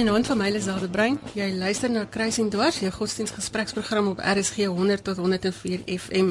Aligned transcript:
Goeienaand 0.00 0.26
van 0.26 0.38
my 0.40 0.48
Liselde 0.48 0.88
Brein. 0.88 1.18
Jy 1.36 1.50
luister 1.52 1.90
na 1.92 2.06
Kruising 2.08 2.46
Dwars, 2.50 2.78
jou 2.80 2.88
godsdienstgespreksprogram 2.92 4.06
op 4.08 4.22
RSG 4.24 4.64
100 4.72 5.04
tot 5.04 5.16
104 5.20 5.82
FM. 5.84 6.30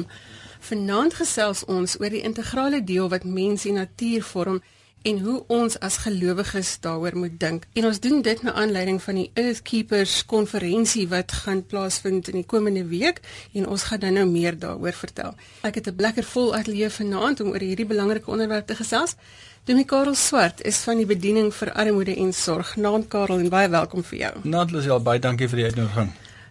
Vanaand 0.66 1.14
gesels 1.14 1.62
ons 1.70 1.94
oor 2.00 2.10
die 2.10 2.24
integrale 2.26 2.80
deel 2.82 3.06
wat 3.08 3.22
mens 3.22 3.68
en 3.70 3.78
natuur 3.78 4.26
vorm 4.26 4.58
en 5.06 5.20
hoe 5.24 5.36
ons 5.46 5.78
as 5.78 6.00
gelowiges 6.02 6.72
daaroor 6.84 7.14
moet 7.16 7.36
dink. 7.40 7.68
En 7.78 7.86
ons 7.88 8.00
doen 8.00 8.18
dit 8.22 8.42
na 8.42 8.52
aanleiding 8.52 8.98
van 9.02 9.20
die 9.22 9.30
Earth 9.38 9.62
Keepers 9.62 10.18
konferensie 10.26 11.06
wat 11.08 11.32
gaan 11.44 11.62
plaasvind 11.66 12.28
in 12.28 12.40
die 12.42 12.46
komende 12.46 12.82
week 12.90 13.22
en 13.54 13.68
ons 13.70 13.86
gaan 13.88 14.02
dan 14.02 14.18
nou 14.18 14.26
meer 14.26 14.58
daaroor 14.58 14.98
vertel. 14.98 15.38
Ek 15.62 15.78
het 15.78 15.86
'n 15.86 15.94
lekker 15.96 16.24
vol 16.24 16.54
ateljee 16.54 16.90
vanaand 16.90 17.40
om 17.40 17.54
oor 17.54 17.62
hierdie 17.62 17.86
belangrike 17.86 18.30
onderwerp 18.30 18.66
te 18.66 18.74
gesels. 18.74 19.16
Dominee 19.70 19.86
Karel 19.86 20.14
Swart 20.14 20.62
is 20.66 20.78
van 20.82 20.98
die 20.98 21.06
bediening 21.06 21.52
vir 21.54 21.68
armoede 21.78 22.16
en 22.18 22.32
sorg. 22.34 22.72
Naam 22.74 23.04
Karel 23.06 23.38
en 23.38 23.52
baie 23.52 23.68
welkom 23.70 24.02
vir 24.02 24.18
jou. 24.18 24.30
Natlus 24.42 24.88
ja, 24.88 24.96
baie 24.98 25.20
dankie 25.22 25.46
vir 25.46 25.60
die 25.60 25.66
uitnodiging. 25.68 26.08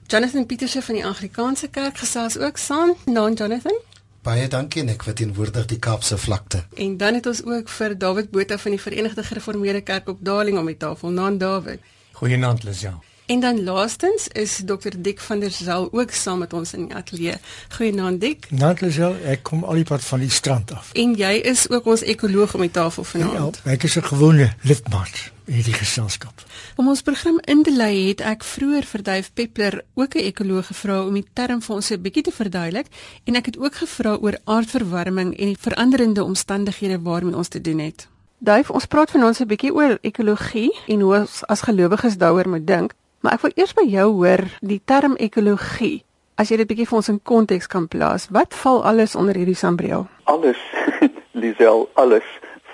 Jonathan 0.08 0.46
Pieterse 0.48 0.80
van 0.86 0.96
die 0.96 1.04
Anglikaanse 1.04 1.68
Kerk 1.68 2.00
gesels 2.00 2.38
ook 2.40 2.62
saam. 2.64 2.94
Naam 3.12 3.36
Jonathan. 3.36 3.76
Baie 4.24 4.48
dankie 4.48 4.86
Nik 4.88 5.04
vir 5.04 5.18
teenwoordig 5.20 5.68
die 5.68 5.82
Kaapse 5.84 6.16
vlakte. 6.16 6.64
En 6.80 6.96
dan 6.98 7.20
het 7.20 7.28
ons 7.28 7.44
ook 7.44 7.68
vir 7.76 7.98
David 8.06 8.32
Botha 8.32 8.58
van 8.58 8.78
die 8.78 8.82
Verenigde 8.88 9.28
Gereformeerde 9.34 9.84
Kerk 9.84 10.08
op 10.16 10.24
Darling 10.24 10.64
om 10.64 10.72
die 10.72 10.80
tafel. 10.80 11.12
Naam 11.12 11.44
David. 11.44 11.84
Goeienaand 12.22 12.64
Lisel. 12.64 13.04
En 13.30 13.40
dan 13.40 13.64
laastens 13.64 14.28
is 14.28 14.62
Dr 14.66 14.90
Dik 14.98 15.20
van 15.20 15.40
der 15.40 15.52
Zal 15.52 15.90
ook 15.92 16.12
saam 16.12 16.40
met 16.40 16.54
ons 16.54 16.74
in 16.74 16.88
die 16.88 16.96
ateljee. 16.96 17.36
Goeienaand 17.70 18.22
Dik. 18.22 18.48
Naand 18.50 18.82
Lisel, 18.82 19.14
ek 19.22 19.44
kom 19.46 19.62
al 19.64 19.78
die 19.78 19.86
pad 19.86 20.02
van 20.02 20.24
die 20.24 20.32
strand 20.34 20.72
af. 20.74 20.90
En 20.98 21.14
jy 21.14 21.36
is 21.52 21.68
ook 21.70 21.86
ons 21.86 22.02
ekoloog 22.02 22.56
om 22.58 22.66
die 22.66 22.72
tafel 22.74 23.06
vanaand. 23.06 23.60
Ja, 23.64 23.72
ek 23.72 23.86
is 23.86 24.00
'n 24.02 24.10
gewone 24.10 24.50
lidmaat 24.62 25.30
in 25.46 25.54
hierdie 25.54 25.78
geselskap. 25.78 26.42
Om 26.76 26.88
ons 26.88 27.02
program 27.02 27.38
in 27.46 27.64
te 27.64 27.76
lei 27.76 28.08
het 28.08 28.22
ek 28.22 28.44
vroeër 28.44 28.86
vir 28.86 29.04
Dave 29.04 29.30
Peppler, 29.34 29.84
ook 29.94 30.16
'n 30.16 30.26
ekoloog 30.26 30.66
gevra 30.66 31.06
om 31.06 31.14
die 31.14 31.28
term 31.34 31.62
vir 31.62 31.76
ons 31.76 31.92
'n 31.92 32.02
bietjie 32.02 32.24
te 32.24 32.32
verduidelik 32.32 32.88
en 33.24 33.36
ek 33.36 33.46
het 33.46 33.58
ook 33.58 33.76
gevra 33.76 34.16
oor 34.16 34.38
aardverwarming 34.44 35.38
en 35.38 35.46
die 35.46 35.58
veranderende 35.60 36.24
omstandighede 36.24 37.02
waarmee 37.02 37.36
ons 37.36 37.48
te 37.48 37.62
doen 37.62 37.80
het. 37.80 38.08
Dave, 38.42 38.74
ons 38.74 38.86
praat 38.86 39.12
vanaand 39.12 39.40
'n 39.40 39.48
bietjie 39.48 39.74
oor 39.74 39.98
ekologie 40.02 40.72
en 40.88 41.00
hoe 41.00 41.16
ons 41.20 41.46
as 41.46 41.62
gelowiges 41.62 42.18
daaroor 42.18 42.50
moet 42.50 42.68
dink. 42.68 42.94
Maar 43.20 43.36
ek 43.36 43.42
wil 43.42 43.52
eers 43.60 43.74
by 43.76 43.84
jou 43.84 44.06
hoor 44.22 44.46
die 44.64 44.80
term 44.88 45.18
ekologie. 45.20 46.06
As 46.40 46.48
jy 46.48 46.62
dit 46.62 46.70
bietjie 46.70 46.86
vir 46.88 46.98
ons 47.02 47.10
in 47.12 47.18
konteks 47.20 47.68
kan 47.68 47.90
plaas, 47.92 48.30
wat 48.32 48.56
val 48.62 48.80
alles 48.88 49.16
onder 49.20 49.36
hierdie 49.36 49.58
sambreel? 49.60 50.06
Alles, 50.32 50.62
Lisel, 51.42 51.90
alles 52.00 52.28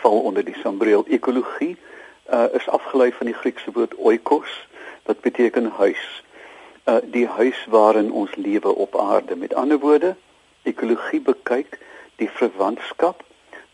val 0.03 0.21
onder 0.29 0.45
die 0.45 0.57
sambreel 0.61 1.05
ekologie. 1.09 1.73
Uh 2.29 2.45
is 2.57 2.69
afgelei 2.69 3.09
van 3.17 3.29
die 3.29 3.37
Griekse 3.37 3.73
woord 3.73 3.97
oikos 3.97 4.53
wat 5.09 5.25
beteken 5.25 5.71
huis. 5.81 6.05
Uh 6.85 7.01
die 7.09 7.25
huis 7.25 7.65
waarin 7.73 8.11
ons 8.11 8.35
lewe 8.37 8.69
op 8.69 8.97
aarde. 9.01 9.35
Met 9.35 9.53
ander 9.53 9.81
woorde, 9.81 10.13
ekologie 10.69 11.21
bekyk 11.25 11.79
die 12.21 12.29
verwantskap 12.29 13.25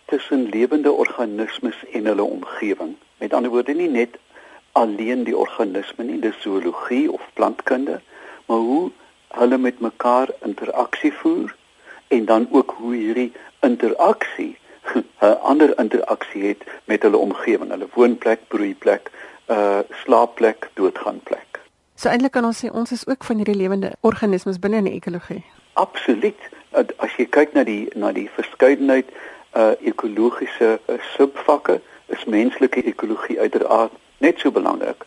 tussen 0.08 0.48
lewende 0.56 0.92
organismes 0.92 1.84
en 1.92 2.06
hulle 2.06 2.24
omgewing. 2.24 2.96
Met 3.20 3.34
ander 3.34 3.52
woorde, 3.52 3.76
nie 3.76 3.92
net 3.92 4.16
alleen 4.72 5.24
die 5.24 5.38
organisme 5.38 6.04
nie, 6.04 6.20
dis 6.20 6.42
zoologie 6.42 7.12
of 7.12 7.22
plantkunde, 7.34 8.02
maar 8.46 8.58
hoe 8.58 8.92
hulle 9.28 9.58
met 9.58 9.80
mekaar 9.80 10.30
interaksie 10.42 11.14
voer 11.14 11.56
en 12.08 12.26
dan 12.26 12.48
ook 12.52 12.74
hoe 12.78 12.96
hierdie 12.96 13.32
interaksie 13.60 14.58
'n 15.22 15.38
ander 15.42 15.80
interaksie 15.80 16.44
het 16.48 16.64
met 16.86 17.02
hulle 17.02 17.18
omgewing, 17.18 17.70
hulle 17.70 17.88
woonplek, 17.94 18.40
broeiplek, 18.48 19.12
uh 19.48 19.80
slaapplek, 19.90 20.70
doodgaanplek. 20.74 21.60
So 21.96 22.10
eintlik 22.10 22.32
kan 22.32 22.46
ons 22.46 22.66
sê 22.66 22.72
ons 22.72 22.92
is 22.92 23.08
ook 23.08 23.24
van 23.24 23.36
hierdie 23.36 23.56
lewende 23.56 23.92
organismes 24.02 24.60
binne 24.60 24.78
in 24.78 24.90
die 24.90 24.94
ekologie. 24.94 25.44
Absoluut. 25.74 26.40
As 26.98 27.16
jy 27.18 27.28
kyk 27.30 27.54
na 27.54 27.64
die 27.64 27.90
na 27.96 28.12
die 28.12 28.30
verskeidenheid 28.36 29.10
uh 29.54 29.72
ekologiese 29.80 30.80
uh, 30.88 30.96
subvakke, 31.16 31.82
is 32.08 32.26
menslike 32.26 32.84
ekologie 32.84 33.40
uiteraard 33.40 33.92
net 34.22 34.40
so 34.40 34.52
belangrik 34.52 35.06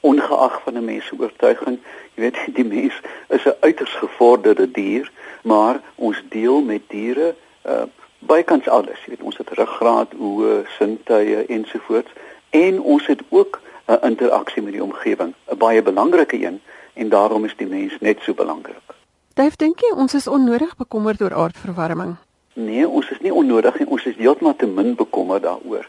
ongeag 0.00 0.60
van 0.64 0.74
'n 0.78 0.84
mens 0.84 1.06
se 1.06 1.14
oortuiging 1.18 1.78
jy 2.14 2.22
weet 2.22 2.38
die 2.58 2.64
mens 2.64 3.00
is 3.28 3.44
'n 3.44 3.56
uiters 3.60 3.94
gevorderde 4.04 4.70
dier 4.70 5.10
maar 5.42 5.80
ons 5.94 6.22
deel 6.28 6.62
met 6.62 6.82
diere 6.88 7.34
uh, 7.66 7.82
bykans 8.18 8.68
alles 8.68 8.98
jy 9.04 9.14
weet 9.14 9.22
ons 9.22 9.36
het 9.36 9.50
ruggraat 9.50 10.14
oë 10.14 10.62
sintuie 10.78 11.46
ensovoorts 11.46 12.10
en 12.50 12.80
ons 12.80 13.06
het 13.06 13.22
ook 13.28 13.60
'n 13.60 13.92
uh, 13.92 13.98
interaksie 14.10 14.62
met 14.62 14.72
die 14.72 14.82
omgewing 14.82 15.34
'n 15.50 15.58
baie 15.58 15.82
belangrike 15.82 16.44
een 16.46 16.60
en 16.94 17.08
daarom 17.08 17.44
is 17.44 17.56
die 17.56 17.66
mens 17.66 17.96
net 18.00 18.18
so 18.20 18.34
belangrik. 18.34 18.86
Dave 19.34 19.56
dink 19.56 19.80
jy 19.80 19.92
ons 19.96 20.14
is 20.14 20.26
onnodig 20.26 20.76
bekommerd 20.76 21.22
oor 21.22 21.34
aardverwarming? 21.34 22.16
Nee 22.52 22.88
ons 22.88 23.10
is 23.10 23.20
nie 23.20 23.32
onnodig 23.32 23.78
nie 23.78 23.88
ons 23.88 24.04
is 24.04 24.16
heeltemal 24.16 24.56
te 24.56 24.66
min 24.66 24.94
bekommerd 24.94 25.42
daaroor 25.42 25.88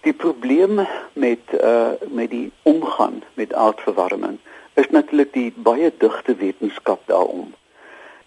Die 0.00 0.12
probleem 0.12 0.86
met 1.12 1.38
uh 1.60 1.88
met 2.08 2.30
die 2.30 2.52
omgang 2.62 3.22
met 3.34 3.54
aardverwarming 3.54 4.38
is 4.74 4.90
natuurlik 4.90 5.32
die 5.32 5.52
baie 5.56 5.92
digte 5.98 6.34
wetenskap 6.34 7.02
daaroor. 7.04 7.50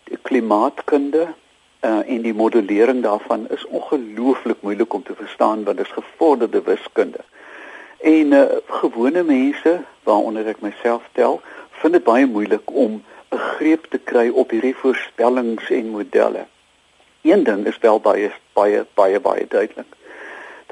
Die 0.03 0.17
klimaatkunde 0.21 1.23
uh 1.81 2.01
en 2.05 2.21
die 2.21 2.33
modellering 2.33 3.01
daarvan 3.03 3.47
is 3.49 3.65
ongelooflik 3.65 4.61
moeilik 4.61 4.93
om 4.93 5.03
te 5.03 5.15
verstaan 5.15 5.63
want 5.63 5.77
dit 5.77 5.85
is 5.85 5.91
gevorderde 5.91 6.61
wiskunde. 6.61 7.25
En 8.01 8.31
uh 8.31 8.43
gewone 8.65 9.23
mense, 9.23 9.81
waaronder 10.03 10.47
ek 10.53 10.61
myself 10.61 11.09
tel, 11.11 11.41
vind 11.81 11.97
dit 11.97 12.03
baie 12.03 12.25
moeilik 12.25 12.69
om 12.85 13.01
'n 13.31 13.41
greep 13.57 13.89
te 13.89 13.97
kry 13.97 14.29
op 14.29 14.53
hierdie 14.53 14.75
voorspellings 14.75 15.69
en 15.69 15.89
modelle. 15.89 16.45
Een 17.21 17.43
ding 17.43 17.65
is 17.65 17.77
wel 17.77 17.99
baie 17.99 18.31
baie 18.53 18.85
baie 18.93 19.19
baie 19.19 19.45
duidelik 19.49 20.01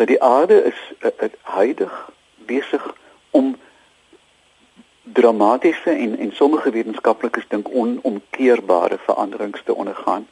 dat 0.01 0.09
die 0.09 0.22
aarde 0.23 0.63
is 0.63 0.79
uh, 1.00 1.29
huidig 1.41 2.09
besig 2.50 2.95
om 3.29 3.56
dramatiese 5.03 5.89
en 5.89 6.17
en 6.17 6.31
sommige 6.34 6.72
wetenskaplikes 6.72 7.45
dink 7.47 7.67
onomkeerbare 7.69 8.97
veranderings 9.06 9.62
te 9.66 9.75
ondergaan. 9.75 10.28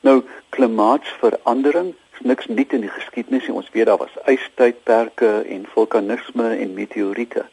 Nou 0.00 0.22
klimaatsverandering 0.48 1.94
is 2.12 2.20
niks 2.20 2.46
nuut 2.46 2.72
in 2.72 2.80
die 2.80 2.90
geskiedenis 2.90 3.46
nie. 3.46 3.54
Ons 3.54 3.70
weet 3.70 3.86
daar 3.86 4.02
was 4.02 4.18
ystydperke 4.26 5.30
en 5.56 5.66
vulkanisme 5.76 6.48
en 6.56 6.74
meteoriete. 6.74 7.44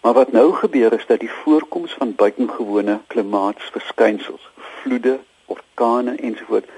Maar 0.00 0.12
wat 0.20 0.32
nou 0.32 0.52
gebeur 0.52 0.92
is 0.92 1.06
dat 1.06 1.24
die 1.24 1.32
voorkoms 1.32 1.92
van 1.92 2.14
buitengewone 2.14 3.00
klimaatsverskynsels, 3.06 4.50
vloede, 4.82 5.18
orkane 5.46 6.16
ensovoorts 6.16 6.68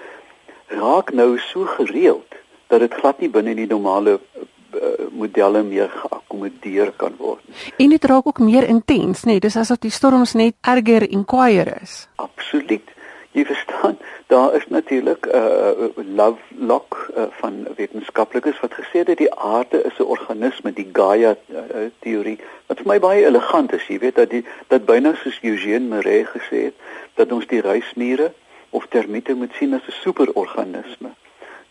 raak 0.66 1.10
nou 1.12 1.38
so 1.38 1.64
gereeld 1.64 2.38
dat 2.70 2.80
dit 2.80 2.94
glad 2.94 3.18
nie 3.20 3.30
binne 3.30 3.54
die 3.58 3.66
normale 3.66 4.18
uh, 4.18 5.08
modelle 5.10 5.62
meer 5.66 5.90
geakkommodeer 5.90 6.92
kan 6.96 7.16
word. 7.18 7.42
En 7.82 7.90
dit 7.90 8.04
raak 8.04 8.30
ook 8.30 8.38
meer 8.38 8.68
intens, 8.70 9.24
nê? 9.26 9.36
Nee, 9.36 9.44
dis 9.46 9.58
asof 9.58 9.82
die 9.82 9.94
storms 9.94 10.36
net 10.38 10.54
erger 10.74 11.08
en 11.08 11.26
kwaaier 11.26 11.74
is. 11.82 12.04
Absoluut. 12.22 12.96
Jy 13.34 13.44
verstaan, 13.46 13.98
daar 14.26 14.54
is 14.58 14.66
natuurlik 14.74 15.26
'n 15.26 15.34
uh, 15.38 16.04
love 16.16 16.42
lock 16.58 17.10
uh, 17.16 17.22
van 17.42 17.66
wetenskaplikes 17.76 18.60
wat 18.60 18.74
gesê 18.74 19.02
het 19.02 19.06
dat 19.06 19.22
die 19.22 19.34
aarde 19.34 19.82
is 19.82 19.98
'n 19.98 20.10
organisme, 20.14 20.72
die 20.72 20.88
Gaia 20.92 21.36
uh, 21.48 21.90
teorie, 21.98 22.38
wat 22.66 22.78
vir 22.78 22.86
my 22.86 22.98
baie 22.98 23.24
elegant 23.26 23.72
is, 23.72 23.86
jy 23.86 23.98
weet 23.98 24.14
dat 24.14 24.30
die 24.30 24.44
dat 24.66 24.84
byna 24.84 25.14
soos 25.14 25.38
Eugene 25.42 25.86
Marais 25.88 26.26
gesê 26.26 26.58
het 26.70 26.74
dat 27.14 27.32
ons 27.32 27.46
die 27.46 27.60
reismiere 27.60 28.32
of 28.70 28.86
termiete 28.86 29.34
moet 29.34 29.54
sien 29.58 29.74
as 29.74 29.86
'n 29.86 30.00
superorganisme 30.02 31.10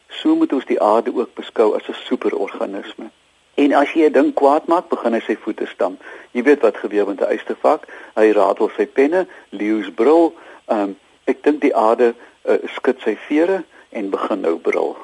so 0.09 0.35
moet 0.35 0.53
ons 0.53 0.65
die 0.65 0.81
aarde 0.81 1.13
ook 1.15 1.33
beskou 1.33 1.75
as 1.75 1.87
'n 1.87 1.93
superorganisme. 1.93 3.09
En 3.53 3.73
as 3.73 3.91
jy 3.93 4.05
'n 4.05 4.11
ding 4.11 4.33
kwaad 4.33 4.67
maak, 4.67 4.89
begin 4.89 5.13
hy 5.13 5.19
sy 5.19 5.35
voete 5.35 5.65
stamp. 5.65 6.01
Jy 6.31 6.43
weet 6.43 6.61
wat 6.61 6.77
gebeur 6.77 7.07
met 7.07 7.19
'n 7.19 7.31
eystervak? 7.33 7.87
Hy 8.15 8.31
ratel 8.31 8.69
sy 8.77 8.85
penne, 8.85 9.27
leeu's 9.49 9.89
brul. 9.93 10.33
Um, 10.67 10.95
ek 11.25 11.43
dink 11.43 11.61
die 11.61 11.75
aarde 11.75 12.15
uh, 12.45 12.57
skud 12.65 13.01
sy 13.01 13.17
vere 13.27 13.63
en 13.89 14.09
begin 14.09 14.41
nou 14.41 14.57
brul. 14.57 14.97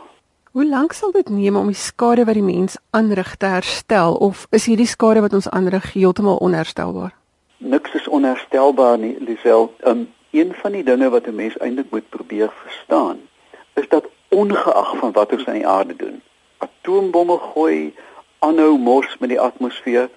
Hoe 0.51 0.65
lank 0.65 0.93
sal 0.93 1.11
dit 1.11 1.29
neem 1.29 1.55
om 1.55 1.67
die 1.67 1.75
skade 1.75 2.25
wat 2.25 2.33
die 2.33 2.43
mens 2.43 2.77
aanrig 2.95 3.35
te 3.35 3.45
herstel 3.45 4.15
of 4.15 4.47
is 4.51 4.65
hierdie 4.65 4.87
skade 4.87 5.21
wat 5.21 5.33
ons 5.33 5.49
aanrig 5.49 5.93
heeltemal 5.93 6.37
onherstelbaar? 6.37 7.11
Niks 7.57 7.93
is 7.93 8.07
onherstelbaar 8.07 8.97
nie, 8.97 9.17
Lisel. 9.19 9.73
Um, 9.83 10.07
een 10.31 10.53
van 10.53 10.71
die 10.71 10.83
dinge 10.83 11.09
wat 11.09 11.27
'n 11.27 11.35
mens 11.35 11.57
eintlik 11.57 11.91
moet 11.91 12.09
probeer 12.09 12.51
verstaan, 12.63 13.19
is 13.73 13.87
dat 13.89 14.05
ongeag 14.35 14.97
van 14.97 15.11
wat 15.11 15.31
ons 15.31 15.45
aan 15.47 15.59
die 15.59 15.67
aarde 15.67 15.95
doen. 15.95 16.21
Atoombomme 16.57 17.37
gooi, 17.51 17.93
aanhou 18.39 18.77
mors 18.77 19.17
met 19.19 19.31
die 19.31 19.39
atmosfeer. 19.39 20.09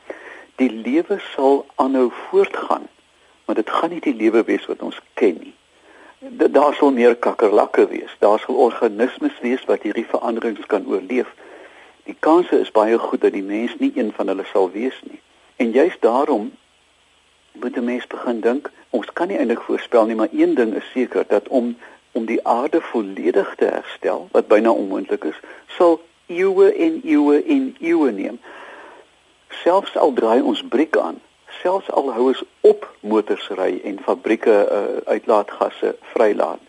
Die 0.59 0.71
lewe 0.71 1.21
sal 1.35 1.67
aanhou 1.75 2.09
voortgaan, 2.29 2.89
maar 3.45 3.55
dit 3.55 3.71
gaan 3.71 3.95
nie 3.95 4.03
die 4.03 4.15
lewe 4.15 4.43
wees 4.45 4.67
wat 4.67 4.83
ons 4.83 4.99
ken 5.15 5.39
nie. 5.41 5.55
Daar 6.51 6.75
sal 6.75 6.91
meer 6.91 7.15
kakkerlakke 7.17 7.87
wees. 7.93 8.17
Daar 8.19 8.41
sal 8.43 8.59
organismes 8.59 9.39
wees 9.41 9.63
wat 9.71 9.87
hierdie 9.87 10.07
veranderings 10.07 10.67
kan 10.67 10.87
oorleef. 10.87 11.31
Die 12.11 12.17
kanse 12.19 12.59
is 12.59 12.75
baie 12.75 12.99
goed 12.99 13.23
dat 13.23 13.37
die 13.37 13.45
mens 13.45 13.77
nie 13.79 13.93
een 13.95 14.11
van 14.17 14.33
hulle 14.33 14.47
sal 14.51 14.71
wees 14.75 14.99
nie. 15.07 15.21
En 15.63 15.71
juist 15.71 16.03
daarom 16.03 16.51
moet 17.53 17.77
'n 17.77 17.85
mens 17.85 18.07
begin 18.07 18.41
dink, 18.41 18.71
ons 18.91 19.13
kan 19.13 19.29
nie 19.29 19.39
eintlik 19.39 19.61
voorspel 19.61 20.07
nie, 20.07 20.15
maar 20.15 20.33
een 20.33 20.55
ding 20.55 20.75
is 20.75 20.91
seker 20.93 21.25
dat 21.29 21.49
om 21.49 21.77
om 22.19 22.27
die 22.27 22.41
aarde 22.47 22.81
volledig 22.91 23.55
te 23.57 23.71
herstel, 23.71 24.27
wat 24.35 24.51
byna 24.51 24.71
onmoontlik 24.75 25.25
is, 25.31 25.39
sal 25.79 26.01
eeue 26.27 26.73
en 26.75 27.01
eeue 27.05 27.39
en 27.47 27.69
eeue 27.79 28.11
neem. 28.13 28.41
Selfs 29.63 29.95
al 29.97 30.13
draai 30.19 30.41
ons 30.43 30.65
briek 30.75 30.99
aan, 30.99 31.21
selfs 31.61 31.91
al 31.95 32.11
hou 32.17 32.27
ons 32.33 32.43
op 32.67 32.89
motors 33.01 33.47
ry 33.61 33.71
en 33.87 34.03
fabrieke 34.03 34.57
uh, 34.67 34.83
uitlaatgasse 35.15 35.95
vrylaat, 36.13 36.63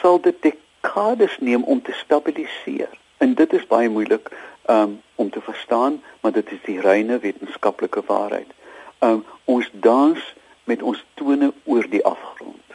sal 0.00 0.22
dit 0.22 0.38
dekades 0.46 1.36
neem 1.40 1.64
om 1.64 1.82
te 1.82 1.94
stabiliseer. 1.98 2.90
En 3.22 3.34
dit 3.38 3.58
is 3.58 3.66
baie 3.66 3.90
moeilik 3.90 4.30
um, 4.70 5.00
om 5.14 5.30
te 5.30 5.42
verstaan, 5.42 6.00
maar 6.20 6.32
dit 6.32 6.54
is 6.54 6.62
die 6.64 6.80
reine 6.80 7.18
wetenskaplike 7.18 8.02
waarheid. 8.06 8.50
Um, 9.02 9.24
ons 9.44 9.70
dans 9.72 10.34
met 10.70 10.82
ons 10.82 11.04
tone 11.14 11.52
oor 11.64 11.86
die 11.90 12.04
afgrond. 12.06 12.71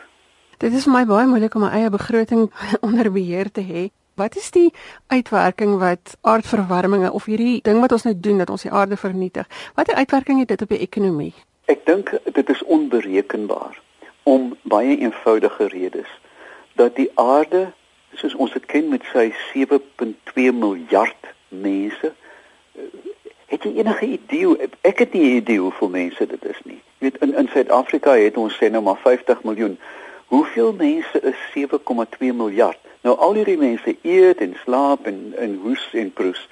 Dit 0.58 0.74
is 0.74 0.88
vir 0.88 0.94
my 0.94 1.04
baie 1.06 1.28
moeilik 1.30 1.54
om 1.54 1.62
my 1.68 1.70
eie 1.78 1.90
begroting 1.94 2.48
onder 2.88 3.12
beheer 3.14 3.52
te 3.54 3.62
hê. 3.62 3.90
Wat 4.18 4.36
is 4.36 4.50
die 4.52 4.72
uitwerking 5.14 5.76
wat 5.78 6.16
aardverwarminge 6.26 7.12
of 7.14 7.28
hierdie 7.30 7.60
ding 7.62 7.78
wat 7.84 7.92
ons 7.94 8.08
nou 8.08 8.16
doen 8.18 8.42
dat 8.42 8.50
ons 8.50 8.66
die 8.66 8.72
aarde 8.74 8.98
vernietig? 8.98 9.46
Watter 9.78 9.96
uitwerking 9.96 10.40
het 10.42 10.50
dit 10.50 10.62
op 10.66 10.74
die 10.74 10.80
ekonomie? 10.82 11.34
Ek 11.70 11.86
dink 11.86 12.10
dit 12.26 12.50
is 12.50 12.64
onberekenbaar 12.66 13.78
om 14.26 14.56
baie 14.66 14.98
eenvoudige 14.98 15.68
redes 15.76 16.10
dat 16.82 16.98
die 16.98 17.12
aarde 17.22 17.68
soos 18.18 18.34
ons 18.34 18.58
dit 18.58 18.66
ken 18.66 18.90
met 18.90 19.06
sy 19.14 19.28
7.2 19.54 20.50
miljard 20.58 21.30
mense 21.54 22.14
het 23.54 23.62
jy 23.62 23.76
enige 23.78 24.10
idee 24.18 24.72
ek 24.82 25.06
het 25.06 25.14
nie 25.14 25.22
'n 25.22 25.38
idee 25.44 25.62
hoeveel 25.62 25.94
mense 25.94 26.26
dit 26.26 26.50
is 26.50 26.60
nie. 26.66 26.82
Jy 26.98 27.12
weet 27.12 27.22
in 27.22 27.38
in 27.46 27.54
Suid-Afrika 27.54 28.18
het 28.18 28.38
ons 28.38 28.58
sê 28.58 28.74
nou 28.74 28.82
maar 28.82 28.98
50 29.06 29.44
miljoen. 29.44 29.78
Hoeveel 30.28 30.74
mense 30.74 31.22
is 31.22 31.36
7,2 31.56 32.18
miljard? 32.20 32.78
Nou 33.02 33.18
al 33.18 33.34
hierdie 33.34 33.58
mense 33.58 33.98
eet 34.02 34.42
en 34.44 34.58
slaap 34.64 35.06
en 35.06 35.34
en 35.38 35.60
hoes 35.64 35.90
en 35.94 36.14
proes. 36.14 36.48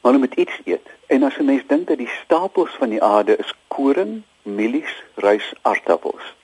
Maar 0.00 0.12
hulle 0.12 0.18
moet 0.18 0.34
iets 0.34 0.60
eet. 0.64 0.88
En 1.06 1.22
as 1.22 1.36
'n 1.38 1.44
mens 1.44 1.62
dink 1.66 1.86
dat 1.86 1.98
die 1.98 2.14
stapels 2.22 2.70
van 2.78 2.88
die 2.88 3.02
aarde 3.02 3.36
is 3.36 3.54
koring, 3.68 4.22
mielies, 4.42 5.02
rys, 5.14 5.52
aardappels. 5.62 6.34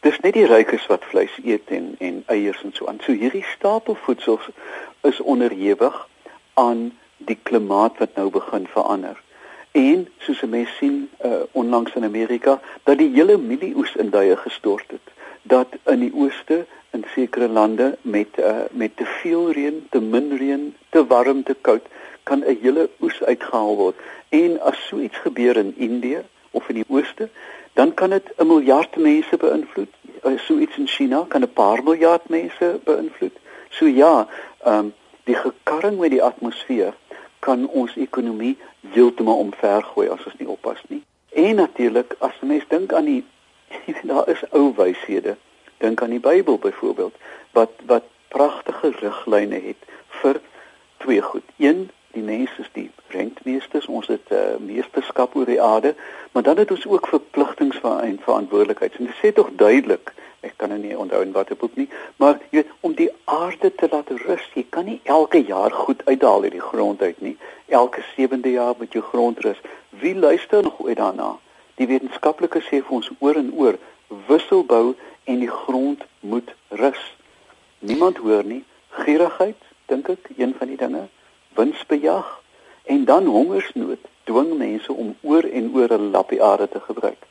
Dis 0.00 0.20
net 0.20 0.32
die 0.32 0.46
rykes 0.46 0.86
wat 0.86 1.04
vleis 1.04 1.34
eet 1.44 1.66
en 1.66 1.94
en 1.98 2.22
eiers 2.26 2.62
en 2.62 2.72
so 2.72 2.86
aan. 2.86 3.00
So 3.02 3.12
hierdie 3.12 3.44
stapelvoedsel 3.44 4.40
is 5.02 5.20
onderhewig 5.20 6.08
aan 6.54 6.98
die 7.16 7.38
klimaat 7.42 7.98
wat 7.98 8.14
nou 8.14 8.30
begin 8.30 8.66
verander. 8.66 9.22
En 9.72 10.08
soos 10.18 10.42
'n 10.42 10.48
mens 10.48 10.76
sien 10.76 11.10
uh, 11.24 11.32
onlangs 11.52 11.94
in 11.94 12.04
Amerika 12.04 12.60
dat 12.82 12.98
die 12.98 13.10
hele 13.14 13.36
mielieoes 13.36 13.94
in 13.96 14.10
duie 14.10 14.36
gestort 14.36 14.84
het. 14.86 15.06
Dat 15.42 15.68
in 15.84 16.00
die 16.00 16.14
ooste 16.14 16.66
in 16.90 17.04
sekere 17.14 17.48
lande 17.48 17.98
met 18.02 18.28
uh, 18.38 18.56
met 18.70 18.96
te 18.96 19.04
veel 19.04 19.50
reën, 19.50 19.86
te 19.90 20.00
min 20.00 20.36
reën, 20.36 20.74
te 20.88 21.06
warm, 21.06 21.42
te 21.42 21.56
koud 21.60 21.86
kan 22.22 22.38
'n 22.38 22.58
hele 22.62 22.90
oes 23.00 23.22
uitgehaal 23.22 23.76
word. 23.76 23.96
En 24.28 24.60
as 24.60 24.86
so 24.86 24.98
iets 24.98 25.16
gebeur 25.16 25.56
in 25.56 25.74
Indië 25.76 26.22
of 26.50 26.68
in 26.68 26.74
die 26.74 26.88
ooste, 26.88 27.28
dan 27.72 27.94
kan 27.94 28.10
dit 28.10 28.32
'n 28.36 28.46
miljard 28.46 28.96
mense 28.96 29.36
beïnvloed. 29.36 29.92
Uh, 30.24 30.38
so 30.38 30.58
iets 30.58 30.76
in 30.76 30.86
China 30.86 31.24
kan 31.28 31.42
'n 31.42 31.52
paar 31.52 31.82
miljard 31.82 32.28
mense 32.28 32.80
beïnvloed. 32.84 33.36
So 33.68 33.86
ja, 33.86 34.28
ehm 34.64 34.78
um, 34.78 34.94
die 35.24 35.36
gekarring 35.36 35.98
met 35.98 36.10
die 36.10 36.22
atmosfeer 36.22 36.94
kan 37.48 37.66
ons 37.68 37.96
ekonomie 37.96 38.54
heeltemal 38.92 39.40
omvergooi 39.46 40.08
as 40.12 40.24
ons 40.28 40.38
nie 40.38 40.48
oppas 40.48 40.80
nie. 40.92 41.02
En 41.32 41.60
natuurlik, 41.64 42.16
as 42.24 42.36
jy 42.40 42.48
mens 42.52 42.68
dink 42.68 42.92
aan 42.92 43.08
die 43.08 43.22
daar 44.10 44.28
is 44.28 44.44
ou 44.50 44.72
wyshede 44.76 45.36
Dink 45.78 46.02
aan 46.02 46.10
die 46.10 46.20
Bybel 46.20 46.58
byvoorbeeld 46.58 47.14
wat 47.50 47.70
wat 47.86 48.04
pragtige 48.28 48.90
riglyne 49.00 49.60
het 49.62 49.84
vir 50.08 50.40
twee 50.96 51.22
goed. 51.22 51.44
Een, 51.56 51.90
die 52.12 52.22
mens 52.22 52.50
is 52.58 52.70
die 52.72 52.90
rentmeesters, 53.08 53.86
ons 53.86 54.06
het 54.06 54.26
'n 54.30 54.34
uh, 54.34 54.56
meesterskap 54.58 55.36
oor 55.36 55.46
die 55.46 55.62
aarde, 55.62 55.94
maar 56.32 56.42
dan 56.42 56.56
het 56.56 56.70
ons 56.70 56.86
ook 56.86 57.06
verpligtinge 57.06 58.00
en 58.02 58.18
verantwoordelikhede. 58.20 58.98
En 58.98 59.04
dit 59.04 59.18
sê 59.22 59.32
tog 59.32 59.50
duidelik, 59.52 60.12
ek 60.40 60.54
kan 60.56 60.68
nou 60.68 60.78
nie 60.78 60.96
onthou 60.96 61.22
in 61.22 61.32
watter 61.32 61.56
boek 61.56 61.74
nie, 61.76 61.88
maar 62.16 62.38
jy 62.50 62.60
weet 62.60 62.72
om 62.80 62.94
die 62.94 63.10
aarde 63.24 63.70
te 63.74 63.88
laat 63.90 64.10
rus, 64.24 64.44
jy 64.54 64.64
kan 64.70 64.86
nie 64.86 65.00
elke 65.04 65.42
jaar 65.42 65.74
goed 65.74 66.04
uithaal 66.06 66.46
uit 66.46 66.54
die 66.54 66.62
grond 66.70 67.02
uit 67.02 67.20
nie. 67.20 67.36
Elke 67.66 68.04
7de 68.14 68.54
jaar 68.54 68.74
moet 68.78 68.94
jy 68.94 69.02
grond 69.10 69.38
rus. 69.44 69.60
Wie 69.90 70.14
luister 70.14 70.62
nog 70.62 70.80
ooit 70.80 70.96
daarna? 70.96 71.36
Die 71.74 71.86
wetenskaplikes 71.86 72.66
sê 72.70 72.82
vir 72.82 72.96
ons 73.00 73.10
oor 73.18 73.38
en 73.38 73.52
oor 73.54 73.78
wisselbou 74.28 74.94
en 75.24 75.38
die 75.42 75.50
grond 75.50 76.04
moet 76.20 76.54
rus. 76.68 77.02
Niemand 77.78 78.18
hoor 78.22 78.44
nie 78.44 78.64
gierigheid, 78.98 79.58
dink 79.86 80.08
ek, 80.08 80.30
een 80.36 80.54
van 80.58 80.70
die 80.70 80.78
dinge, 80.80 81.06
winsbejag 81.58 82.30
en 82.88 83.04
dan 83.04 83.26
hongersnood 83.26 84.06
dwing 84.28 84.54
mense 84.58 84.92
om 84.92 85.14
oor 85.22 85.44
en 85.44 85.70
oor 85.74 85.92
'n 85.92 86.10
lappie 86.10 86.42
aarde 86.42 86.68
te 86.68 86.80
gebruik. 86.80 87.27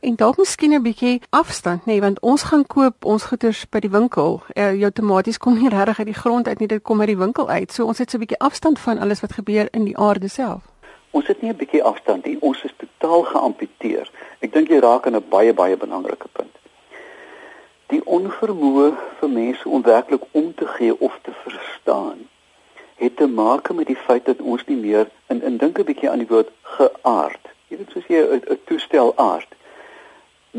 En 0.00 0.16
dalk 0.16 0.36
miskien 0.36 0.72
'n 0.72 0.82
bietjie 0.82 1.22
afstand, 1.30 1.80
nê, 1.80 1.84
nee, 1.84 2.00
want 2.00 2.20
ons 2.20 2.42
gaan 2.42 2.66
koop 2.66 3.04
ons 3.04 3.24
goeder 3.24 3.64
by 3.70 3.78
die 3.78 3.90
winkel. 3.90 4.42
Uh, 4.54 4.74
jou 4.74 4.90
tomaties 4.90 5.38
kom 5.38 5.58
nie 5.58 5.68
regtig 5.68 5.98
uit 5.98 6.06
die 6.06 6.20
grond 6.22 6.48
uit 6.48 6.58
nie, 6.58 6.68
dit 6.68 6.82
kom 6.82 7.00
uit 7.00 7.08
die 7.08 7.18
winkel 7.18 7.48
uit. 7.48 7.72
So 7.72 7.84
ons 7.84 7.98
het 7.98 8.10
so 8.10 8.16
'n 8.16 8.20
bietjie 8.20 8.38
afstand 8.38 8.78
van 8.78 8.98
alles 8.98 9.20
wat 9.20 9.32
gebeur 9.32 9.68
in 9.70 9.84
die 9.84 9.98
aarde 9.98 10.28
self. 10.28 10.62
Ons 11.10 11.26
het 11.26 11.42
nie 11.42 11.50
'n 11.50 11.56
bietjie 11.56 11.82
afstand 11.82 12.24
nie, 12.24 12.36
ons 12.40 12.64
is 12.64 12.74
totaal 12.76 13.22
geamputeer. 13.22 14.10
Ek 14.40 14.52
dink 14.52 14.68
jy 14.68 14.78
raak 14.78 15.06
aan 15.06 15.16
'n 15.16 15.28
baie 15.28 15.54
baie 15.54 15.76
belangrike 15.76 16.28
punt 16.32 16.56
die 17.88 18.04
onvermoë 18.04 18.88
vir 19.20 19.30
mense 19.32 19.68
om 19.68 19.82
werklik 19.82 20.24
om 20.32 20.54
te 20.54 20.66
gee 20.66 21.00
of 21.00 21.18
te 21.22 21.32
verstaan 21.44 22.26
het 22.98 23.16
te 23.16 23.26
maak 23.26 23.70
met 23.72 23.86
die 23.86 23.96
feit 23.96 24.24
dat 24.26 24.40
ons 24.40 24.64
nie 24.66 24.76
meer 24.76 25.06
in 25.32 25.42
in 25.42 25.56
dink 25.56 25.78
'n 25.78 25.84
bietjie 25.90 26.10
aan 26.10 26.18
die 26.18 26.32
woord 26.32 26.50
geaard. 26.62 27.44
Jy 27.68 27.76
weet 27.76 27.90
soos 27.90 28.06
jy 28.08 28.20
'n 28.22 28.58
toestel 28.64 29.12
aard. 29.16 29.54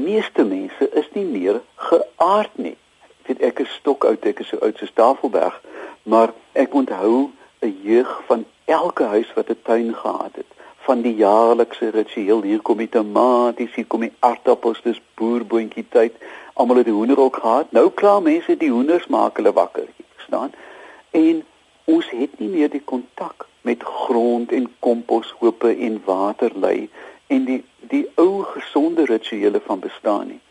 Meeste 0.04 0.44
mense 0.44 0.90
is 1.01 1.10
nie 1.13 1.25
meer 1.25 1.62
geaard 1.90 2.56
nie. 2.57 2.78
Ek 3.10 3.28
weet 3.28 3.42
ek 3.50 3.60
is 3.66 3.74
stok 3.80 4.06
oud, 4.10 4.25
ek 4.25 4.39
is 4.44 4.51
so 4.51 4.62
oud 4.65 4.77
soos 4.79 4.94
Tafelberg, 4.98 5.58
maar 6.03 6.34
ek 6.53 6.74
onthou 6.74 7.29
'n 7.62 7.75
jeug 7.84 8.12
van 8.27 8.46
elke 8.65 9.03
huis 9.03 9.34
wat 9.36 9.50
'n 9.50 9.62
tuin 9.63 9.94
gehad 9.96 10.36
het 10.36 10.51
van 10.89 11.01
die 11.01 11.15
jaarlikse 11.15 11.89
ritueel 11.89 12.41
hier 12.41 12.62
kom 12.65 12.77
die 12.77 12.89
tomaties, 12.89 13.75
hier 13.75 13.86
kom 13.86 14.01
die 14.01 14.15
aardappels, 14.25 14.82
dis 14.82 15.01
boerboontjie 15.20 15.86
tyd 15.94 16.15
almal 16.53 16.82
het 16.82 16.88
die 16.89 16.96
hoender 16.96 17.20
ook 17.20 17.38
gehad. 17.44 17.72
Nou 17.72 17.89
klaar 17.89 18.22
mense 18.22 18.56
die 18.58 18.72
hoenders 18.72 19.08
maak 19.08 19.38
hulle 19.38 19.53
wakker, 19.53 19.86
verstaan? 20.15 20.51
En 21.12 21.44
ons 21.86 22.10
het 22.10 22.39
nie 22.39 22.50
meer 22.50 22.72
die 22.74 22.82
kontak 22.82 23.46
met 23.62 23.84
grond 23.84 24.51
en 24.51 24.65
komposhope 24.79 25.75
en 25.75 26.01
waterlei 26.06 26.89
en 27.29 27.45
die 27.45 27.62
die 27.89 28.05
ou 28.21 28.43
gesonde 28.43 29.05
rituele 29.05 29.62
van 29.65 29.79
bestaan 29.79 30.27
nie. 30.27 30.41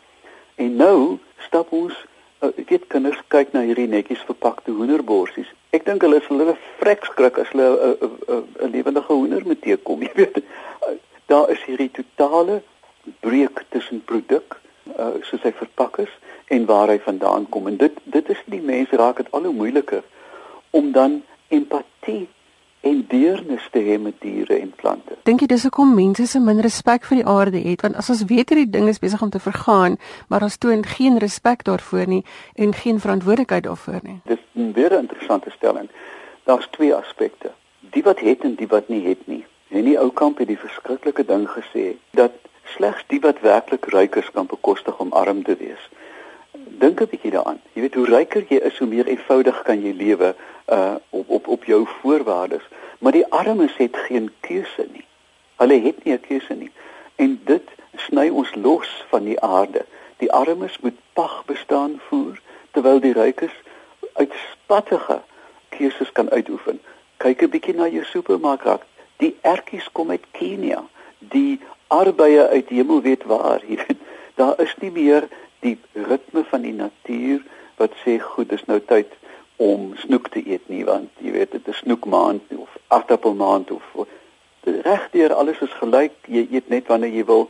En 0.55 0.77
nou 0.77 1.19
stap 1.47 1.73
ons 1.75 1.95
uh, 2.43 2.51
ek 2.55 2.71
weet 2.73 2.87
kinders 2.95 3.21
kyk 3.35 3.53
na 3.55 3.63
hierdie 3.67 3.89
netjies 3.91 4.25
verpakte 4.27 4.75
hoenderborsies. 4.75 5.51
Ek 5.77 5.85
dink 5.87 6.03
hulle 6.03 6.19
is 6.23 6.31
hulle 6.31 6.57
vrek 6.81 7.05
skrik 7.11 7.39
as 7.43 7.51
hulle 7.55 7.69
'n 7.69 7.77
uh, 7.77 7.93
'n 7.93 8.07
uh, 8.07 8.35
uh, 8.35 8.43
uh, 8.63 8.71
lewendige 8.71 9.13
hoender 9.13 9.47
met 9.47 9.63
teekom, 9.63 10.03
jy 10.07 10.15
weet. 10.15 10.39
Uh, 10.39 10.97
daar 11.27 11.51
is 11.51 11.63
hierdie 11.67 11.91
totale 11.91 12.63
breek 13.21 13.65
tussen 13.69 14.05
produk 14.05 14.61
uh, 14.99 15.19
soos 15.23 15.43
hy 15.45 15.53
verpak 15.53 15.99
is 16.05 16.13
en 16.55 16.65
waar 16.67 16.89
hy 16.89 16.99
vandaan 17.05 17.47
kom 17.53 17.69
en 17.69 17.77
dit 17.77 18.01
dit 18.05 18.31
is 18.35 18.41
die 18.47 18.63
mense 18.65 18.97
raak 18.97 19.21
dit 19.21 19.31
al 19.37 19.49
hoe 19.49 19.55
moeiliker 19.61 20.05
om 20.71 20.93
dan 20.93 21.23
empatie 21.49 22.29
en 22.81 23.05
deernis 23.09 23.69
te 23.73 23.79
hê 23.79 23.99
met 24.01 24.15
diere 24.21 24.59
en 24.59 24.71
plante. 24.77 25.17
Dink 25.23 25.43
jy 25.43 25.49
dis 25.51 25.65
hoekom 25.67 25.95
mense 25.95 26.27
so 26.27 26.41
min 26.41 26.63
respek 26.65 27.05
vir 27.09 27.21
die 27.21 27.27
aarde 27.27 27.63
het 27.65 27.83
want 27.83 27.99
as 28.01 28.11
ons 28.15 28.25
weet 28.31 28.53
hierdie 28.53 28.71
ding 28.71 28.89
is 28.89 29.03
besig 29.03 29.23
om 29.23 29.31
te 29.35 29.43
vergaan, 29.43 29.99
maar 30.29 30.47
ons 30.47 30.59
toon 30.63 30.85
geen 30.87 31.19
respek 31.19 31.65
daarvoor 31.69 32.07
nie 32.07 32.25
en 32.55 32.75
geen 32.75 33.01
verantwoordelikheid 33.01 33.67
daarvoor 33.67 34.01
nie. 34.03 34.21
Dis 34.25 34.45
'n 34.55 34.73
baie 34.73 34.99
interessante 34.99 35.51
stelling. 35.51 35.89
Daar's 36.45 36.69
twee 36.71 36.95
aspekte. 36.95 37.51
Die 37.81 38.03
wat 38.03 38.21
het 38.21 38.41
en 38.45 38.55
die 38.55 38.69
wat 38.69 38.89
nie 38.89 39.07
het 39.09 39.27
nie. 39.27 39.45
En 39.69 39.85
die 39.85 39.99
ou 39.99 40.11
kamp 40.11 40.39
het 40.39 40.49
die 40.49 40.59
verskriklike 40.59 41.25
ding 41.25 41.49
gesê 41.49 41.97
dat 42.11 42.33
slegs 42.65 43.05
die 43.07 43.21
wat 43.21 43.41
werklik 43.41 43.87
ryk 43.87 44.17
is 44.17 44.31
kan 44.31 44.47
bekostig 44.47 44.99
om 44.99 45.13
arm 45.13 45.43
te 45.43 45.57
wees. 45.57 45.89
Dink 46.79 47.01
'n 47.01 47.09
bietjie 47.11 47.31
daaraan. 47.31 47.61
Jy 47.73 47.81
weet 47.81 47.95
hoe 47.95 48.07
ryker 48.07 48.45
jy 48.49 48.59
is, 48.69 48.79
hoe 48.79 48.89
meer 48.89 49.07
eenvoudig 49.07 49.63
kan 49.63 49.83
jy 49.83 49.93
lewe 49.93 50.35
uh 50.73 50.95
op 51.11 51.29
op 51.29 51.49
op 51.49 51.65
jou 51.65 51.87
voorwaardes, 52.01 52.67
maar 52.99 53.13
die 53.13 53.27
armes 53.33 53.77
het 53.77 53.97
geen 53.97 54.31
keuse 54.41 54.87
nie. 54.93 55.05
Hulle 55.57 55.81
het 55.81 56.05
nie 56.05 56.15
'n 56.15 56.21
keuse 56.21 56.55
nie. 56.55 56.71
En 57.17 57.41
dit 57.45 57.67
sny 57.97 58.29
ons 58.29 58.55
los 58.55 59.05
van 59.09 59.25
die 59.25 59.41
aarde. 59.41 59.85
Die 60.17 60.33
armes 60.33 60.79
moet 60.79 60.99
pag 61.13 61.45
bestaan 61.45 62.01
voer 62.09 62.41
terwyl 62.71 63.01
die 63.01 63.13
rykes 63.13 63.55
uitspattige 64.13 65.21
keuses 65.69 66.13
kan 66.13 66.31
uitoefen. 66.31 66.81
Kyk 67.17 67.43
'n 67.43 67.51
bietjie 67.51 67.75
na 67.75 67.89
jou 67.89 68.05
supermark. 68.05 68.87
Die 69.17 69.37
ertjies 69.41 69.89
kom 69.93 70.11
uit 70.11 70.25
Kenia 70.31 70.85
die 71.19 71.61
arbeye 71.87 72.49
uit 72.49 72.69
hemel 72.69 73.03
weet 73.03 73.25
waar, 73.25 73.63
jy 73.69 73.77
weet. 73.77 74.01
Daar 74.35 74.61
is 74.61 74.75
nie 74.81 74.91
meer 74.91 75.29
die 75.61 75.79
ritme 75.93 76.45
van 76.45 76.63
die 76.63 76.75
natuur 76.75 77.43
wat 77.77 77.95
sê 78.05 78.19
goed, 78.19 78.49
dis 78.49 78.65
nou 78.67 78.81
tyd 78.81 79.13
om 79.57 79.97
snoek 79.97 80.29
te 80.29 80.43
eet 80.47 80.69
nie, 80.69 80.85
want 80.85 81.11
jy 81.19 81.33
weet 81.35 81.51
dit 81.51 81.69
is 81.69 81.83
snoekmaand 81.83 82.43
of 82.57 82.77
aardappelmaand 82.89 83.71
of 83.71 83.83
regdeur 84.83 85.33
alles 85.33 85.61
is 85.61 85.75
gelyk, 85.81 86.15
jy 86.27 86.47
eet 86.51 86.69
net 86.69 86.89
wanneer 86.93 87.15
jy 87.15 87.25
wil. 87.29 87.49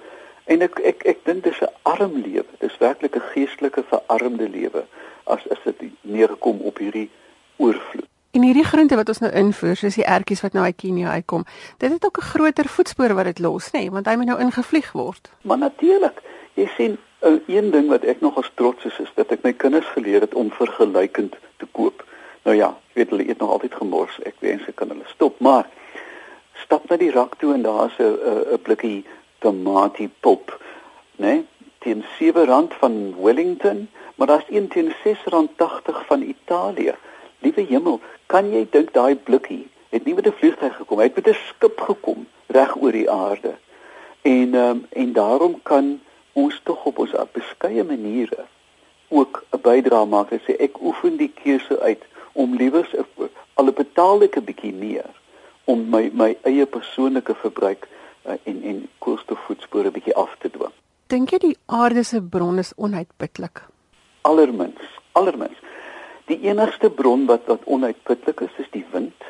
En 0.48 0.62
ek 0.64 0.80
ek 0.86 1.04
ek 1.12 1.24
dink 1.24 1.44
dis 1.44 1.60
'n 1.60 1.72
arm 1.82 2.14
lewe. 2.16 2.46
Dis 2.60 2.78
werklik 2.78 3.16
'n 3.16 3.30
geestelike 3.34 3.84
verarmde 3.88 4.48
lewe 4.48 4.84
as 5.24 5.48
as 5.50 5.58
dit 5.64 5.92
neerkom 6.00 6.60
op 6.60 6.78
hierdie 6.78 7.10
oorvloed. 7.56 8.08
En 8.30 8.42
hierdie 8.42 8.64
groente 8.64 8.96
wat 8.96 9.08
ons 9.08 9.18
nou 9.18 9.32
invoer, 9.32 9.76
soos 9.76 9.94
die 9.94 10.04
ertjies 10.04 10.40
wat 10.40 10.52
nou 10.52 10.64
uit 10.64 10.76
Kenia 10.76 11.10
uitkom, 11.10 11.44
dit 11.78 11.90
het 11.90 12.04
ook 12.04 12.18
'n 12.18 12.30
groter 12.32 12.68
voetspoor 12.68 13.14
wat 13.14 13.24
dit 13.24 13.38
los, 13.38 13.70
nê, 13.70 13.78
nee, 13.78 13.90
want 13.90 14.06
hy 14.06 14.16
moet 14.16 14.26
nou 14.26 14.40
ingevlieg 14.40 14.92
word. 14.92 15.30
Maar 15.42 15.58
natuurlik, 15.58 16.22
jy 16.54 16.68
sien, 16.76 16.98
uh, 17.20 17.40
een 17.46 17.70
ding 17.70 17.88
wat 17.88 18.04
ek 18.04 18.20
nog 18.20 18.36
as 18.38 18.50
trots 18.54 18.84
is, 18.84 18.98
is 18.98 19.12
dat 19.14 19.32
ek 19.34 19.42
my 19.42 19.52
kinders 19.52 19.86
geleer 19.94 20.20
het 20.20 20.34
om 20.34 20.50
vergelykend 20.50 21.36
te 21.56 21.66
koop. 21.72 22.04
Nou 22.42 22.56
ja, 22.56 22.68
ek 22.90 23.00
weet 23.00 23.10
hulle 23.10 23.28
eet 23.28 23.38
nog 23.38 23.50
altyd 23.50 23.74
gemors. 23.74 24.18
Ek 24.28 24.36
wens 24.44 24.66
ek 24.68 24.76
kan 24.80 24.92
hulle 24.92 25.06
stop, 25.14 25.38
maar 25.40 25.68
stap 26.64 26.88
na 26.88 26.96
die 26.96 27.12
rak 27.14 27.38
toe 27.38 27.54
en 27.54 27.62
daar's 27.62 27.98
'n 27.98 28.18
'n 28.54 28.62
blikkie 28.62 29.04
tomatie 29.38 30.10
pulp, 30.20 30.58
né? 31.16 31.26
Nee? 31.26 31.46
Teen 31.78 32.02
R7 32.02 32.74
van 32.78 33.14
Wellington, 33.22 33.88
maar 34.14 34.26
daar's 34.26 34.50
een 34.50 34.68
teen 34.68 34.90
R6.80 34.90 36.06
van 36.06 36.22
Italië. 36.22 36.94
Liewe 37.38 37.62
hemel, 37.62 38.00
kan 38.26 38.50
jy 38.52 38.66
dink 38.70 38.92
daai 38.92 39.14
blikkie 39.14 39.68
het 39.88 40.04
nie 40.04 40.14
met 40.14 40.26
'n 40.26 40.32
vliegtuig 40.32 40.76
gekom, 40.76 40.98
hy 40.98 41.04
het 41.04 41.14
met 41.14 41.28
'n 41.28 41.38
skip 41.48 41.80
gekom 41.80 42.26
reg 42.46 42.76
oor 42.76 42.92
die 42.92 43.10
aarde. 43.10 43.54
En 44.22 44.54
ehm 44.54 44.70
um, 44.70 44.86
en 44.90 45.12
daarom 45.12 45.60
kan 45.62 46.00
ons 46.42 46.60
tog 46.68 46.84
op 46.90 46.98
ons 47.04 47.14
beskeie 47.32 47.84
maniere 47.84 48.46
ook 49.08 49.44
'n 49.52 49.60
bydrae 49.68 50.06
maak 50.06 50.32
en 50.32 50.40
sê 50.46 50.56
ek 50.66 50.82
oefen 50.82 51.16
die 51.16 51.32
keuse 51.42 51.80
uit 51.80 52.02
om 52.32 52.54
liewers 52.54 52.92
al 53.54 53.72
betaal 53.72 54.22
ek 54.22 54.36
'n 54.36 54.44
bietjie 54.50 54.74
meer 54.74 55.10
om 55.64 55.88
my 55.90 56.10
my 56.12 56.36
eie 56.42 56.66
persoonlike 56.66 57.34
verbruik 57.34 57.88
uh, 58.26 58.36
en 58.44 58.62
en 58.62 58.88
koolstofvoetspore 58.98 59.90
bietjie 59.90 60.16
af 60.16 60.36
te 60.38 60.50
dwing. 60.50 60.74
Dink 61.06 61.30
jy 61.32 61.38
die 61.38 61.56
aarde 61.66 62.04
se 62.04 62.20
bron 62.22 62.58
is 62.58 62.72
onuitputlik? 62.76 63.62
Allermins, 64.28 64.84
allermins. 65.12 65.60
Die 66.28 66.40
enigste 66.50 66.90
bron 66.90 67.26
wat 67.26 67.46
wat 67.46 67.64
onuitputlik 67.64 68.40
is, 68.40 68.54
is 68.58 68.70
die 68.70 68.84
wind, 68.92 69.24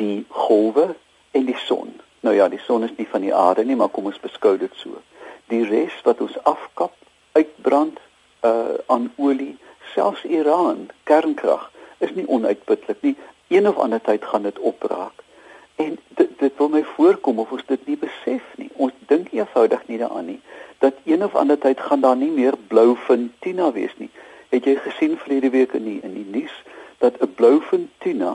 die 0.00 0.24
golwe 0.28 0.94
en 1.30 1.46
die 1.46 1.58
son. 1.66 1.94
Nou 2.20 2.34
ja, 2.34 2.48
die 2.48 2.62
son 2.66 2.82
is 2.84 2.94
nie 2.96 3.06
van 3.10 3.20
die 3.20 3.34
aarde 3.34 3.64
nie, 3.64 3.76
maar 3.76 3.88
kom 3.94 4.10
ons 4.10 4.20
beskou 4.20 4.56
dit 4.58 4.74
so. 4.82 5.02
Die 5.48 5.64
res 5.64 5.94
wat 6.04 6.20
ons 6.20 6.38
afkap, 6.42 6.94
uitbrand 7.32 7.98
uh 8.42 8.78
aan 8.86 9.12
olie, 9.16 9.56
selfs 9.94 10.24
Iran, 10.24 10.90
kernkrag, 11.04 11.70
is 11.98 12.14
nie 12.14 12.26
onuitputlik 12.26 13.02
nie. 13.02 13.16
Een 13.48 13.68
of 13.68 13.76
ander 13.76 14.00
tyd 14.00 14.24
gaan 14.24 14.42
dit 14.42 14.58
opraak. 14.58 15.22
En 15.76 15.98
dit 16.08 16.38
dit 16.38 16.56
wil 16.56 16.68
my 16.68 16.84
voorkom 16.84 17.38
of 17.38 17.52
ons 17.52 17.66
dit 17.66 17.86
nie 17.86 17.96
besef 17.96 18.42
nie. 18.56 18.70
Ons 18.76 18.92
dink 19.06 19.32
eenvoudig 19.32 19.86
nie 19.86 19.98
daaraan 19.98 20.26
nie 20.26 20.40
dat 20.82 20.94
een 21.04 21.24
of 21.24 21.34
ander 21.34 21.58
tyd 21.58 21.80
gaan 21.80 22.00
daar 22.00 22.16
nie 22.16 22.30
meer 22.30 22.54
blou 22.66 22.96
van 23.06 23.32
Tina 23.38 23.72
wees 23.72 23.92
nie. 23.96 24.10
Het 24.48 24.64
jy 24.66 24.74
gesien 24.82 25.14
verlede 25.18 25.50
week 25.54 25.76
in 25.78 25.84
die 25.86 26.00
in 26.02 26.16
die 26.18 26.26
nuus 26.26 26.54
dat 26.98 27.20
'n 27.22 27.34
blouvin 27.34 27.90
tuna 27.98 28.32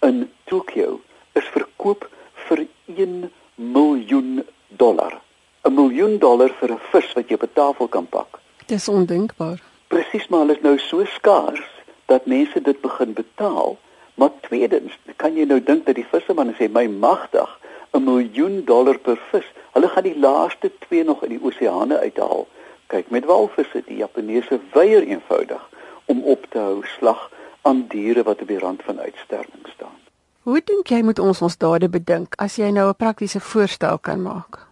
in 0.00 0.30
Tokio 0.44 1.00
is 1.32 1.48
verkoop 1.54 2.08
vir 2.34 2.66
1 2.86 3.32
miljoen 3.54 4.46
dollar. 4.68 5.20
'n 5.64 5.74
Miljoen 6.02 6.18
dollar 6.18 6.50
vir 6.58 6.70
'n 6.72 6.80
vis 6.90 7.12
wat 7.14 7.28
jy 7.28 7.34
op 7.34 7.42
'n 7.42 7.52
tafel 7.54 7.88
kan 7.88 8.06
pak. 8.06 8.40
Dis 8.66 8.88
ondenkbaar. 8.88 9.62
Presies 9.88 10.28
maar 10.28 10.40
hulle 10.40 10.56
is 10.56 10.62
nou 10.62 10.78
so 10.78 11.04
skaars 11.04 11.62
dat 12.06 12.26
mense 12.26 12.60
dit 12.62 12.80
begin 12.80 13.12
betaal. 13.12 13.78
Maar 14.14 14.30
tweedens, 14.40 14.98
kan 15.16 15.36
jy 15.36 15.44
nou 15.44 15.62
dink 15.62 15.86
dat 15.86 15.94
die 15.94 16.06
vissermanne 16.10 16.54
sê 16.58 16.68
my 16.70 16.86
magtig 16.86 17.58
'n 17.92 18.04
miljoen 18.04 18.64
dollar 18.64 18.98
per 18.98 19.18
vis. 19.30 19.44
Hulle 19.72 19.88
gaan 19.88 20.02
die 20.02 20.18
laaste 20.18 20.70
twee 20.78 21.04
nog 21.04 21.22
in 21.22 21.28
die 21.28 21.42
oseane 21.42 21.98
uithaal 21.98 22.46
kyk 22.86 23.10
met 23.10 23.24
walvisse 23.24 23.82
die 23.86 23.96
Japaneese 23.96 24.60
weier 24.72 25.02
eenvoudig 25.02 25.68
om 26.04 26.22
op 26.22 26.46
te 26.50 26.58
hou 26.58 26.82
slag 26.84 27.30
aan 27.62 27.86
diere 27.88 28.22
wat 28.22 28.40
op 28.40 28.48
die 28.48 28.58
rand 28.58 28.82
van 28.82 29.00
uitsterwing 29.00 29.66
staan. 29.74 29.98
Hoe 30.42 30.60
dink 30.64 30.86
jy 30.88 31.02
moet 31.02 31.18
ons 31.18 31.42
ons 31.42 31.56
dade 31.56 31.88
bedink 31.88 32.34
as 32.36 32.56
jy 32.56 32.70
nou 32.70 32.88
'n 32.88 32.96
praktiese 32.96 33.40
voorstel 33.40 33.98
kan 33.98 34.22
maak? 34.22 34.71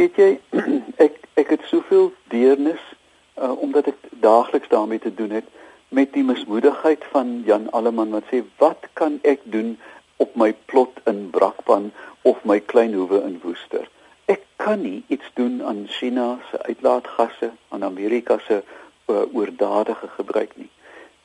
Weet 0.00 0.16
jy 0.16 0.30
ek 1.06 1.20
ek 1.40 1.54
het 1.56 1.68
soveel 1.68 2.10
deernis 2.32 2.82
uh, 3.36 3.52
omdat 3.52 3.92
ek 3.92 4.08
daagliks 4.24 4.72
daarmee 4.72 4.98
te 5.04 5.12
doen 5.14 5.30
het 5.36 5.46
met 5.88 6.12
die 6.16 6.24
mismoedigheid 6.24 7.04
van 7.12 7.40
Jan 7.44 7.68
Alleman 7.76 8.16
wat 8.16 8.28
sê 8.32 8.40
wat 8.62 8.88
kan 8.96 9.20
ek 9.28 9.44
doen 9.52 9.76
op 10.16 10.36
my 10.40 10.52
plot 10.72 11.00
in 11.10 11.28
Brakpan 11.34 11.90
of 12.22 12.44
my 12.44 12.60
klein 12.60 12.96
hoewe 12.96 13.20
in 13.28 13.40
Woester? 13.44 13.88
ek 14.30 14.42
kan 14.62 14.82
nie 14.82 15.02
iets 15.10 15.30
doen 15.34 15.62
aan 15.66 15.86
China 15.88 16.38
se 16.50 16.62
uitlaatgasse, 16.62 17.50
aan 17.68 17.84
Amerika 17.84 18.38
se 18.46 18.62
uh, 18.62 19.22
oordadige 19.34 20.08
gebruik 20.16 20.52
nie. 20.54 20.70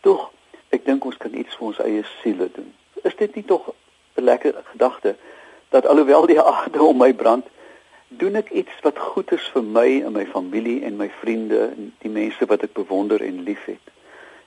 Tog, 0.02 0.32
ek 0.74 0.86
dink 0.88 1.06
ons 1.06 1.18
kan 1.22 1.34
iets 1.38 1.58
vir 1.60 1.68
ons 1.70 1.82
eie 1.86 2.06
siele 2.22 2.48
doen. 2.56 2.72
Is 3.06 3.18
dit 3.20 3.36
nie 3.38 3.46
tog 3.46 3.70
'n 3.70 4.26
lekker 4.26 4.58
gedagte 4.72 5.16
dat 5.70 5.86
alhoewel 5.86 6.26
die 6.26 6.42
aarde 6.42 6.82
om 6.84 6.98
my 6.98 7.14
brand, 7.14 7.46
doen 8.08 8.36
ek 8.36 8.50
iets 8.50 8.80
wat 8.82 9.00
goed 9.00 9.32
is 9.32 9.48
vir 9.54 9.64
my 9.64 9.88
en 10.06 10.14
my 10.14 10.26
familie 10.26 10.84
en 10.84 10.96
my 10.98 11.10
vriende 11.20 11.60
en 11.68 11.92
die 12.00 12.12
mense 12.12 12.46
wat 12.46 12.64
ek 12.64 12.74
bewonder 12.74 13.22
en 13.22 13.44
liefhet. 13.44 13.92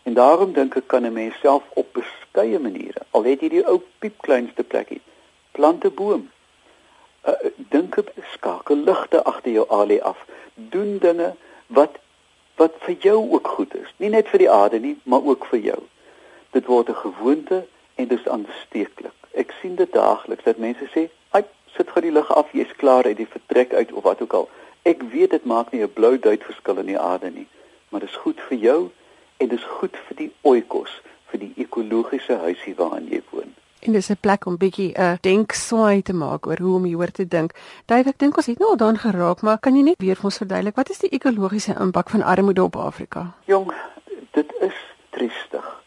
En 0.02 0.14
daarom 0.14 0.52
dink 0.52 0.76
ek 0.76 0.86
kan 0.86 1.04
'n 1.04 1.12
mens 1.12 1.34
self 1.40 1.64
op 1.74 1.92
beskeie 1.92 2.58
maniere, 2.58 3.02
al 3.10 3.24
het 3.24 3.40
jy 3.40 3.48
die 3.48 3.66
ou 3.66 3.80
piepkleinste 3.98 4.62
plekkie, 4.64 5.00
plant 5.52 5.84
'n 5.84 5.94
boom 5.94 6.28
uh, 7.28 7.50
dink 7.56 7.96
op 7.96 8.12
skakel 8.32 8.76
ligte 8.76 9.22
agter 9.24 9.52
jou 9.52 9.66
alie 9.68 10.02
af. 10.04 10.24
Doen 10.54 10.98
dinge 10.98 11.34
wat 11.66 11.98
wat 12.58 12.74
vir 12.82 12.96
jou 13.00 13.18
ook 13.30 13.48
goed 13.48 13.74
is. 13.74 13.90
Nie 13.96 14.08
net 14.10 14.28
vir 14.28 14.42
die 14.42 14.50
aarde 14.50 14.80
nie, 14.82 14.96
maar 15.02 15.22
ook 15.22 15.44
vir 15.46 15.60
jou. 15.62 15.78
Dit 16.50 16.66
word 16.66 16.88
'n 16.88 16.94
gewoonte 16.94 17.66
en 17.94 18.08
dit 18.08 18.18
is 18.18 18.28
aansteeklik. 18.28 19.14
Ek 19.30 19.54
sien 19.60 19.74
dit 19.74 19.92
daagliks 19.92 20.44
dat 20.44 20.58
mense 20.58 20.88
sê, 20.94 21.08
"Ai, 21.30 21.44
sit 21.76 21.90
gou 21.90 22.02
die 22.02 22.12
lig 22.12 22.32
af, 22.34 22.52
jy's 22.52 22.72
klaar 22.76 23.04
uit 23.04 23.16
die 23.16 23.28
vertrek 23.28 23.74
uit 23.74 23.92
of 23.92 24.02
wat 24.02 24.22
ook 24.22 24.32
al." 24.32 24.48
Ek 24.82 25.02
weet 25.12 25.30
dit 25.30 25.44
maak 25.44 25.72
nie 25.72 25.82
'n 25.82 25.92
blou 25.92 26.18
duit 26.18 26.44
verskil 26.44 26.78
in 26.78 26.86
die 26.86 26.98
aarde 26.98 27.30
nie, 27.30 27.46
maar 27.88 28.00
dit 28.00 28.08
is 28.08 28.16
goed 28.16 28.40
vir 28.48 28.58
jou 28.58 28.90
en 29.36 29.48
dit 29.48 29.58
is 29.58 29.64
goed 29.64 29.96
vir 30.06 30.16
die 30.16 30.32
oikos, 30.42 31.00
vir 31.30 31.40
die 31.40 31.52
ekologiese 31.56 32.36
huisie 32.36 32.74
waarin 32.74 33.08
jy 33.08 33.22
woon. 33.30 33.54
En 33.80 33.92
dis 33.92 34.10
'n 34.10 34.16
plek 34.20 34.46
om 34.46 34.56
bietjie 34.56 34.92
'n 34.92 35.00
uh, 35.00 35.16
denkswaai 35.20 36.02
te 36.02 36.12
maak 36.12 36.46
oor 36.46 36.58
hoe 36.58 36.74
om 36.74 36.84
hieroor 36.84 37.10
te 37.10 37.28
dink. 37.28 37.52
Dave, 37.86 38.08
ek 38.08 38.18
dink 38.18 38.36
ons 38.36 38.46
het 38.46 38.58
nou 38.58 38.70
al 38.70 38.76
daaraan 38.76 38.98
geraak, 38.98 39.42
maar 39.42 39.58
kan 39.58 39.76
jy 39.76 39.82
net 39.82 39.98
weer 39.98 40.16
vir 40.16 40.24
ons 40.24 40.36
verduidelik 40.36 40.76
wat 40.76 40.90
is 40.90 40.98
die 40.98 41.10
ekologiese 41.10 41.74
impak 41.80 42.10
van 42.10 42.22
armoede 42.22 42.62
op 42.62 42.76
Afrika? 42.76 43.34
Jong, 43.44 43.72
dit 44.30 44.52
is 44.60 44.74
triestig. 45.10 45.82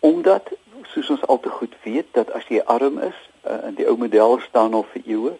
Omdat 0.00 0.50
soos 0.82 1.10
ons 1.10 1.26
al 1.26 1.40
te 1.40 1.48
goed 1.48 1.74
weet 1.82 2.06
dat 2.12 2.32
as 2.32 2.46
jy 2.48 2.60
arm 2.64 2.98
is, 2.98 3.18
uh, 3.46 3.68
in 3.68 3.74
die 3.74 3.86
ou 3.88 3.96
model 3.96 4.38
staan 4.40 4.74
al 4.74 4.86
vir 4.92 5.02
eeue, 5.06 5.34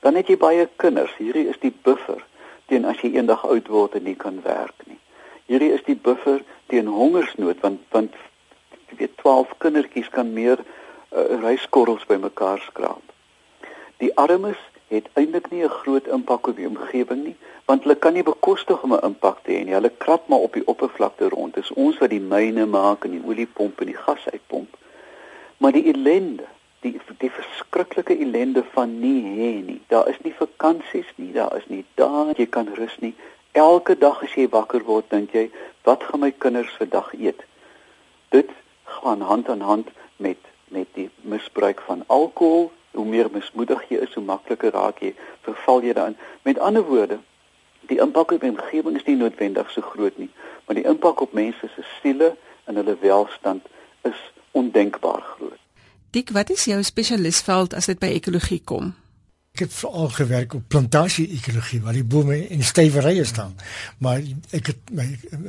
dan 0.00 0.14
het 0.14 0.28
jy 0.28 0.36
baie 0.36 0.68
kinders. 0.76 1.12
Hierdie 1.18 1.48
is 1.48 1.60
die 1.60 1.74
buffer 1.82 2.24
teen 2.66 2.84
as 2.84 3.00
jy 3.02 3.12
eendag 3.16 3.44
oud 3.44 3.68
word 3.68 3.94
en 3.98 4.06
nie 4.08 4.16
kan 4.16 4.40
werk 4.44 4.86
nie. 4.86 4.98
Hierdie 5.50 5.72
is 5.74 5.84
die 5.86 5.98
buffer 5.98 6.42
teen 6.70 6.86
hongersnood 6.86 7.60
want 7.64 7.80
want 7.90 8.16
jy 8.90 9.00
weet 9.02 9.16
12 9.22 9.54
kindertjies 9.62 10.10
kan 10.14 10.32
meer 10.34 10.62
uh, 10.62 11.24
ryskorrels 11.42 12.06
bymekaar 12.06 12.62
skraap. 12.66 13.02
Die 14.00 14.12
armes 14.16 14.58
het 14.90 15.06
eintlik 15.14 15.50
nie 15.50 15.62
'n 15.64 15.78
groot 15.82 16.06
impak 16.06 16.46
op 16.46 16.56
die 16.56 16.66
omgewing 16.66 17.22
nie, 17.24 17.36
want 17.64 17.82
hulle 17.82 17.94
kan 17.94 18.12
nie 18.12 18.22
bekostig 18.22 18.82
om 18.82 18.94
'n 18.94 19.04
impak 19.10 19.38
te 19.42 19.52
hê 19.52 19.64
nie. 19.64 19.74
Hulle 19.74 19.92
krap 19.98 20.28
maar 20.28 20.46
op 20.46 20.52
die 20.52 20.66
oppervlakte 20.66 21.28
rond. 21.28 21.54
Dis 21.54 21.72
ons 21.72 21.98
wat 21.98 22.10
die 22.10 22.20
myne 22.20 22.66
maak 22.66 23.04
en 23.04 23.10
die 23.10 23.26
oliepomp 23.26 23.80
en 23.80 23.86
die 23.86 24.02
gas 24.06 24.26
uitpomp. 24.32 24.76
Maar 25.56 25.72
die 25.72 25.92
ellende, 25.92 26.44
die 26.84 26.94
die 27.20 27.30
verskriklike 27.30 28.16
ellende 28.16 28.64
van 28.74 28.96
nie 29.00 29.20
hê 29.24 29.50
nie. 29.64 29.80
Daar 29.92 30.08
is 30.08 30.20
nie 30.24 30.34
vakansies 30.36 31.08
nie, 31.16 31.32
daar 31.32 31.56
is 31.56 31.66
nie 31.68 31.84
dae 32.00 32.34
jy 32.36 32.46
kan 32.46 32.70
rus 32.78 32.96
nie. 33.04 33.14
Elke 33.52 33.96
dag 33.98 34.22
as 34.22 34.34
jy 34.38 34.46
wakker 34.48 34.84
word, 34.86 35.08
dink 35.10 35.34
jy, 35.34 35.48
wat 35.84 36.04
gaan 36.06 36.22
my 36.24 36.30
kinders 36.30 36.72
vandag 36.78 37.10
eet? 37.18 37.42
Dit 38.30 38.52
gaan 39.00 39.20
hand 39.20 39.48
aan 39.50 39.60
hand 39.60 39.90
met 40.16 40.38
met 40.70 40.86
die 40.94 41.08
misbruik 41.26 41.80
van 41.82 42.04
alkohol, 42.06 42.68
hoe 42.94 43.04
meer 43.04 43.26
mismoedig 43.34 43.82
jy 43.90 44.04
is, 44.04 44.12
hoe 44.14 44.22
makliker 44.22 44.70
raak 44.70 45.00
jy, 45.02 45.10
verval 45.42 45.82
jy 45.82 45.96
daarin. 45.98 46.14
Met 46.46 46.60
ander 46.62 46.84
woorde, 46.86 47.18
die 47.90 47.98
impak 47.98 48.30
op 48.36 48.44
die 48.44 48.52
omgewing 48.54 48.96
is 48.96 49.06
nie 49.08 49.16
noodwendig 49.18 49.70
so 49.74 49.82
groot 49.82 50.14
nie, 50.22 50.30
maar 50.66 50.78
die 50.78 50.86
impak 50.86 51.20
op 51.26 51.34
mense 51.34 51.72
se 51.74 51.82
siele 51.98 52.36
en 52.70 52.78
hulle 52.78 52.94
welstand 53.02 53.66
is 54.06 54.22
ondenkbaar 54.54 55.26
groot. 55.34 55.59
Dik, 56.10 56.30
wat 56.30 56.50
is 56.50 56.64
jou 56.64 56.82
spesialisveld 56.82 57.74
as 57.74 57.86
dit 57.86 57.98
by 57.98 58.06
ekologie 58.06 58.62
kom? 58.64 58.94
het 59.60 59.72
veral 59.74 60.08
gewerk 60.08 60.54
op 60.54 60.68
plantasie 60.68 61.28
ekologie 61.28 61.80
waar 61.84 61.92
die 61.92 62.04
bome 62.04 62.48
in 62.48 62.64
stywerye 62.64 63.24
staan. 63.24 63.54
Maar 63.98 64.22
ek 64.56 64.72
het 64.72 64.90
my 64.94 65.06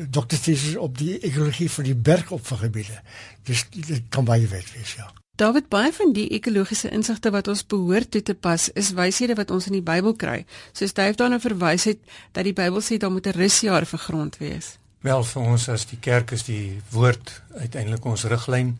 dokterthesis 0.09 0.75
op 0.75 0.97
die 0.97 1.19
ekologie 1.19 1.69
vir 1.69 1.87
die 1.87 1.95
bergoppergebiede. 1.95 3.01
Dus 3.47 3.65
dit 3.69 4.03
kan 4.09 4.27
baie 4.27 4.47
wyd 4.47 4.73
wees, 4.75 4.95
ja. 4.99 5.11
David, 5.39 5.69
baie 5.71 5.93
van 5.95 6.11
die 6.13 6.27
ekologiese 6.35 6.91
insigte 6.93 7.31
wat 7.33 7.47
ons 7.47 7.63
behoort 7.65 8.11
toe 8.11 8.21
te 8.21 8.33
pas, 8.35 8.67
is 8.77 8.91
wyshede 8.93 9.37
wat 9.39 9.51
ons 9.51 9.69
in 9.71 9.79
die 9.79 9.85
Bybel 9.85 10.13
kry. 10.13 10.43
Soos 10.77 10.93
Dave 10.93 11.17
daarna 11.17 11.39
verwys 11.39 11.87
het 11.89 12.01
dat 12.35 12.45
die 12.45 12.53
Bybel 12.53 12.83
sê 12.83 12.99
daar 13.01 13.11
moet 13.11 13.27
'n 13.27 13.39
rusjaar 13.39 13.85
vir 13.85 13.99
grond 13.99 14.37
wees. 14.37 14.77
Wel 15.01 15.23
vir 15.23 15.41
ons 15.41 15.69
as 15.69 15.85
die 15.85 15.97
kerk 15.99 16.31
is 16.31 16.43
die 16.43 16.81
woord 16.91 17.41
uiteindelik 17.57 18.05
ons 18.05 18.23
riglyn. 18.23 18.77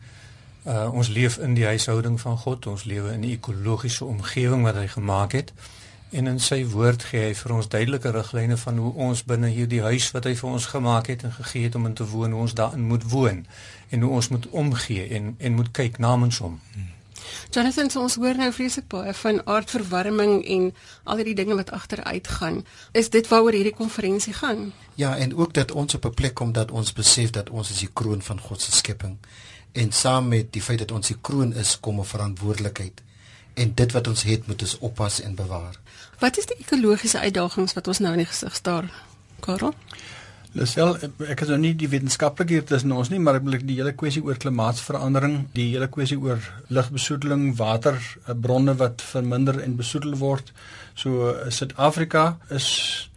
Uh 0.64 0.92
ons 0.94 1.08
leef 1.08 1.38
in 1.38 1.54
die 1.54 1.64
huishouding 1.66 2.20
van 2.20 2.36
God, 2.38 2.66
ons 2.66 2.84
lewe 2.84 3.12
in 3.12 3.20
'n 3.20 3.30
ekologiese 3.34 4.04
omgewing 4.04 4.62
wat 4.62 4.74
hy 4.74 4.86
gemaak 4.86 5.32
het. 5.32 5.52
En 6.10 6.26
in 6.26 6.40
sy 6.40 6.66
woord 6.68 7.02
gee 7.08 7.20
hy 7.20 7.34
vir 7.34 7.52
ons 7.52 7.68
duidelike 7.68 8.10
riglyne 8.10 8.56
van 8.56 8.76
hoe 8.76 8.92
ons 8.94 9.24
binne 9.24 9.48
hierdie 9.48 9.80
huis 9.82 10.10
wat 10.10 10.24
hy 10.24 10.34
vir 10.34 10.50
ons 10.50 10.66
gemaak 10.66 11.06
het 11.06 11.22
en 11.22 11.32
gegee 11.32 11.62
het 11.62 11.74
om 11.74 11.86
in 11.86 11.94
te 11.94 12.06
woon, 12.06 12.30
hoe 12.30 12.40
ons 12.40 12.54
daarin 12.54 12.82
moet 12.84 13.06
woon 13.10 13.46
en 13.88 14.00
hoe 14.00 14.10
ons 14.10 14.28
moet 14.28 14.48
omgee 14.50 15.08
en 15.08 15.34
en 15.38 15.54
moet 15.54 15.70
kyk 15.70 15.98
namens 15.98 16.38
hom. 16.38 16.60
Jonathan, 17.50 17.90
so 17.90 18.00
ons 18.00 18.14
hoor 18.14 18.36
nou 18.36 18.52
vreeslik 18.52 18.88
baie 18.88 19.14
van 19.14 19.40
aardverwarming 19.46 20.44
en 20.44 20.74
al 21.04 21.16
hierdie 21.16 21.34
dinge 21.34 21.54
wat 21.54 21.70
agteruit 21.70 22.28
gaan. 22.28 22.64
Is 22.92 23.10
dit 23.10 23.28
waaroor 23.28 23.52
hierdie 23.52 23.74
konferensie 23.74 24.32
gaan? 24.32 24.72
Ja, 24.94 25.16
en 25.16 25.34
ook 25.36 25.54
dat 25.54 25.72
ons 25.72 25.94
op 25.94 26.04
'n 26.04 26.14
plek 26.14 26.34
kom 26.34 26.52
dat 26.52 26.70
ons 26.70 26.92
besef 26.92 27.30
dat 27.30 27.50
ons 27.50 27.70
is 27.70 27.78
die 27.78 27.90
kroon 27.92 28.22
van 28.22 28.40
God 28.40 28.60
se 28.60 28.72
skepping 28.72 29.18
en 29.72 29.92
saam 29.92 30.28
met 30.28 30.52
die 30.52 30.62
feit 30.62 30.78
dat 30.78 30.92
ons 30.92 31.12
die 31.12 31.18
kroon 31.20 31.52
is, 31.54 31.80
kom 31.80 32.00
'n 32.00 32.04
verantwoordelikheid. 32.04 33.02
En 33.54 33.74
dit 33.74 33.92
wat 33.92 34.08
ons 34.08 34.22
het, 34.22 34.46
moet 34.46 34.62
ons 34.62 34.78
oppas 34.78 35.20
en 35.20 35.34
bewaar. 35.34 35.76
Wat 36.18 36.38
is 36.38 36.46
die 36.46 36.56
ekologiese 36.58 37.18
uitdagings 37.18 37.72
wat 37.72 37.88
ons 37.88 37.98
nou 37.98 38.12
in 38.12 38.18
die 38.18 38.26
gesig 38.26 38.54
staar? 38.54 38.92
Karel? 39.40 39.74
Lisel, 40.52 40.98
ek 41.32 41.40
is 41.40 41.48
nou 41.48 41.56
nie 41.58 41.72
die 41.72 41.88
wetenskaplike 41.88 42.52
hier 42.52 42.64
tussen 42.68 42.92
ons 42.92 43.08
nie, 43.08 43.18
maar 43.18 43.38
ek 43.38 43.44
bedoel 43.46 43.62
die 43.64 43.78
hele 43.78 43.94
kwessie 43.96 44.20
oor 44.22 44.36
klimaatsverandering, 44.36 45.46
die 45.56 45.70
hele 45.70 45.88
kwessie 45.88 46.18
oor 46.20 46.44
lugbesoedeling, 46.68 47.56
waterbronne 47.56 48.74
wat 48.76 49.00
verminder 49.00 49.62
en 49.64 49.78
besoedel 49.78 50.18
word. 50.20 50.52
So 50.94 51.32
Suid-Afrika 51.48 52.36
is 52.50 53.08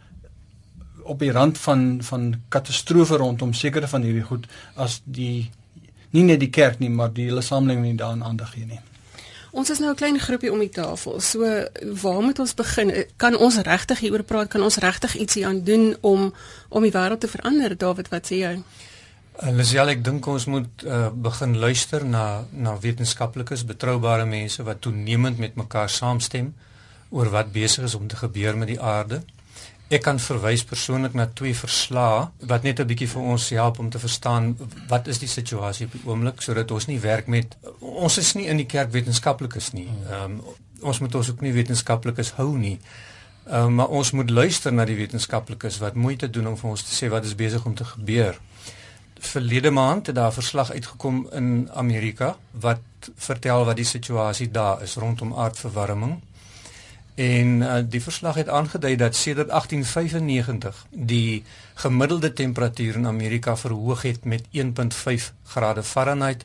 op 1.04 1.20
die 1.20 1.30
rand 1.30 1.60
van 1.60 2.00
van 2.02 2.42
katastrofe 2.48 3.20
rondom 3.20 3.52
sekere 3.54 3.88
van 3.88 4.02
hierdie 4.02 4.24
goed 4.26 4.48
as 4.74 5.02
die 5.04 5.50
nie 6.16 6.26
net 6.26 6.40
die 6.42 6.52
kerk 6.52 6.80
nie, 6.82 6.90
maar 6.90 7.12
die 7.12 7.28
hele 7.28 7.44
samelewing 7.44 7.84
nie 7.84 7.98
daaraan 8.00 8.24
aandag 8.24 8.54
gee 8.56 8.66
nie. 8.68 8.80
Ons 9.56 9.70
is 9.72 9.78
nou 9.80 9.90
'n 9.90 9.96
klein 9.96 10.18
groepie 10.20 10.52
om 10.52 10.58
die 10.58 10.68
tafel. 10.68 11.20
So 11.20 11.40
waar 12.02 12.22
moet 12.22 12.38
ons 12.38 12.54
begin? 12.54 12.92
Kan 13.16 13.36
ons 13.36 13.56
regtig 13.56 13.98
hieroor 13.98 14.22
praat? 14.22 14.48
Kan 14.48 14.62
ons 14.62 14.76
regtig 14.76 15.16
ietsie 15.16 15.46
aan 15.46 15.64
doen 15.64 15.96
om 16.00 16.34
om 16.68 16.82
die 16.82 16.92
wêreld 16.92 17.20
te 17.20 17.28
verander? 17.28 17.76
David, 17.76 18.08
wat 18.08 18.26
sê 18.26 18.36
jy? 18.36 18.62
Lisel, 19.52 19.88
ek 19.88 20.04
dink 20.04 20.26
ons 20.26 20.46
moet 20.46 20.84
uh, 20.84 21.08
begin 21.12 21.56
luister 21.56 22.04
na 22.04 22.44
na 22.52 22.78
wetenskaplikes, 22.80 23.64
betroubare 23.64 24.24
mense 24.24 24.62
wat 24.62 24.80
toenemend 24.80 25.38
met 25.38 25.56
mekaar 25.56 25.88
saamstem 25.88 26.54
oor 27.08 27.28
wat 27.30 27.52
besig 27.52 27.84
is 27.84 27.94
om 27.94 28.08
te 28.08 28.16
gebeur 28.16 28.56
met 28.56 28.68
die 28.68 28.80
aarde. 28.80 29.22
Ek 29.86 30.02
kan 30.02 30.18
verwys 30.18 30.64
persoonlik 30.66 31.12
na 31.14 31.28
twee 31.30 31.54
verslae 31.54 32.24
wat 32.50 32.64
net 32.66 32.80
'n 32.80 32.86
bietjie 32.90 33.06
vir 33.08 33.22
ons 33.22 33.50
help 33.50 33.78
om 33.78 33.90
te 33.90 33.98
verstaan 33.98 34.56
wat 34.88 35.06
is 35.06 35.18
die 35.18 35.28
situasie 35.28 35.86
op 35.86 35.92
die 35.92 36.00
oomblik 36.04 36.42
sodat 36.42 36.70
ons 36.70 36.86
nie 36.86 36.98
werk 37.00 37.26
met 37.26 37.56
ons 37.80 38.18
is 38.18 38.32
nie 38.34 38.46
in 38.46 38.56
die 38.56 38.66
kerk 38.66 38.90
wetenskaplikes 38.90 39.72
nie. 39.72 39.88
Ehm 40.10 40.24
um, 40.24 40.40
ons 40.80 40.98
moet 40.98 41.14
ons 41.14 41.30
ook 41.30 41.40
nie 41.40 41.52
wetenskaplikes 41.52 42.32
hou 42.32 42.58
nie. 42.58 42.80
Ehm 43.46 43.62
um, 43.62 43.74
maar 43.74 43.88
ons 43.88 44.10
moet 44.10 44.30
luister 44.30 44.72
na 44.72 44.84
die 44.84 44.96
wetenskaplikes 44.96 45.78
wat 45.78 45.94
moeite 45.94 46.30
doen 46.30 46.46
om 46.46 46.56
vir 46.56 46.70
ons 46.70 46.82
te 46.82 46.94
sê 46.94 47.08
wat 47.08 47.24
is 47.24 47.34
besig 47.34 47.64
om 47.64 47.74
te 47.74 47.84
gebeur. 47.84 48.40
Verlede 49.20 49.70
maand 49.70 50.06
het 50.06 50.14
daar 50.14 50.30
'n 50.30 50.40
verslag 50.42 50.70
uitgekom 50.70 51.28
in 51.32 51.70
Amerika 51.74 52.36
wat 52.50 52.82
vertel 53.14 53.64
wat 53.64 53.76
die 53.76 53.84
situasie 53.84 54.50
daar 54.50 54.82
is 54.82 54.96
rondom 54.96 55.34
aardverwarming. 55.34 56.22
En 57.16 57.60
uh, 57.60 57.76
die 57.88 58.02
verslag 58.02 58.34
het 58.34 58.48
aangedui 58.48 58.96
dat 58.96 59.16
sedert 59.16 59.48
1895 59.48 60.86
die 60.90 61.44
gemiddelde 61.74 62.32
temperatuur 62.32 62.94
in 62.94 63.06
Amerika 63.06 63.56
verhoog 63.56 64.02
het 64.02 64.24
met 64.24 64.42
1.5 64.52 65.32
grade 65.44 65.82
Fahrenheit 65.82 66.44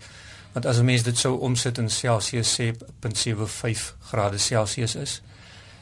wat 0.52 0.66
as 0.66 0.80
'n 0.80 0.86
mens 0.86 1.04
dit 1.04 1.18
sou 1.18 1.40
omsit 1.40 1.78
in 1.78 1.90
Celsius 1.90 2.60
sê 2.60 2.72
0.75 3.00 3.96
grade 4.00 4.38
Celsius 4.38 4.96
is 4.96 5.22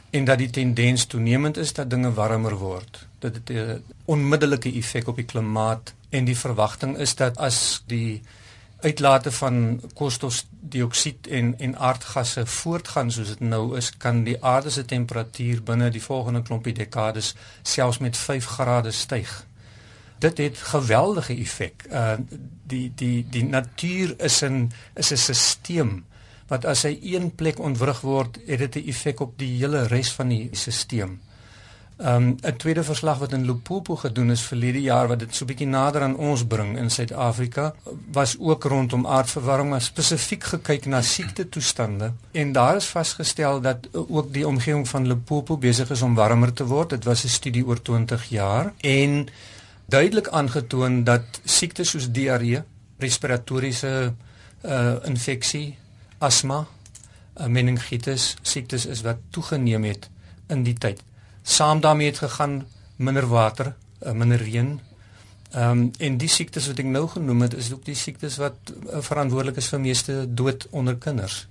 en 0.09 0.25
dat 0.25 0.37
die 0.37 0.49
tendens 0.49 1.05
toenemend 1.05 1.57
is 1.57 1.73
dat 1.73 1.89
dinge 1.89 2.13
warmer 2.13 2.55
word. 2.55 3.07
Dit 3.19 3.35
het 3.35 3.49
'n 3.49 3.83
onmiddellike 4.05 4.73
effek 4.73 5.07
op 5.07 5.15
die 5.15 5.25
klimaat 5.25 5.93
en 6.09 6.25
die 6.25 6.37
verwagting 6.37 6.97
is 6.97 7.15
dat 7.15 7.37
as 7.37 7.83
die 7.85 8.21
uitlate 8.81 9.31
van 9.31 9.81
koolstofdioksied 9.93 11.27
en 11.27 11.53
en 11.59 11.77
aardgasse 11.77 12.45
voortgaan 12.45 13.11
soos 13.11 13.27
dit 13.27 13.39
nou 13.39 13.77
is, 13.77 13.91
kan 13.97 14.23
die 14.23 14.37
aarde 14.43 14.69
se 14.69 14.85
temperatuur 14.85 15.63
binne 15.63 15.89
die 15.89 16.03
volgende 16.03 16.41
klompie 16.41 16.73
dekades 16.73 17.35
selfs 17.61 17.97
met 17.97 18.17
5 18.17 18.45
grade 18.45 18.91
styg. 18.91 19.45
Dit 20.19 20.37
het 20.37 20.57
geweldige 20.57 21.35
effek. 21.35 21.85
Uh 21.91 22.13
die 22.69 22.91
die 22.95 23.25
die 23.29 23.43
natuur 23.43 24.13
is 24.17 24.43
'n 24.43 24.71
is 24.95 25.11
'n 25.11 25.33
stelsel 25.33 26.03
wat 26.47 26.65
as 26.65 26.83
hy 26.83 26.97
een 27.01 27.35
plek 27.35 27.59
ontwrig 27.59 28.01
word, 28.01 28.39
het 28.45 28.59
dit 28.59 28.75
'n 28.75 28.87
effek 28.89 29.19
op 29.19 29.37
die 29.37 29.57
hele 29.57 29.87
res 29.87 30.11
van 30.11 30.27
die 30.27 30.49
stelsel. 30.51 31.17
Um 32.01 32.35
'n 32.41 32.55
tweede 32.55 32.83
verslag 32.83 33.17
wat 33.17 33.31
in 33.31 33.45
Limpopo 33.45 33.95
gedoen 33.95 34.31
is 34.31 34.41
verlede 34.41 34.81
jaar 34.81 35.07
wat 35.07 35.19
dit 35.19 35.35
so 35.35 35.45
bietjie 35.45 35.67
nader 35.67 36.01
aan 36.01 36.15
ons 36.15 36.45
bring 36.47 36.77
in 36.77 36.89
Suid-Afrika 36.89 37.73
was 38.11 38.37
ook 38.39 38.63
rondom 38.63 39.07
aardverwarming, 39.07 39.69
maar 39.69 39.81
spesifiek 39.81 40.43
gekyk 40.43 40.85
na 40.85 41.01
siekte 41.01 41.49
toestande 41.49 42.13
en 42.31 42.51
daar 42.51 42.75
is 42.75 42.85
vasgestel 42.85 43.61
dat 43.61 43.89
ook 43.91 44.33
die 44.33 44.47
omgewing 44.47 44.87
van 44.87 45.07
Limpopo 45.07 45.57
besig 45.57 45.89
is 45.89 46.01
om 46.01 46.15
warmer 46.15 46.53
te 46.53 46.65
word. 46.65 46.89
Dit 46.89 47.03
was 47.03 47.23
'n 47.23 47.27
studie 47.27 47.65
oor 47.65 47.81
20 47.81 48.29
jaar. 48.29 48.73
En 48.77 49.27
duidelik 49.85 50.27
aangetoon 50.27 51.03
dat 51.03 51.41
siektes 51.43 51.89
soos 51.89 52.11
diarree, 52.11 52.63
respiratoriese 52.97 54.13
uh 54.61 54.95
infeksie, 55.03 55.77
asma, 56.17 56.67
uh, 57.39 57.45
meningitis, 57.45 58.35
siektes 58.41 58.85
is 58.85 59.01
wat 59.01 59.17
toegeneem 59.29 59.83
het 59.83 60.09
in 60.47 60.63
die 60.63 60.73
tyd 60.73 61.07
saam 61.43 61.81
daarmee 61.81 62.07
het 62.07 62.17
gegaan 62.17 62.67
minder 62.95 63.27
water, 63.27 63.75
uh, 64.01 64.11
minder 64.11 64.37
reën. 64.37 64.79
Ehm 65.51 65.71
um, 65.71 65.91
en 65.97 66.17
die 66.17 66.29
siektes 66.29 66.67
wat 66.67 66.79
ek 66.79 66.85
nou 66.85 67.07
genoem 67.09 67.41
het 67.41 67.53
is 67.57 67.71
ook 67.73 67.85
die 67.85 67.95
siektes 67.95 68.37
wat 68.37 68.57
uh, 68.69 68.99
verantwoordelik 69.01 69.57
is 69.57 69.67
vir 69.67 69.79
meeste 69.81 70.25
dood 70.33 70.67
onder 70.69 70.97
kinders. 70.97 71.47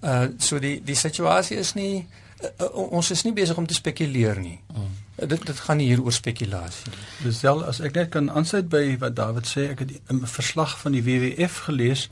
Uh 0.00 0.24
so 0.38 0.58
die 0.58 0.80
die 0.84 0.96
situasie 0.96 1.58
is 1.60 1.74
nie 1.74 2.06
uh, 2.42 2.70
ons 2.72 3.10
is 3.10 3.24
nie 3.24 3.32
besig 3.32 3.56
om 3.56 3.66
te 3.66 3.74
spekuleer 3.74 4.40
nie. 4.40 4.56
Mm. 4.72 4.88
Uh, 5.16 5.28
dit 5.28 5.46
dit 5.46 5.60
gaan 5.66 5.76
nie 5.76 5.90
hier 5.90 6.00
oor 6.02 6.16
spekulasie 6.16 6.94
nie. 6.94 7.04
Dis 7.26 7.42
wel 7.44 7.60
as 7.64 7.80
ek 7.80 7.94
net 7.98 8.08
kan 8.14 8.30
aansluit 8.30 8.68
by 8.72 8.96
wat 9.04 9.16
David 9.20 9.50
sê, 9.50 9.68
ek 9.74 9.84
het 9.84 9.92
'n 10.08 10.24
verslag 10.26 10.78
van 10.78 10.92
die 10.92 11.04
WWF 11.04 11.58
gelees 11.68 12.08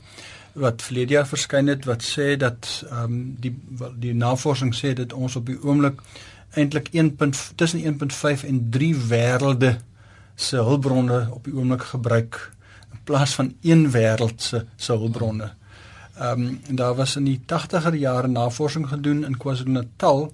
wat 0.53 0.81
verlede 0.81 1.13
jaar 1.13 1.27
verskyn 1.27 1.67
het 1.67 1.85
wat 1.85 2.03
sê 2.03 2.35
dat 2.37 2.69
ehm 2.89 3.03
um, 3.03 3.35
die 3.39 3.55
die 3.97 4.13
navorsing 4.13 4.75
sê 4.75 4.93
dat 4.93 5.13
ons 5.13 5.35
op 5.35 5.45
die 5.45 5.57
oomblik 5.63 6.01
eintlik 6.53 6.89
1. 6.91 7.15
tussen 7.55 7.81
1.5 7.81 8.45
en 8.47 8.69
3 8.69 8.95
wêrelde 8.95 9.77
se 10.35 10.57
hulpbronne 10.57 11.27
op 11.31 11.43
die 11.43 11.55
oomblik 11.55 11.83
gebruik 11.93 12.51
in 12.91 12.99
plaas 13.03 13.35
van 13.35 13.53
een 13.61 13.91
wêreld 13.91 14.41
se 14.41 14.65
se 14.75 14.91
hulpbronne. 14.91 15.51
Ehm 16.17 16.41
um, 16.41 16.59
en 16.67 16.75
daar 16.75 16.95
was 16.95 17.15
in 17.15 17.23
die 17.23 17.39
80er 17.53 17.95
jare 17.95 18.27
navorsing 18.27 18.87
gedoen 18.87 19.23
in 19.25 19.37
KwaZulu-Natal 19.37 20.31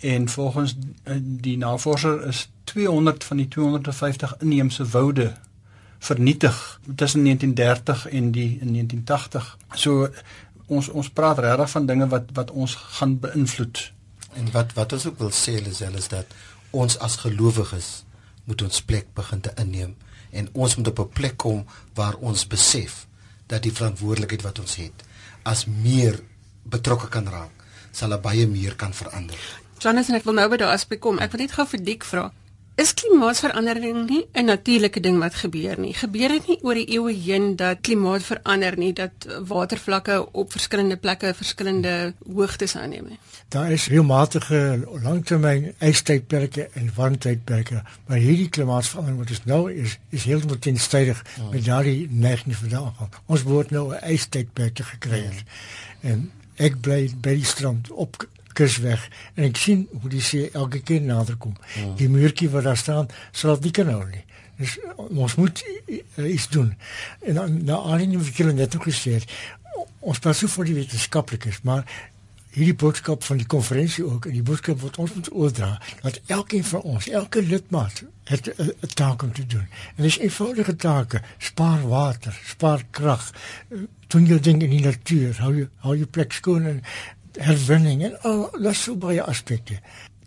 en 0.00 0.28
volgens 0.28 0.76
eh, 1.02 1.16
die 1.22 1.56
navorser 1.56 2.26
is 2.26 2.50
200 2.64 3.24
van 3.24 3.36
die 3.36 3.48
250 3.48 4.36
inheemse 4.38 4.84
woude 4.86 5.32
vernietig 5.98 6.80
tussen 6.94 7.24
1930 7.24 8.08
en 8.08 8.30
die 8.30 8.58
in 8.60 8.72
1980. 8.72 9.58
So 9.72 10.08
ons 10.66 10.88
ons 10.88 11.10
praat 11.10 11.38
regtig 11.38 11.70
van 11.70 11.86
dinge 11.86 12.08
wat 12.08 12.30
wat 12.32 12.50
ons 12.50 12.74
gaan 12.74 13.18
beïnvloed. 13.20 13.92
En 14.34 14.50
wat 14.52 14.72
wat 14.72 14.92
ons 14.92 15.06
ook 15.06 15.18
wil 15.18 15.30
sê 15.30 15.58
Lisel 15.60 15.96
is 16.00 16.08
dat 16.08 16.26
ons 16.70 16.98
as 16.98 17.16
gelowiges 17.24 18.04
moet 18.44 18.62
ons 18.62 18.82
plek 18.82 19.06
begin 19.14 19.40
te 19.40 19.52
inneem 19.60 19.96
en 20.30 20.48
ons 20.52 20.76
moet 20.76 20.88
op 20.88 20.98
'n 20.98 21.12
plek 21.12 21.36
kom 21.36 21.66
waar 21.94 22.14
ons 22.14 22.46
besef 22.46 23.06
dat 23.46 23.62
die 23.62 23.72
verantwoordelikheid 23.72 24.42
wat 24.42 24.58
ons 24.58 24.76
het 24.76 25.04
as 25.42 25.66
meer 25.66 26.20
betrokke 26.62 27.08
kan 27.08 27.26
raak, 27.28 27.50
sal 27.92 28.14
baie 28.22 28.46
meer 28.46 28.76
kan 28.78 28.94
verander. 28.94 29.38
Jonathan, 29.82 30.14
ek 30.14 30.24
wil 30.24 30.34
nou 30.38 30.48
by 30.48 30.56
daardie 30.56 30.78
aspek 30.78 31.00
kom. 31.02 31.18
Ek 31.18 31.32
wil 31.34 31.42
net 31.42 31.52
gou 31.56 31.66
vir 31.66 31.82
Dik 31.82 32.04
vra. 32.04 32.30
Is 32.82 32.94
klimaatsverandering 32.98 34.08
nie 34.08 34.24
'n 34.32 34.44
natuurlike 34.44 35.00
ding 35.00 35.18
wat 35.18 35.34
gebeur 35.34 35.78
nie? 35.78 35.94
Gebeur 35.94 36.28
dit 36.28 36.46
nie 36.46 36.58
oor 36.62 36.74
die 36.74 36.88
eeue 36.90 37.12
heen 37.14 37.56
dat 37.56 37.80
klimaat 37.80 38.22
verander 38.22 38.78
nie, 38.78 38.92
dat 38.92 39.12
watervlakke 39.46 40.32
op 40.32 40.52
verskillende 40.52 40.96
plekke 40.96 41.34
verskillende 41.34 42.14
hoogtes 42.34 42.76
aanneem 42.76 43.06
nie? 43.08 43.18
Daar 43.48 43.70
is 43.70 43.86
regelmatige 43.86 44.88
langtermyn 45.02 45.74
ystydperke 45.78 46.68
en 46.72 46.90
warmtydperke, 46.94 47.82
maar 48.06 48.18
hierdie 48.18 48.48
klimaatsverandering 48.48 49.18
wat 49.18 49.30
ons 49.30 49.44
nou 49.44 49.72
is, 49.72 49.98
is 50.10 50.24
heeltemal 50.24 50.58
teenstrydig 50.58 51.24
ja. 51.36 51.48
met 51.50 51.64
daardie 51.64 52.08
neiging 52.10 52.56
vandag. 52.56 53.08
Ons 53.26 53.42
word 53.42 53.70
nou 53.70 53.94
'n 53.94 54.12
ystydperk 54.12 54.78
gekry. 54.78 55.22
Ja. 55.22 55.30
En 56.00 56.32
ek 56.56 56.80
bly 56.80 57.10
by 57.20 57.34
die 57.34 57.44
strand 57.44 57.90
op 57.90 58.26
kusweg 58.52 59.08
en 59.34 59.44
ek 59.44 59.56
sien 59.56 59.86
hoe 60.00 60.10
die 60.10 60.22
see 60.24 60.50
elke 60.52 60.80
keer 60.80 61.02
nader 61.02 61.36
kom. 61.36 61.56
Ja. 61.76 61.94
Die 61.96 62.08
muurtjie 62.08 62.50
wat 62.52 62.64
daar 62.68 62.76
staan, 62.76 63.10
sal 63.32 63.60
dit 63.60 63.72
kan 63.72 63.86
nou 63.86 64.04
nie. 64.10 64.24
Dus 64.60 64.78
ons 65.08 65.34
moet 65.34 65.64
iets 66.16 66.48
doen. 66.48 66.74
En 67.26 67.34
dan 67.34 67.64
na 67.64 67.80
aanleiding 67.80 68.22
wat 68.22 68.36
jy 68.36 68.52
net 68.52 68.76
gesê 68.84 69.18
het, 69.18 69.36
ons 70.00 70.18
pas 70.18 70.38
so 70.38 70.50
vir 70.50 70.70
die 70.70 70.78
wetenskaplikes, 70.82 71.62
maar 71.66 71.86
hierdie 72.52 72.76
boodskap 72.76 73.24
van 73.24 73.38
die 73.40 73.48
konferensie 73.48 74.04
ook 74.04 74.26
en 74.28 74.34
die 74.36 74.44
boodskap 74.44 74.80
wat 74.82 74.98
ons 75.00 75.14
moet 75.16 75.30
oordra 75.32 75.70
dat 76.02 76.18
elkeen 76.36 76.64
van 76.68 76.82
ons, 76.94 77.08
elke 77.08 77.42
lidmaat 77.42 78.02
het 78.28 78.52
'n 78.58 78.92
taak 78.94 79.22
om 79.22 79.32
te 79.32 79.46
doen. 79.46 79.66
En 79.96 80.02
dis 80.02 80.18
eenvoudige 80.18 80.76
take, 80.76 81.22
spaar 81.38 81.88
water, 81.88 82.40
spaar 82.44 82.84
krag, 82.90 83.32
doen 84.08 84.26
jou 84.26 84.40
ding 84.40 84.62
in 84.62 84.70
die 84.70 84.84
natuur, 84.84 85.36
hou 85.38 85.56
jou 85.56 85.68
hou 85.76 85.96
jou 85.96 86.06
plek 86.06 86.32
skoon 86.32 86.66
en 86.66 86.82
herwinning 87.40 88.02
en 88.02 88.20
al 88.22 88.50
dat 88.60 88.74
so 88.74 88.96
baie 88.96 89.22
aspekte. 89.22 89.80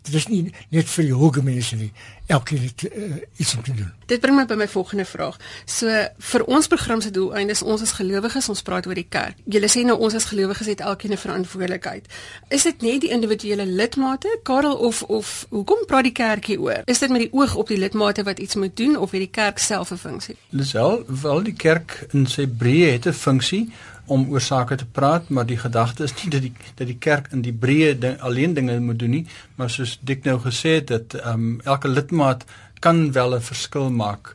Dit 0.06 0.14
is 0.14 0.26
nie 0.30 0.42
net 0.70 0.86
vir 0.90 1.08
die 1.08 1.14
hoë 1.16 1.42
mense 1.42 1.76
nie. 1.78 1.88
Elkeen 2.30 2.62
het 2.62 2.84
uh, 2.86 3.16
iets 3.38 3.54
om 3.56 3.62
te 3.66 3.74
doen. 3.74 3.88
Dit 4.10 4.20
bring 4.22 4.36
my 4.38 4.44
by 4.46 4.54
my 4.58 4.66
volgende 4.70 5.04
vraag. 5.06 5.38
So 5.66 5.90
vir 6.30 6.44
ons 6.46 6.68
program 6.70 7.02
se 7.02 7.10
doeleinde 7.14 7.54
is 7.54 7.62
ons 7.62 7.82
as 7.82 7.94
gelowiges, 7.98 8.48
ons 8.50 8.62
praat 8.66 8.86
oor 8.86 8.98
die 8.98 9.06
kerk. 9.10 9.38
Julle 9.50 9.70
sê 9.70 9.82
nou 9.86 9.96
ons 9.98 10.14
as 10.14 10.28
gelowiges 10.30 10.70
het 10.70 10.82
elkeen 10.82 11.14
'n 11.14 11.22
verantwoordelikheid. 11.22 12.06
Is 12.48 12.62
dit 12.62 12.82
net 12.82 13.00
die 13.00 13.10
individuele 13.10 13.66
lidmate, 13.66 14.38
Karel 14.42 14.76
of 14.76 15.02
of 15.02 15.46
hoekom 15.50 15.86
praat 15.86 16.04
die 16.04 16.12
kerk 16.12 16.46
hier 16.46 16.60
oor? 16.60 16.82
Is 16.84 16.98
dit 16.98 17.10
met 17.10 17.20
die 17.20 17.32
oog 17.32 17.54
op 17.54 17.68
die 17.68 17.78
lidmate 17.78 18.22
wat 18.22 18.38
iets 18.38 18.54
moet 18.54 18.76
doen 18.76 18.96
of 18.96 19.10
het 19.10 19.20
die 19.20 19.30
kerk 19.30 19.58
self 19.58 19.90
'n 19.90 19.96
funksie? 19.96 20.36
Lisel, 20.50 21.04
wel 21.06 21.42
die 21.42 21.56
kerk 21.56 22.06
in 22.12 22.26
sy 22.26 22.46
breë 22.46 22.92
het 22.92 23.06
'n 23.06 23.12
funksie 23.12 23.72
om 24.06 24.28
oor 24.30 24.40
sake 24.40 24.76
te 24.76 24.86
praat, 24.86 25.28
maar 25.28 25.46
die 25.46 25.58
gedagte 25.58 26.04
is 26.04 26.14
nie 26.22 26.30
dat 26.30 26.42
die 26.42 26.52
dat 26.74 26.86
die 26.86 26.98
kerk 26.98 27.28
in 27.32 27.42
die 27.42 27.52
breë 27.52 27.98
ding, 27.98 28.20
alleen 28.20 28.54
dinge 28.54 28.78
moet 28.80 28.98
doen 28.98 29.10
nie, 29.10 29.26
maar 29.56 29.70
soos 29.70 29.98
Dik 30.00 30.24
nou 30.24 30.38
gesê 30.40 30.78
het 30.80 30.86
dat 30.86 31.14
ehm 31.14 31.32
um, 31.32 31.60
elke 31.64 31.88
lidmaat 31.88 32.44
kan 32.80 33.12
wel 33.12 33.34
'n 33.34 33.40
verskil 33.40 33.90
maak. 33.90 34.34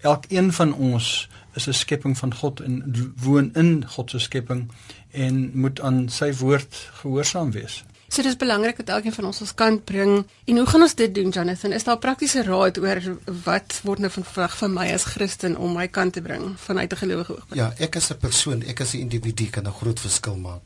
Elkeen 0.00 0.52
van 0.52 0.74
ons 0.74 1.28
is 1.54 1.66
'n 1.68 1.72
skepping 1.72 2.18
van 2.18 2.34
God 2.34 2.60
en 2.60 2.94
woon 3.16 3.50
in 3.54 3.84
God 3.88 4.10
se 4.10 4.18
skepping 4.18 4.70
en 5.10 5.50
moet 5.54 5.80
aan 5.80 6.08
sy 6.08 6.32
woord 6.32 6.90
gehoorsaam 6.92 7.50
wees. 7.50 7.84
So 8.12 8.20
dis 8.20 8.36
belangrik 8.36 8.76
dat 8.76 8.90
elkeen 8.92 9.14
van 9.16 9.24
ons 9.24 9.40
ons 9.40 9.54
kant 9.56 9.84
bring. 9.88 10.18
En 10.44 10.56
hoe 10.60 10.66
gaan 10.68 10.82
ons 10.84 10.94
dit 10.94 11.14
doen, 11.14 11.30
Jonathan? 11.32 11.72
Is 11.72 11.86
daar 11.88 11.96
praktiese 11.98 12.42
raad 12.44 12.76
oor 12.78 13.00
wat 13.44 13.78
word 13.86 14.02
nou 14.04 14.10
van 14.12 14.26
vraag 14.34 14.56
van 14.58 14.74
my 14.74 14.84
as 14.92 15.06
Christen 15.14 15.56
om 15.56 15.72
my 15.72 15.86
kant 15.88 16.12
te 16.12 16.20
bring 16.20 16.52
vanuit 16.60 16.92
'n 16.92 16.96
gelowige 16.96 17.32
oogpunt? 17.32 17.60
Ja, 17.60 17.72
ek 17.78 17.96
as 17.96 18.10
'n 18.10 18.18
persoon, 18.20 18.62
ek 18.62 18.80
as 18.80 18.92
'n 18.92 18.98
individu 18.98 19.48
kan 19.50 19.66
'n 19.66 19.72
groot 19.80 20.00
verskil 20.00 20.36
maak. 20.36 20.60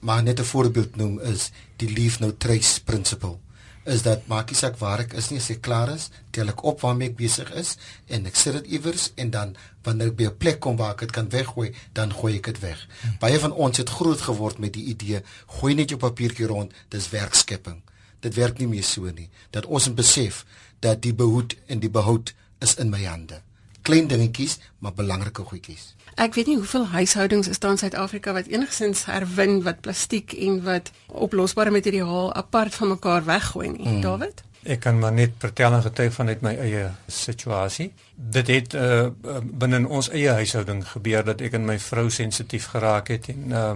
Maar 0.00 0.22
net 0.22 0.38
'n 0.38 0.44
voorbeeld 0.44 0.96
noem 0.96 1.20
is 1.20 1.50
die 1.76 1.92
leave 1.92 2.22
no 2.22 2.36
trace 2.36 2.82
principle 2.84 3.38
is 3.84 4.02
dat 4.02 4.26
maak 4.26 4.50
nie 4.50 4.56
saak 4.56 4.78
waar 4.80 5.02
ek 5.04 5.14
is 5.20 5.30
nie 5.30 5.38
as 5.42 5.50
ek 5.52 5.60
klaar 5.64 5.92
is, 5.92 6.08
tel 6.32 6.48
ek 6.52 6.64
op 6.64 6.80
waarmee 6.84 7.12
ek 7.12 7.16
besig 7.18 7.50
is 7.60 7.74
en 8.08 8.26
ek 8.26 8.36
sit 8.40 8.56
dit 8.58 8.70
iewers 8.78 9.10
en 9.20 9.30
dan 9.30 9.54
wanneer 9.84 10.12
ek 10.12 10.16
by 10.16 10.28
'n 10.30 10.38
plek 10.38 10.60
kom 10.60 10.76
waar 10.76 10.94
ek 10.94 11.04
dit 11.04 11.12
kan 11.12 11.28
weggooi, 11.28 11.74
dan 11.92 12.12
gooi 12.12 12.36
ek 12.36 12.44
dit 12.44 12.60
weg. 12.60 12.86
Hmm. 13.02 13.16
Baie 13.20 13.38
van 13.38 13.52
ons 13.52 13.76
het 13.76 13.88
groot 13.88 14.20
geword 14.20 14.58
met 14.58 14.72
die 14.72 14.84
idee 14.84 15.22
gooi 15.60 15.74
net 15.74 15.90
jou 15.90 15.98
papiertjie 15.98 16.46
rond, 16.46 16.72
dis 16.88 17.10
werkskepping. 17.10 17.82
Dit 18.20 18.34
werk 18.34 18.58
nie 18.58 18.66
meer 18.66 18.84
so 18.84 19.10
nie. 19.10 19.28
Dat 19.50 19.66
ons 19.66 19.86
moet 19.86 19.96
besef 19.96 20.44
dat 20.80 21.02
die 21.02 21.14
behoed 21.14 21.56
en 21.66 21.80
die 21.80 21.90
behoud 21.90 22.34
is 22.60 22.76
in 22.76 22.90
my 22.90 23.04
hande. 23.04 23.42
Klein 23.82 24.08
dingetjies, 24.08 24.58
maar 24.78 24.94
belangrike 24.96 25.44
goedjies. 25.44 25.94
Ek 26.14 26.34
weet 26.34 26.46
nie 26.46 26.56
hoeveel 26.56 26.86
huishoudings 26.86 27.48
is 27.50 27.58
daar 27.58 27.74
in 27.74 27.78
Suid-Afrika 27.78 28.32
wat 28.32 28.46
enigsins 28.46 29.04
herwin 29.10 29.62
wat 29.66 29.80
plastiek 29.82 30.32
en 30.32 30.60
wat 30.62 30.90
oplosbare 31.06 31.70
materiaal 31.74 32.32
apart 32.34 32.74
van 32.74 32.88
mekaar 32.94 33.24
weggooi 33.24 33.68
nie. 33.68 33.88
Hmm. 33.88 34.00
David? 34.00 34.42
Ek 34.62 34.80
kan 34.80 34.98
maar 34.98 35.12
net 35.12 35.34
vertel 35.38 35.74
en 35.76 35.82
getuig 35.82 36.12
van 36.14 36.28
uit 36.28 36.40
my 36.40 36.54
eie 36.56 36.86
situasie. 37.06 37.90
Dit 38.14 38.48
het 38.48 38.74
uh, 38.78 39.08
binne 39.44 39.82
ons 39.88 40.08
eie 40.08 40.30
huishouding 40.38 40.84
gebeur 40.88 41.26
dat 41.26 41.42
ek 41.44 41.58
en 41.58 41.66
my 41.68 41.78
vrou 41.82 42.06
sensitief 42.10 42.70
geraak 42.72 43.10
het 43.12 43.28
en 43.34 43.50
uh, 43.50 43.72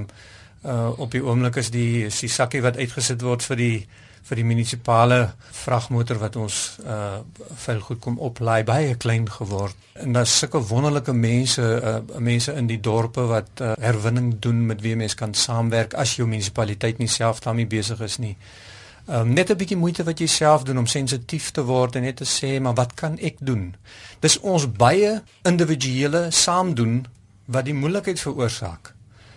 uh, 0.64 0.90
op 0.96 1.10
die 1.12 1.24
oomblik 1.24 1.58
is 1.60 1.72
die 1.74 2.06
is 2.06 2.22
die 2.22 2.30
sakkie 2.32 2.62
wat 2.62 2.78
uitgesit 2.78 3.22
word 3.22 3.44
vir 3.50 3.60
die 3.60 3.76
vir 4.28 4.42
die 4.42 4.44
munisipale 4.44 5.18
vragmotor 5.64 6.20
wat 6.20 6.36
ons 6.36 6.78
uh 6.84 7.18
veel 7.64 7.80
goed 7.80 8.00
kom 8.04 8.18
oplaai 8.18 8.64
baie 8.64 8.94
klein 8.96 9.26
geword. 9.30 9.76
En 10.02 10.12
daar's 10.12 10.38
sulke 10.38 10.60
wonderlike 10.70 11.12
mense 11.12 11.62
uh 11.62 11.98
mense 12.18 12.54
in 12.54 12.66
die 12.66 12.80
dorpe 12.80 13.26
wat 13.30 13.62
uh, 13.62 13.72
herwinning 13.80 14.34
doen 14.40 14.66
met 14.66 14.82
wie 14.84 14.96
mense 14.96 15.16
kan 15.16 15.34
saamwerk 15.34 15.94
as 15.94 16.16
jou 16.16 16.28
munisipaliteit 16.28 16.98
nie 16.98 17.08
self 17.08 17.40
daarmee 17.40 17.66
besig 17.66 18.00
is 18.00 18.18
nie. 18.18 18.36
Um, 19.08 19.32
net 19.32 19.50
'n 19.50 19.56
bietjie 19.56 19.76
moeite 19.76 20.04
wat 20.04 20.20
jy 20.20 20.26
self 20.26 20.62
doen 20.62 20.78
om 20.78 20.86
sensitief 20.86 21.50
te 21.50 21.62
word 21.64 21.96
en 21.96 22.02
net 22.02 22.16
te 22.16 22.28
sê 22.28 22.60
maar 22.60 22.74
wat 22.74 22.94
kan 22.94 23.18
ek 23.18 23.36
doen? 23.40 23.74
Dis 24.20 24.38
ons 24.40 24.66
baie 24.68 25.22
individuele 25.42 26.30
saam 26.30 26.74
doen 26.74 27.06
wat 27.46 27.64
die 27.64 27.74
moeilikheid 27.74 28.20
veroorsaak. 28.20 28.92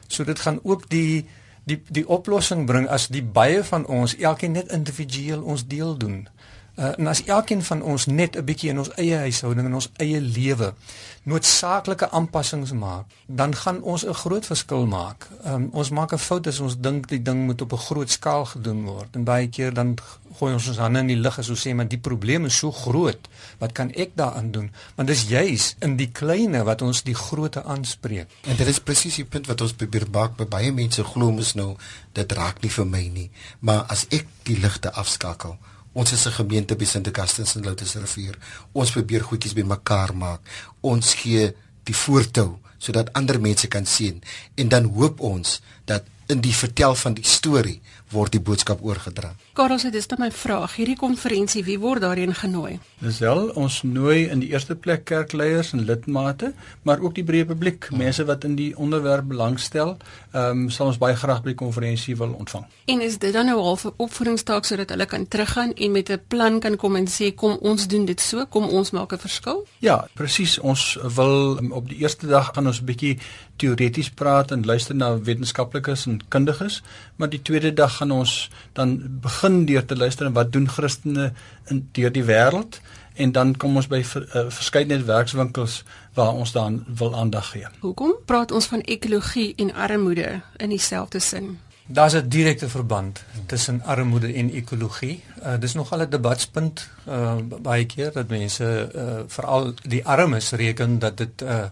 So 0.07 0.23
dit 0.23 0.39
gaan 0.39 0.59
ook 0.63 0.89
die 0.89 1.25
die 1.63 1.81
die 1.87 2.07
oplossing 2.07 2.65
bring 2.65 2.87
as 2.89 3.07
die 3.07 3.23
baie 3.23 3.63
van 3.63 3.85
ons 3.85 4.15
elkeen 4.17 4.51
net 4.57 4.71
individueel 4.71 5.43
ons 5.43 5.67
deel 5.67 5.97
doen. 5.97 6.27
Uh, 6.75 6.93
en 6.97 7.07
as 7.11 7.23
elkeen 7.25 7.63
van 7.63 7.81
ons 7.81 8.05
net 8.05 8.37
'n 8.37 8.45
bietjie 8.45 8.69
in 8.69 8.79
ons 8.79 8.93
eie 8.95 9.17
huishouding 9.17 9.65
en 9.65 9.73
ons 9.73 9.91
eie 9.97 10.21
lewe 10.21 10.73
noodsaaklike 11.23 12.09
aanpassings 12.09 12.71
maak, 12.73 13.05
dan 13.25 13.55
gaan 13.55 13.81
ons 13.81 14.05
'n 14.05 14.13
groot 14.13 14.45
verskil 14.45 14.85
maak. 14.85 15.27
Um, 15.45 15.69
ons 15.71 15.89
maak 15.89 16.13
'n 16.13 16.17
fout 16.17 16.47
as 16.47 16.59
ons 16.59 16.79
dink 16.79 17.07
die 17.07 17.21
ding 17.21 17.45
moet 17.45 17.61
op 17.61 17.73
'n 17.73 17.77
groot 17.77 18.09
skaal 18.09 18.45
gedoen 18.45 18.83
word. 18.83 19.07
En 19.11 19.23
baie 19.23 19.47
keer 19.47 19.73
dan 19.73 19.97
gooi 20.37 20.53
ons 20.53 20.67
ons 20.67 20.77
hande 20.77 20.99
in 20.99 21.07
die 21.07 21.15
lug 21.15 21.37
en 21.37 21.43
so 21.43 21.53
sê 21.53 21.75
maar 21.75 21.87
die 21.87 21.97
probleem 21.97 22.45
is 22.45 22.57
so 22.57 22.71
groot. 22.71 23.27
Wat 23.57 23.71
kan 23.71 23.91
ek 23.93 24.11
daaraan 24.15 24.51
doen? 24.51 24.71
Want 24.95 25.07
dis 25.07 25.27
juis 25.27 25.75
in 25.79 25.95
die 25.95 26.11
kleine 26.11 26.63
wat 26.63 26.81
ons 26.81 27.03
die 27.03 27.15
grootte 27.15 27.63
aanspreek. 27.63 28.27
En 28.41 28.55
dit 28.55 28.67
is 28.67 28.79
presies 28.79 29.15
die 29.15 29.25
punt 29.25 29.47
wat 29.47 29.61
ons 29.61 29.73
probeer 29.73 30.07
maak 30.11 30.35
by 30.35 30.45
baie 30.45 30.71
mense 30.71 31.03
glo 31.03 31.31
mos 31.31 31.53
nou 31.53 31.75
dit 32.13 32.31
raak 32.31 32.61
nie 32.61 32.71
vir 32.71 32.85
my 32.85 33.09
nie. 33.13 33.31
Maar 33.59 33.85
as 33.87 34.05
ek 34.09 34.25
die 34.43 34.59
ligte 34.59 34.91
afskakel 34.91 35.57
Ons 35.93 36.11
is 36.11 36.25
'n 36.25 36.31
gemeente 36.31 36.75
by 36.75 36.85
Sint 36.85 37.07
Augustus 37.07 37.55
in 37.55 37.63
Lotus 37.63 37.95
Rivier. 37.95 38.37
Ons 38.71 38.91
probeer 38.91 39.23
goedjies 39.23 39.53
bymekaar 39.53 40.15
maak. 40.15 40.41
Ons 40.81 41.13
gee 41.13 41.53
die 41.83 41.95
voortou 41.95 42.59
sodat 42.77 43.13
ander 43.13 43.41
mense 43.41 43.67
kan 43.67 43.85
sien 43.85 44.21
en 44.55 44.67
dan 44.67 44.85
hoop 44.85 45.19
ons 45.19 45.61
dat 45.85 46.03
in 46.31 46.41
die 46.41 46.55
vertel 46.55 46.95
van 46.95 47.13
die 47.13 47.27
storie 47.27 47.79
word 48.11 48.33
die 48.35 48.41
boodskap 48.43 48.81
oorgedra. 48.83 49.31
Karel 49.55 49.79
sê 49.79 49.91
dis 49.91 50.07
dan 50.07 50.19
my 50.23 50.29
vraag, 50.35 50.75
hierdie 50.75 50.97
konferensie, 50.99 51.63
wie 51.67 51.77
word 51.79 52.03
daarin 52.03 52.33
genooi? 52.35 52.77
Dis 53.01 53.21
wel 53.23 53.49
ons 53.59 53.81
nooi 53.87 54.25
in 54.31 54.43
die 54.43 54.51
eerste 54.51 54.75
plek 54.75 55.05
kerkleiers 55.07 55.71
en 55.75 55.85
lidmate, 55.87 56.51
maar 56.87 57.03
ook 57.03 57.15
die 57.15 57.25
breë 57.27 57.47
publiek, 57.49 57.87
hmm. 57.89 58.01
mense 58.03 58.25
wat 58.27 58.45
in 58.47 58.57
die 58.59 58.71
onderwerp 58.77 59.29
belangstel, 59.31 59.97
ehm 60.31 60.65
um, 60.65 60.69
sal 60.71 60.91
ons 60.91 60.99
baie 61.01 61.15
graag 61.15 61.41
by 61.43 61.51
die 61.51 61.59
konferensie 61.59 62.15
wil 62.19 62.35
ontvang. 62.39 62.65
En 62.91 63.01
is 63.03 63.17
dit 63.19 63.33
dan 63.33 63.47
nou 63.49 63.59
half 63.59 63.85
'n 63.85 63.93
opvoedingstak 63.97 64.65
sodat 64.65 64.89
hulle 64.89 65.05
kan 65.05 65.27
teruggaan 65.27 65.73
en 65.73 65.91
met 65.91 66.09
'n 66.09 66.21
plan 66.27 66.59
kan 66.59 66.75
kom 66.77 66.95
en 66.95 67.07
sê 67.07 67.33
kom 67.35 67.57
ons 67.61 67.87
doen 67.87 68.05
dit 68.05 68.21
so, 68.21 68.45
kom 68.45 68.69
ons 68.69 68.91
maak 68.91 69.13
'n 69.13 69.17
verskil? 69.17 69.65
Ja, 69.79 70.07
presies. 70.13 70.59
Ons 70.59 70.97
wil 71.15 71.57
um, 71.57 71.71
op 71.71 71.89
die 71.89 71.97
eerste 71.97 72.27
dag 72.27 72.51
gaan 72.53 72.67
ons 72.67 72.81
'n 72.81 72.85
bietjie 72.85 73.17
teoreties 73.55 74.09
praat 74.09 74.51
en 74.51 74.65
luister 74.65 74.95
na 74.95 75.19
wetenskaplikes 75.19 76.05
en 76.05 76.20
kundiges, 76.27 76.83
maar 77.15 77.29
die 77.29 77.41
tweede 77.41 77.73
dag 77.73 77.97
gaan 77.97 78.11
ons 78.11 78.49
dan 78.73 78.97
begin 79.21 79.65
deur 79.65 79.85
te 79.85 79.95
luister 79.95 80.25
en 80.25 80.33
wat 80.33 80.51
doen 80.51 80.69
Christene 80.69 81.33
in 81.65 81.89
deur 81.91 82.11
die 82.11 82.23
wêreld 82.23 82.81
en 83.13 83.31
dan 83.31 83.55
kom 83.57 83.75
ons 83.75 83.87
by 83.87 84.03
ver, 84.03 84.23
uh, 84.35 84.45
verskeidenheid 84.49 85.05
werkswinkels 85.05 85.83
waar 86.13 86.33
ons 86.33 86.51
dan 86.51 86.83
wil 86.87 87.15
aandag 87.15 87.51
gee. 87.51 87.67
Hoekom 87.79 88.15
praat 88.25 88.51
ons 88.51 88.65
van 88.71 88.81
ekologie 88.81 89.53
en 89.55 89.73
armoede 89.73 90.41
in 90.57 90.69
dieselfde 90.69 91.19
sin? 91.19 91.59
Daar's 91.91 92.13
'n 92.13 92.27
direkte 92.27 92.69
verband 92.69 93.23
tussen 93.45 93.81
armoede 93.83 94.33
en 94.33 94.49
ekologie. 94.49 95.23
Uh, 95.43 95.59
dis 95.59 95.73
nogal 95.73 96.01
'n 96.01 96.09
debatspunt 96.09 96.89
uh, 97.07 97.35
baie 97.61 97.85
keer 97.85 98.11
dat 98.11 98.27
mense 98.27 98.91
uh, 98.95 99.19
veral 99.27 99.73
die 99.81 100.05
armes 100.05 100.51
reken 100.51 100.99
dat 100.99 101.17
dit 101.17 101.41
uh, 101.41 101.63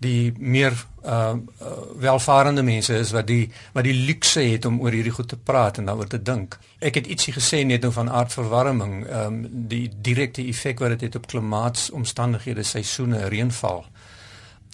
die 0.00 0.32
meer 0.38 0.72
uh, 1.04 1.36
uh 1.36 1.70
welvarende 2.00 2.62
mense 2.64 2.94
is 2.96 3.12
wat 3.12 3.26
die 3.28 3.50
wat 3.76 3.84
die 3.84 3.96
luukse 4.06 4.40
het 4.40 4.64
om 4.64 4.80
oor 4.80 4.94
hierdie 4.96 5.12
goed 5.12 5.28
te 5.28 5.36
praat 5.36 5.78
en 5.78 5.90
daaroor 5.90 6.08
te 6.08 6.22
dink. 6.22 6.56
Ek 6.80 6.96
het 6.96 7.10
ietsie 7.12 7.34
gesê 7.36 7.60
net 7.66 7.84
nou 7.84 7.92
van 7.92 8.08
aardverwarming, 8.08 8.94
ehm 9.06 9.26
um, 9.26 9.66
die 9.68 9.88
direkte 10.08 10.44
effek 10.48 10.80
wat 10.80 10.96
dit 10.96 11.08
het 11.08 11.20
op 11.20 11.28
klimaatsomstandighede, 11.28 12.64
seisoene, 12.64 13.26
reënval. 13.28 13.84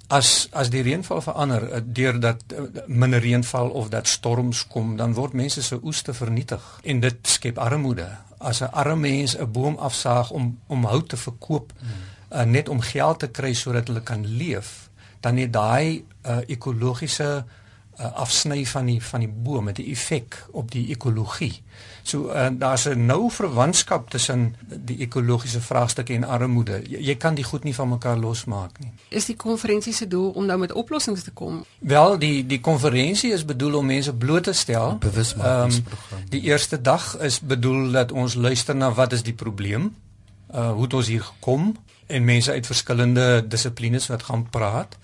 As 0.07 0.49
as 0.55 0.71
die 0.71 0.85
reënval 0.87 1.25
verander 1.27 1.67
uh, 1.67 1.83
deurdat 1.83 2.47
uh, 2.55 2.69
minder 2.87 3.23
reënval 3.23 3.75
of 3.75 3.91
dat 3.91 4.07
storms 4.07 4.63
kom, 4.71 4.97
dan 4.97 5.19
word 5.19 5.35
mense 5.35 5.63
se 5.63 5.83
oeste 5.83 6.15
vernietig 6.15 6.63
en 6.85 7.03
dit 7.03 7.19
skep 7.27 7.59
armoede. 7.59 8.07
As 8.39 8.63
'n 8.63 8.71
arme 8.71 9.11
mens 9.11 9.39
'n 9.39 9.51
boom 9.51 9.77
afsaag 9.77 10.31
om 10.31 10.59
om 10.67 10.85
hout 10.85 11.09
te 11.09 11.17
verkoop, 11.17 11.73
hmm. 11.79 11.89
uh, 12.39 12.45
net 12.45 12.69
om 12.69 12.81
geld 12.81 13.19
te 13.19 13.29
kry 13.29 13.55
sodat 13.55 13.89
hulle 13.89 14.03
kan 14.03 14.27
leef, 14.27 14.87
dan 15.21 15.37
het 15.37 15.53
daai 15.53 16.05
uh, 16.27 16.39
ekologiese 16.47 17.45
uh, 18.01 18.13
afsny 18.13 18.67
van 18.67 18.87
die 18.87 19.03
van 19.03 19.21
die 19.21 19.29
boom 19.29 19.65
met 19.65 19.79
'n 19.79 19.91
effek 19.91 20.47
op 20.51 20.71
die 20.71 20.89
ekologie. 20.89 21.63
So 22.03 22.31
uh, 22.33 22.47
daar's 22.53 22.85
'n 22.89 23.07
nou 23.07 23.31
verwantskap 23.31 24.11
tussen 24.11 24.57
die 24.85 24.99
ekologiese 24.99 25.61
vraagstukke 25.61 26.15
en 26.15 26.25
armoede. 26.25 26.83
Jy, 26.89 26.99
jy 26.99 27.17
kan 27.17 27.35
die 27.35 27.45
goed 27.45 27.65
nie 27.65 27.75
van 27.75 27.89
mekaar 27.89 28.17
losmaak 28.17 28.79
nie. 28.79 28.93
Is 29.09 29.25
die 29.25 29.37
konferensie 29.37 29.93
se 29.93 30.09
doel 30.09 30.31
om 30.31 30.47
nou 30.47 30.59
met 30.59 30.73
oplossings 30.73 31.23
te 31.23 31.31
kom? 31.31 31.65
Wel, 31.79 32.19
die 32.19 32.47
die 32.47 32.61
konferensie 32.61 33.33
is 33.33 33.45
bedoel 33.45 33.75
om 33.75 33.87
mense 33.87 34.15
bloot 34.15 34.43
te 34.43 34.53
stel. 34.53 34.99
Bewusmakingsprogram. 34.99 36.19
Um, 36.19 36.29
die 36.29 36.41
eerste 36.41 36.81
dag 36.81 37.19
is 37.19 37.41
bedoel 37.41 37.91
dat 37.91 38.13
ons 38.13 38.35
luister 38.35 38.77
na 38.77 38.93
wat 38.93 39.13
is 39.13 39.23
die 39.23 39.35
probleem? 39.35 39.95
Uh 40.55 40.71
hoe 40.71 40.83
het 40.83 40.95
ons 40.95 41.07
hier 41.07 41.23
gekom? 41.23 41.77
En 42.07 42.25
mense 42.25 42.53
uit 42.53 42.67
verskillende 42.67 43.45
dissiplines 43.49 44.07
wat 44.07 44.23
gaan 44.23 44.49
praat. 44.51 44.97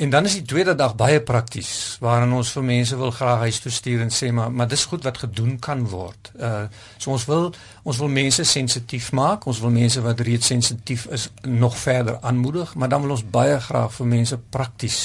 En 0.00 0.10
dan 0.10 0.24
is 0.24 0.32
die 0.32 0.46
tweede 0.48 0.74
dag 0.74 0.94
baie 0.96 1.20
prakties 1.20 1.96
waarin 2.00 2.32
ons 2.32 2.50
vir 2.56 2.64
mense 2.64 2.96
wil 2.96 3.10
graag 3.12 3.42
huis 3.44 3.58
toe 3.60 3.72
stuur 3.72 4.00
en 4.06 4.12
sê 4.14 4.30
maar 4.32 4.52
maar 4.52 4.68
dis 4.68 4.84
goed 4.88 5.04
wat 5.04 5.18
gedoen 5.20 5.58
kan 5.60 5.82
word. 5.88 6.30
Uh 6.40 6.62
so 6.96 7.12
ons 7.12 7.26
wil 7.28 7.50
ons 7.82 8.00
wil 8.00 8.08
mense 8.08 8.44
sensitief 8.48 9.10
maak, 9.12 9.44
ons 9.46 9.60
wil 9.60 9.74
mense 9.74 10.00
wat 10.00 10.22
reeds 10.24 10.46
sensitief 10.46 11.04
is 11.12 11.28
nog 11.44 11.76
verder 11.78 12.16
aanmoedig, 12.20 12.74
maar 12.74 12.88
dan 12.88 13.04
wil 13.04 13.10
ons 13.18 13.26
baie 13.30 13.60
graag 13.60 13.92
vir 13.98 14.06
mense 14.06 14.40
prakties 14.56 15.00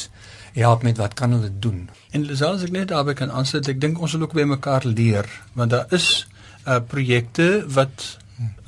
help 0.55 0.87
met 0.87 0.97
wat 0.97 1.13
kan 1.13 1.35
hulle 1.35 1.51
doen. 1.59 1.89
En 2.15 2.23
selfs 2.31 2.63
ek 2.63 2.71
net 2.71 2.87
daarby 2.87 3.19
kan 3.19 3.31
aansluit, 3.31 3.67
ek 3.67 3.81
dink 3.81 3.99
ons 3.99 4.15
wil 4.15 4.29
ook 4.29 4.37
by 4.39 4.47
mekaar 4.47 4.87
leer 4.87 5.27
want 5.59 5.75
daar 5.75 5.91
is 5.91 6.23
uh 6.63 6.79
projekte 6.79 7.65
wat 7.67 8.15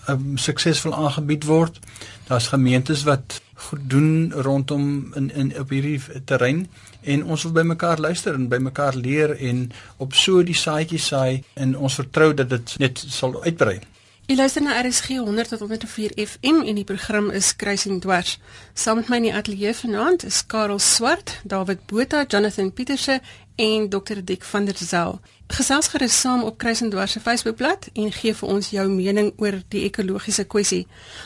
um, 0.07 0.37
suksesvol 0.37 0.95
aangebied 0.95 1.45
word. 1.45 1.79
Daar's 2.27 2.47
gemeentes 2.47 3.03
wat 3.03 3.41
goed 3.57 3.89
doen 3.89 4.31
rondom 4.33 5.13
in 5.15 5.31
in 5.33 5.59
op 5.59 5.69
hierdie 5.69 6.01
terrein 6.25 6.67
en 7.01 7.23
ons 7.25 7.43
wil 7.43 7.51
by 7.51 7.65
mekaar 7.65 7.99
luister 7.99 8.33
en 8.33 8.47
by 8.51 8.59
mekaar 8.61 8.95
leer 8.95 9.33
en 9.37 9.71
op 9.97 10.13
so 10.13 10.43
die 10.43 10.55
saadjies 10.55 11.07
saai 11.07 11.43
en 11.53 11.77
ons 11.77 11.93
vertrou 11.97 12.33
dat 12.33 12.49
dit 12.49 12.75
net 12.77 13.05
sal 13.07 13.39
uitbrei. 13.43 13.79
Jy 14.27 14.35
luister 14.35 14.61
na 14.61 14.75
RSG 14.81 15.21
100 15.23 15.53
tot 15.53 15.61
104 15.63 16.11
FM 16.19 16.57
en 16.67 16.75
die 16.75 16.83
program 16.83 17.29
is 17.31 17.53
Kruising 17.55 18.01
Dwars. 18.03 18.33
Saam 18.75 18.99
met 18.99 19.07
my 19.07 19.21
in 19.21 19.29
die 19.29 19.33
ateljee 19.33 19.71
vanaand 19.73 20.25
is 20.27 20.41
Karel 20.45 20.81
Swart, 20.83 21.37
David 21.47 21.85
Botha, 21.87 22.25
Jonathan 22.27 22.73
Pieterse 22.73 23.21
en 23.57 23.89
Dr. 23.89 24.21
Dick 24.23 24.43
van 24.43 24.65
der 24.65 24.77
Zel. 24.77 25.19
Gesels 25.47 25.87
gerus 25.87 26.19
saam 26.19 26.43
op 26.43 26.57
Kruisendwars 26.57 27.11
se 27.11 27.19
Facebookblad 27.19 27.87
en 27.93 28.11
gee 28.11 28.33
vir 28.35 28.49
ons 28.51 28.67
jou 28.69 28.83
mening 28.91 29.29
oor 29.39 29.55
die 29.71 29.85
ekologiese 29.87 30.43
kwessie. 30.43 30.81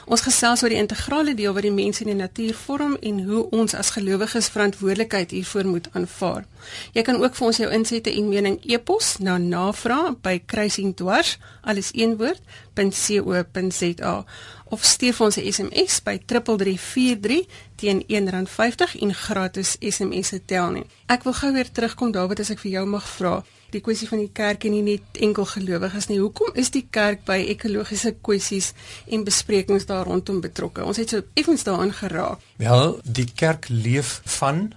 Ons 0.05 0.21
gesels 0.21 0.61
oor 0.63 0.69
die 0.69 0.77
integrale 0.77 1.33
deel 1.35 1.55
wat 1.57 1.65
die 1.65 1.73
mens 1.73 2.03
en 2.03 2.11
die 2.11 2.17
natuur 2.19 2.53
vorm 2.53 2.93
en 3.01 3.23
hoe 3.25 3.41
ons 3.49 3.73
as 3.73 3.89
gelowiges 3.97 4.51
verantwoordelikheid 4.53 5.33
hiervoor 5.33 5.71
moet 5.73 5.89
aanvaar. 5.97 6.45
Jy 6.93 7.03
kan 7.07 7.17
ook 7.17 7.35
vir 7.35 7.47
ons 7.47 7.61
jou 7.63 7.71
insette 7.73 8.13
en 8.13 8.29
mening 8.29 8.59
e-pos 8.69 9.17
na 9.19 9.37
navraag@kruisendwars 9.41 11.37
alles 11.61 11.89
een 11.93 12.17
woord 12.21 12.41
.co.za 12.77 14.25
of 14.71 14.83
stuur 14.83 15.19
ons 15.19 15.37
'n 15.37 15.51
SMS 15.51 16.01
by 16.03 16.17
3343 16.25 17.45
teen 17.75 18.03
R1.50 18.07 18.99
en 18.99 19.13
gratis 19.13 19.75
SMS 19.79 20.27
se 20.27 20.41
tel 20.45 20.71
nie. 20.71 20.85
Ek 21.05 21.23
wil 21.23 21.33
gou 21.33 21.53
weer 21.53 21.71
terugkom 21.71 22.11
Dawid 22.11 22.39
as 22.39 22.49
ek 22.49 22.59
vir 22.59 22.71
jou 22.71 22.85
mag 22.85 23.07
vra 23.07 23.43
die 23.71 23.81
kwessie 23.83 24.07
van 24.09 24.19
die 24.19 24.31
kerk 24.35 24.65
en 24.67 24.75
nie 24.75 24.83
net 24.83 25.19
enkel 25.23 25.47
gelowiges 25.47 26.07
nie. 26.11 26.19
Hoekom 26.19 26.55
is 26.59 26.71
die 26.73 26.85
kerk 26.89 27.23
by 27.27 27.39
ekologiese 27.53 28.15
kwessies 28.21 28.71
en 29.07 29.23
besprekings 29.27 29.87
daar 29.89 30.05
rondom 30.09 30.41
betrokke? 30.43 30.83
Ons 30.83 30.99
het 31.01 31.09
so 31.09 31.23
effens 31.39 31.63
daarin 31.67 31.93
geraak. 31.95 32.43
Wel, 32.61 32.99
die 33.03 33.27
kerk 33.35 33.69
leef 33.69 34.19
van 34.39 34.73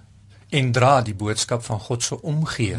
en 0.54 0.72
dra 0.72 1.00
die 1.02 1.16
boodskap 1.18 1.64
van 1.66 1.80
God 1.80 2.02
se 2.02 2.20
omgee 2.22 2.78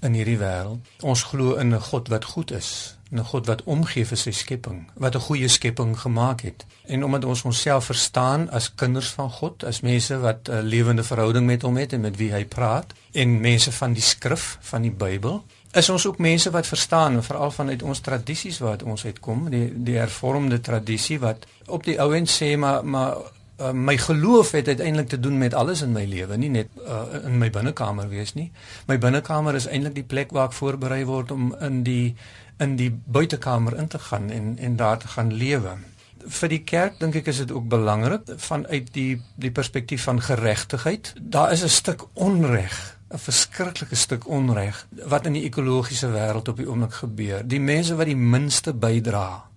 in 0.00 0.16
hierdie 0.16 0.38
wêreld. 0.40 0.86
Ons 1.02 1.26
glo 1.32 1.56
in 1.58 1.74
'n 1.74 1.80
God 1.90 2.08
wat 2.08 2.24
goed 2.24 2.50
is, 2.50 2.96
'n 3.12 3.24
God 3.24 3.46
wat 3.46 3.62
omgee 3.62 4.06
vir 4.06 4.16
sy 4.16 4.30
skepping, 4.30 4.90
wat 4.94 5.14
'n 5.14 5.20
goeie 5.20 5.48
skepping 5.48 5.98
gemaak 5.98 6.40
het. 6.40 6.66
En 6.86 7.04
omdat 7.04 7.24
ons 7.24 7.42
onsself 7.42 7.84
verstaan 7.84 8.50
as 8.50 8.74
kinders 8.74 9.08
van 9.08 9.30
God, 9.30 9.64
as 9.64 9.80
mense 9.80 10.18
wat 10.18 10.48
'n 10.48 10.62
lewende 10.62 11.02
verhouding 11.02 11.46
met 11.46 11.62
hom 11.62 11.76
het 11.76 11.92
en 11.92 12.00
met 12.00 12.16
wie 12.16 12.32
hy 12.32 12.44
praat, 12.44 12.92
en 13.12 13.40
mense 13.40 13.72
van 13.72 13.92
die 13.92 14.02
skrif 14.02 14.58
van 14.60 14.82
die 14.82 14.90
Bybel, 14.92 15.44
is 15.72 15.88
ons 15.88 16.06
ook 16.06 16.18
mense 16.18 16.50
wat 16.50 16.66
verstaan 16.66 17.22
veral 17.22 17.50
vanuit 17.50 17.82
ons 17.82 18.00
tradisies 18.00 18.58
wat 18.58 18.82
ons 18.82 19.04
uitkom, 19.04 19.50
die 19.50 19.82
die 19.84 19.96
hervormde 19.96 20.60
tradisie 20.60 21.18
wat 21.18 21.46
op 21.66 21.84
die 21.84 22.00
ou 22.00 22.14
end 22.14 22.30
sê 22.30 22.56
maar 22.56 22.84
maar 22.84 23.16
uh, 23.60 23.72
my 23.72 23.96
geloof 23.98 24.50
het 24.50 24.68
uiteindelik 24.68 25.08
te 25.08 25.20
doen 25.20 25.38
met 25.38 25.54
alles 25.54 25.82
in 25.82 25.92
my 25.92 26.04
lewe, 26.04 26.36
nie 26.36 26.50
net 26.50 26.68
uh, 26.86 27.02
in 27.24 27.38
my 27.38 27.50
binnekamer 27.50 28.08
wees 28.08 28.34
nie. 28.34 28.50
My 28.86 28.98
binnekamer 28.98 29.54
is 29.54 29.68
eintlik 29.68 29.94
die 29.94 30.06
plek 30.06 30.34
waar 30.36 30.50
ek 30.50 30.58
voorberei 30.58 31.04
word 31.04 31.30
om 31.30 31.52
in 31.60 31.82
die 31.86 32.16
in 32.60 32.76
die 32.76 32.90
buitekamer 32.92 33.76
in 33.80 33.88
te 33.88 33.98
gaan 33.98 34.30
en 34.30 34.56
en 34.58 34.76
daar 34.76 34.98
te 34.98 35.08
gaan 35.08 35.32
lewe. 35.32 35.78
Vir 36.20 36.52
die 36.52 36.62
kerk 36.68 36.98
dink 37.00 37.16
ek 37.16 37.30
is 37.32 37.40
dit 37.40 37.52
ook 37.52 37.68
belangrik 37.72 38.28
vanuit 38.36 38.92
die 38.92 39.20
die 39.40 39.52
perspektief 39.52 40.04
van 40.04 40.20
geregtigheid. 40.20 41.14
Daar 41.20 41.52
is 41.52 41.64
'n 41.64 41.68
stuk 41.68 42.04
onreg 42.14 42.98
'n 43.10 43.18
verskriklike 43.18 43.96
stuk 43.96 44.28
onreg 44.28 44.86
wat 45.04 45.26
in 45.26 45.32
die 45.32 45.44
ekologiese 45.44 46.10
wêreld 46.12 46.48
op 46.48 46.56
die 46.56 46.68
oomblik 46.68 46.92
gebeur. 46.92 47.46
Die 47.46 47.60
mense 47.60 47.96
wat 47.96 48.06
die 48.06 48.16
minste 48.16 48.74
bydra 48.74 49.48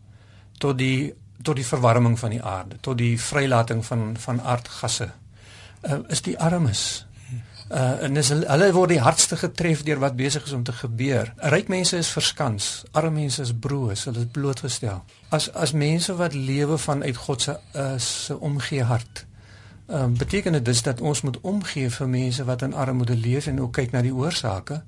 tot 0.57 0.77
die 0.77 1.13
tot 1.43 1.59
die 1.59 1.67
verwarming 1.67 2.17
van 2.19 2.29
die 2.35 2.43
aarde, 2.43 2.77
tot 2.81 2.97
die 2.97 3.15
vrylating 3.21 3.85
van 3.85 4.13
van 4.19 4.41
aardgasse, 4.41 5.09
uh, 5.81 5.99
is 6.07 6.21
die 6.21 6.39
armes. 6.39 7.05
Uh, 7.71 8.03
en 8.05 8.13
dis 8.13 8.29
hulle 8.29 8.67
word 8.75 8.91
die 8.91 9.01
hardste 9.01 9.37
getref 9.39 9.81
deur 9.87 10.01
wat 10.03 10.17
besig 10.19 10.43
is 10.45 10.53
om 10.53 10.63
te 10.67 10.75
gebeur. 10.75 11.31
Ryk 11.53 11.71
mense 11.71 11.97
is 11.97 12.11
verskans, 12.13 12.83
arme 12.91 13.23
mense 13.23 13.41
is 13.41 13.53
broos, 13.55 14.03
hulle 14.09 14.25
is 14.25 14.31
blootgestel. 14.35 14.99
As 15.33 15.47
as 15.57 15.71
mense 15.73 16.13
wat 16.19 16.35
lewe 16.35 16.77
vanuit 16.77 17.17
God 17.17 17.41
se 17.41 17.55
uh, 17.73 17.93
se 17.97 18.37
omgee 18.39 18.83
hart. 18.83 19.25
Ehm 19.87 20.11
uh, 20.11 20.17
beteken 20.17 20.59
dit 20.59 20.65
dus 20.65 20.83
dat 20.83 21.01
ons 21.01 21.21
moet 21.21 21.39
omgee 21.41 21.89
vir 21.89 22.09
mense 22.09 22.43
wat 22.45 22.61
in 22.61 22.73
armoede 22.73 23.15
leef 23.15 23.47
en 23.47 23.61
ook 23.61 23.73
kyk 23.79 23.91
na 23.91 24.01
die 24.01 24.13
oorsake. 24.13 24.83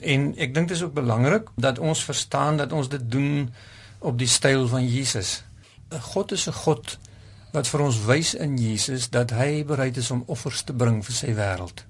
En 0.00 0.30
ek 0.36 0.54
dink 0.54 0.68
dit 0.68 0.76
is 0.76 0.82
ook 0.82 0.94
belangrik 0.94 1.50
dat 1.56 1.78
ons 1.78 2.04
verstaan 2.04 2.56
dat 2.56 2.72
ons 2.72 2.88
dit 2.88 3.10
doen 3.10 3.54
op 3.98 4.18
die 4.18 4.30
styl 4.30 4.68
van 4.68 4.86
Jesus. 4.86 5.42
God 5.90 6.32
is 6.32 6.46
'n 6.48 6.52
God 6.52 6.98
wat 7.52 7.66
vir 7.66 7.80
ons 7.80 8.04
wys 8.04 8.34
in 8.34 8.58
Jesus 8.58 9.08
dat 9.10 9.30
hy 9.30 9.64
bereid 9.64 9.96
is 9.96 10.10
om 10.10 10.22
offers 10.26 10.62
te 10.62 10.72
bring 10.72 11.04
vir 11.04 11.14
sy 11.14 11.34
wêreld 11.34 11.84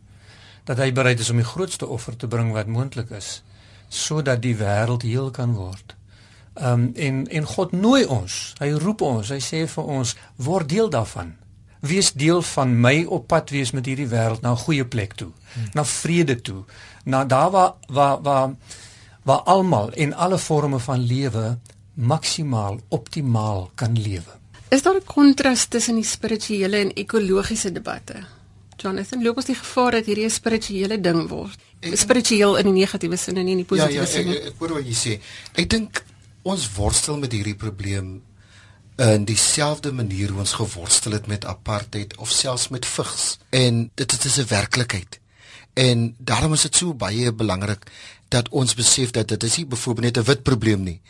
dat 0.68 0.78
hy 0.78 0.92
bereid 0.92 1.20
is 1.20 1.30
om 1.30 1.40
die 1.40 1.48
grootste 1.48 1.86
offer 1.86 2.16
te 2.16 2.28
bring 2.28 2.52
wat 2.52 2.66
moontlik 2.66 3.10
is 3.16 3.42
sodat 3.88 4.42
die 4.44 4.56
wêreld 4.56 5.02
heel 5.02 5.30
kan 5.32 5.54
word. 5.56 5.94
Um, 6.60 6.90
en 6.94 7.22
en 7.32 7.46
God 7.48 7.72
nooi 7.72 8.04
ons. 8.04 8.34
Hy 8.58 8.72
roep 8.82 9.00
ons. 9.00 9.30
Hy 9.32 9.38
sê 9.40 9.62
vir 9.70 9.84
ons 9.84 10.12
word 10.36 10.68
deel 10.68 10.90
daarvan. 10.92 11.30
Wees 11.80 12.10
deel 12.12 12.42
van 12.42 12.74
my 12.82 13.06
op 13.06 13.28
pad 13.32 13.52
wees 13.54 13.72
met 13.72 13.86
hierdie 13.86 14.10
wêreld 14.10 14.42
na 14.42 14.52
'n 14.52 14.64
goeie 14.66 14.84
plek 14.84 15.14
toe, 15.14 15.30
hmm. 15.54 15.70
na 15.74 15.84
vrede 15.84 16.36
toe, 16.40 16.64
na 17.04 17.24
daar 17.24 17.50
waar 17.50 17.74
waar 17.88 18.22
waar 18.22 18.50
waar 19.22 19.40
almal 19.40 19.92
in 19.92 20.14
alle 20.14 20.38
forme 20.38 20.78
van 20.78 20.98
lewe 20.98 21.58
maksimaal 21.98 22.78
optimaal 22.88 23.70
kan 23.74 23.98
lewe. 23.98 24.36
Is 24.70 24.82
daar 24.82 24.94
'n 24.94 25.04
kontras 25.04 25.66
tussen 25.66 25.94
die 25.94 26.04
spirituele 26.04 26.76
en 26.76 26.92
ekologiese 26.92 27.72
debatte? 27.72 28.24
Jonathan, 28.76 29.22
loop 29.22 29.36
ons 29.36 29.46
die 29.46 29.54
gevaar 29.54 29.90
dat 29.90 30.06
hierdie 30.06 30.24
'n 30.24 30.30
spirituele 30.30 31.00
ding 31.00 31.28
word. 31.28 31.58
Spiritueel 31.80 32.56
in 32.56 32.64
die 32.64 32.80
negatiewe 32.80 33.16
sin 33.16 33.36
en 33.36 33.44
nie 33.44 33.52
in 33.52 33.64
die 33.64 33.66
positiewe 33.66 34.06
sin 34.06 34.26
nie. 34.26 34.34
Ja, 34.34 34.40
ja, 34.40 34.46
ek 34.46 34.54
hoor 34.58 34.72
wat 34.72 34.86
jy 34.86 34.94
sê. 34.94 35.20
Ek 35.54 35.70
dink 35.70 36.04
ons 36.42 36.74
worstel 36.74 37.18
met 37.18 37.32
hierdie 37.32 37.54
probleem 37.54 38.22
in 38.96 39.24
dieselfde 39.24 39.92
manier 39.92 40.28
hoe 40.28 40.38
ons 40.38 40.52
geworstel 40.52 41.12
het 41.12 41.26
met 41.26 41.44
apartheid 41.44 42.16
of 42.16 42.30
selfs 42.30 42.68
met 42.68 42.86
vigs. 42.86 43.38
En 43.50 43.90
dit, 43.94 44.10
dit 44.10 44.24
is 44.24 44.38
'n 44.38 44.46
werklikheid. 44.48 45.20
En 45.74 46.14
daarom 46.18 46.52
is 46.52 46.62
dit 46.62 46.76
so 46.76 46.94
baie 46.94 47.32
belangrik 47.32 47.86
dat 48.28 48.48
ons 48.48 48.74
besef 48.74 49.10
dat 49.10 49.28
dit 49.28 49.42
is 49.42 49.56
nie 49.56 49.66
byvoorbeeld 49.66 50.04
net 50.04 50.18
'n 50.18 50.28
wit 50.28 50.42
probleem 50.42 50.82
nie. 50.82 51.00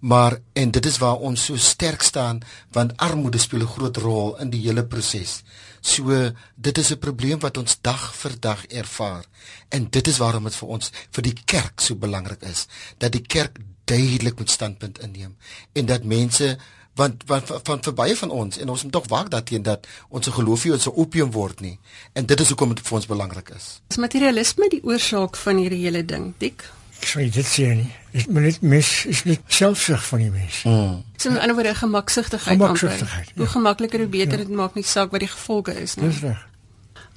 Maar 0.00 0.38
en 0.52 0.70
dit 0.70 0.86
is 0.86 0.98
waar 0.98 1.16
ons 1.16 1.44
so 1.44 1.56
sterk 1.56 2.02
staan 2.02 2.40
want 2.70 2.96
armoede 2.96 3.38
speel 3.38 3.60
'n 3.60 3.66
groot 3.66 3.96
rol 3.96 4.36
in 4.38 4.50
die 4.50 4.60
hele 4.60 4.84
proses 4.84 5.42
So 5.80 6.32
dit 6.54 6.78
is 6.78 6.90
'n 6.90 6.98
probleem 6.98 7.38
wat 7.38 7.56
ons 7.56 7.78
dag 7.80 8.14
vir 8.14 8.40
dag 8.40 8.66
ervaar. 8.66 9.24
En 9.68 9.90
dit 9.90 10.06
is 10.06 10.16
waarom 10.16 10.44
dit 10.44 10.56
vir 10.56 10.68
ons 10.68 10.90
vir 11.10 11.22
die 11.22 11.36
kerk 11.44 11.80
so 11.80 11.94
belangrik 11.94 12.42
is 12.42 12.66
dat 12.98 13.12
die 13.12 13.22
kerk 13.22 13.58
duidelik 13.84 14.38
moet 14.38 14.50
standpunt 14.50 14.98
inneem 14.98 15.36
en 15.72 15.86
dat 15.86 16.04
mense 16.04 16.58
want 16.98 17.22
want 17.30 17.52
van, 17.64 17.82
van 17.82 17.94
baie 17.94 18.16
van 18.18 18.30
ons 18.34 18.58
en 18.58 18.68
ons 18.74 18.82
moet 18.82 18.92
tog 18.92 19.06
waak 19.12 19.30
daarteen 19.30 19.62
dat 19.66 19.86
ons 20.08 20.26
geloof 20.38 20.64
nie 20.66 20.72
ons 20.76 20.88
opium 20.90 21.30
word 21.34 21.60
nie 21.64 21.76
en 22.18 22.26
dit 22.26 22.40
is 22.40 22.48
hoekom 22.52 22.74
dit 22.74 22.82
vir 22.88 22.98
ons 22.98 23.06
belangrik 23.06 23.52
is. 23.56 23.68
Is 23.94 24.00
materialisme 24.02 24.68
die 24.74 24.82
oorsaak 24.84 25.36
van 25.36 25.62
hierdie 25.62 25.84
hele 25.86 26.02
ding, 26.04 26.32
Dik? 26.42 26.66
Ek 26.98 27.06
sê 27.06 27.28
dit 27.30 27.46
sê 27.46 27.68
nie. 27.78 27.92
Dit 28.10 28.26
moet 28.26 28.42
net 28.48 28.62
mes 28.62 28.88
is 29.06 29.20
net 29.24 29.40
selfsug 29.54 30.02
van 30.08 30.18
die 30.24 30.30
mens. 30.34 30.64
Mm. 30.66 30.96
So 31.16 31.30
'n 31.30 31.38
ander 31.38 31.54
woorde 31.54 31.74
gemaksigtigheid 31.74 32.58
Gemaksigtigheid, 32.58 33.30
Hoe 33.36 33.44
ja. 33.46 33.50
gemakliker 33.52 33.98
hoe 34.00 34.08
beter 34.08 34.38
Ja. 34.38 34.44
dit 34.44 34.50
maak 34.50 34.74
nie 34.74 34.82
saak 34.84 35.10
wat 35.10 35.20
die 35.20 35.28
gevolge 35.28 35.72
is 35.80 35.94
nie. 35.96 36.08
Dis 36.10 36.20
reg. 36.20 36.47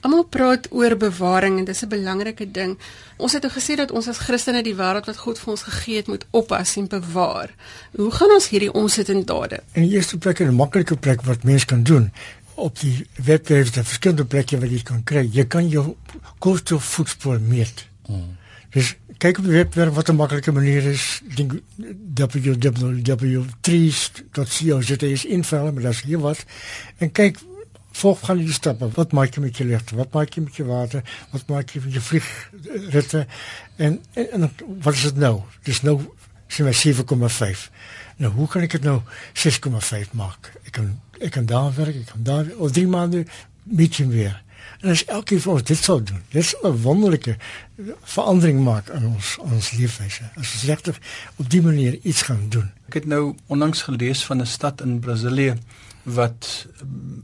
Almal 0.01 0.23
praat 0.23 0.67
oor 0.71 0.97
bewaring 0.97 1.59
en 1.59 1.65
dis 1.65 1.83
'n 1.83 1.87
belangrike 1.87 2.51
ding. 2.51 2.77
Ons 3.17 3.33
het 3.33 3.45
ook 3.45 3.57
gesê 3.57 3.75
dat 3.75 3.91
ons 3.91 4.07
as 4.07 4.17
Christene 4.17 4.63
die 4.63 4.75
wêreld 4.75 5.05
wat 5.05 5.17
God 5.17 5.39
vir 5.39 5.51
ons 5.51 5.63
gegee 5.63 5.95
het 5.95 6.07
moet 6.07 6.25
oppas 6.29 6.75
en 6.75 6.87
bewaar. 6.87 7.49
Hoe 7.95 8.11
gaan 8.11 8.31
ons 8.31 8.49
hierdie 8.49 8.73
omsit 8.73 9.09
in 9.09 9.25
dade? 9.25 9.59
In 9.71 9.81
die 9.81 9.91
eerste 9.91 10.17
plek 10.17 10.39
'n 10.39 10.55
maklike 10.55 10.95
plek 10.95 11.21
wat 11.21 11.43
mens 11.43 11.65
kan 11.65 11.83
doen 11.83 12.11
op 12.55 12.79
die 12.79 13.07
webwerf 13.15 13.69
daar 13.69 13.83
verskillende 13.83 14.25
plekke 14.25 14.59
wat 14.59 14.69
jy 14.69 14.81
kan 14.83 15.03
kry. 15.03 15.29
Jy 15.31 15.45
kan 15.45 15.69
jou 15.69 15.95
koolstofvoetspoor 16.39 17.41
meet. 17.41 17.87
Mm. 18.07 18.37
Dus 18.71 18.95
kyk 19.21 19.37
op 19.37 19.45
die 19.45 19.53
webwerf 19.53 19.93
wat 19.93 20.09
'n 20.09 20.15
maklike 20.15 20.51
manier 20.51 20.83
is. 20.83 21.21
Dink 21.35 21.53
www.trees.co.za 22.15 25.05
is 25.05 25.25
invul, 25.25 25.71
maar 25.71 25.83
daar's 25.83 26.01
hier 26.01 26.19
wat. 26.19 26.45
En 26.97 27.11
kyk 27.11 27.37
volg 27.91 28.19
gaan 28.25 28.37
die 28.37 28.53
stappe. 28.53 28.89
Wat 28.95 29.11
maak 29.11 29.35
jy 29.35 29.41
met 29.41 29.57
jou 29.57 29.67
ligte? 29.69 29.95
Wat 29.95 30.13
maak 30.13 30.33
jy 30.35 30.43
met 30.43 30.55
jou 30.55 30.67
water? 30.67 31.03
Wat 31.31 31.47
maak 31.47 31.73
jy 31.73 31.81
met 31.83 31.93
jou 31.93 32.03
vliegritte? 32.03 33.25
En, 33.75 33.99
en 34.13 34.27
en 34.31 34.51
wat 34.81 34.93
is 34.93 35.01
dit 35.09 35.17
nou? 35.17 35.41
Dis 35.63 35.81
nou 35.81 35.99
sien 36.51 36.67
my 36.67 36.73
7,5. 36.75 37.67
Nou 38.21 38.31
hoe 38.35 38.47
kan 38.51 38.61
ek 38.61 38.77
dit 38.77 38.83
nou 38.87 38.99
6,5 39.33 40.15
maak? 40.17 40.53
Ek 40.65 40.75
kan 40.79 40.93
ek 41.21 41.35
kan 41.37 41.45
daar 41.45 41.69
werk, 41.75 41.95
ek 41.95 42.13
kan 42.15 42.23
daar 42.25 42.47
oor 42.57 42.71
3 42.73 42.87
maande 42.89 43.25
meet 43.63 43.99
jy 44.01 44.07
weer. 44.09 44.39
En 44.81 44.89
as 44.89 45.03
elke 45.05 45.37
van 45.41 45.59
ons 45.59 45.65
dit 45.65 45.77
sou 45.77 45.99
doen, 46.03 46.21
dit 46.33 46.45
sou 46.45 46.69
'n 46.69 46.81
wonderlike 46.81 47.37
verandering 48.03 48.63
maak 48.63 48.89
in 48.89 49.05
ons 49.05 49.37
ons 49.37 49.71
leefwyse. 49.71 50.23
As 50.35 50.53
ons 50.53 50.63
regtig 50.65 50.97
op 51.35 51.49
die 51.49 51.61
manier 51.61 51.99
iets 52.01 52.21
gaan 52.21 52.49
doen. 52.49 52.71
Ek 52.87 52.93
het 52.93 53.05
nou 53.05 53.35
onlangs 53.47 53.81
gelees 53.81 54.25
van 54.25 54.41
'n 54.41 54.45
stad 54.45 54.81
in 54.81 54.99
Brasilië 54.99 55.57
wat 56.03 56.67
mm, 56.83 57.23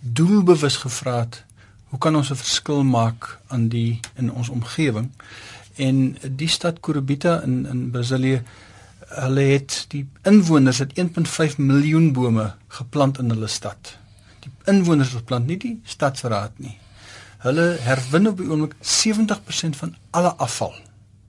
doelbewus 0.00 0.76
gevra 0.76 1.18
het 1.18 1.44
hoe 1.90 1.98
kan 1.98 2.16
ons 2.16 2.30
'n 2.30 2.34
verskil 2.34 2.82
maak 2.84 3.38
aan 3.48 3.68
die 3.68 4.00
in 4.14 4.32
ons 4.32 4.48
omgewing? 4.48 5.10
En 5.74 6.16
die 6.36 6.48
stad 6.48 6.80
Curitiba 6.80 7.40
in 7.42 7.66
in 7.66 7.90
Brasilië 7.90 8.42
hulle 9.08 9.40
het 9.40 9.84
die 9.88 10.08
inwoners 10.22 10.78
het 10.78 10.92
1.5 10.98 11.56
miljoen 11.56 12.12
bome 12.12 12.54
geplant 12.68 13.18
in 13.18 13.30
hulle 13.30 13.46
stad. 13.46 13.98
Die 14.40 14.50
inwoners 14.64 15.08
het 15.08 15.16
geplant, 15.18 15.46
nie 15.46 15.56
die 15.56 15.80
stadsraad 15.84 16.52
nie. 16.56 16.78
Hulle 17.38 17.76
herwin 17.80 18.28
op 18.28 18.36
die 18.36 18.50
oomblik 18.50 18.74
70% 18.80 19.76
van 19.76 19.96
alle 20.10 20.34
afval 20.34 20.74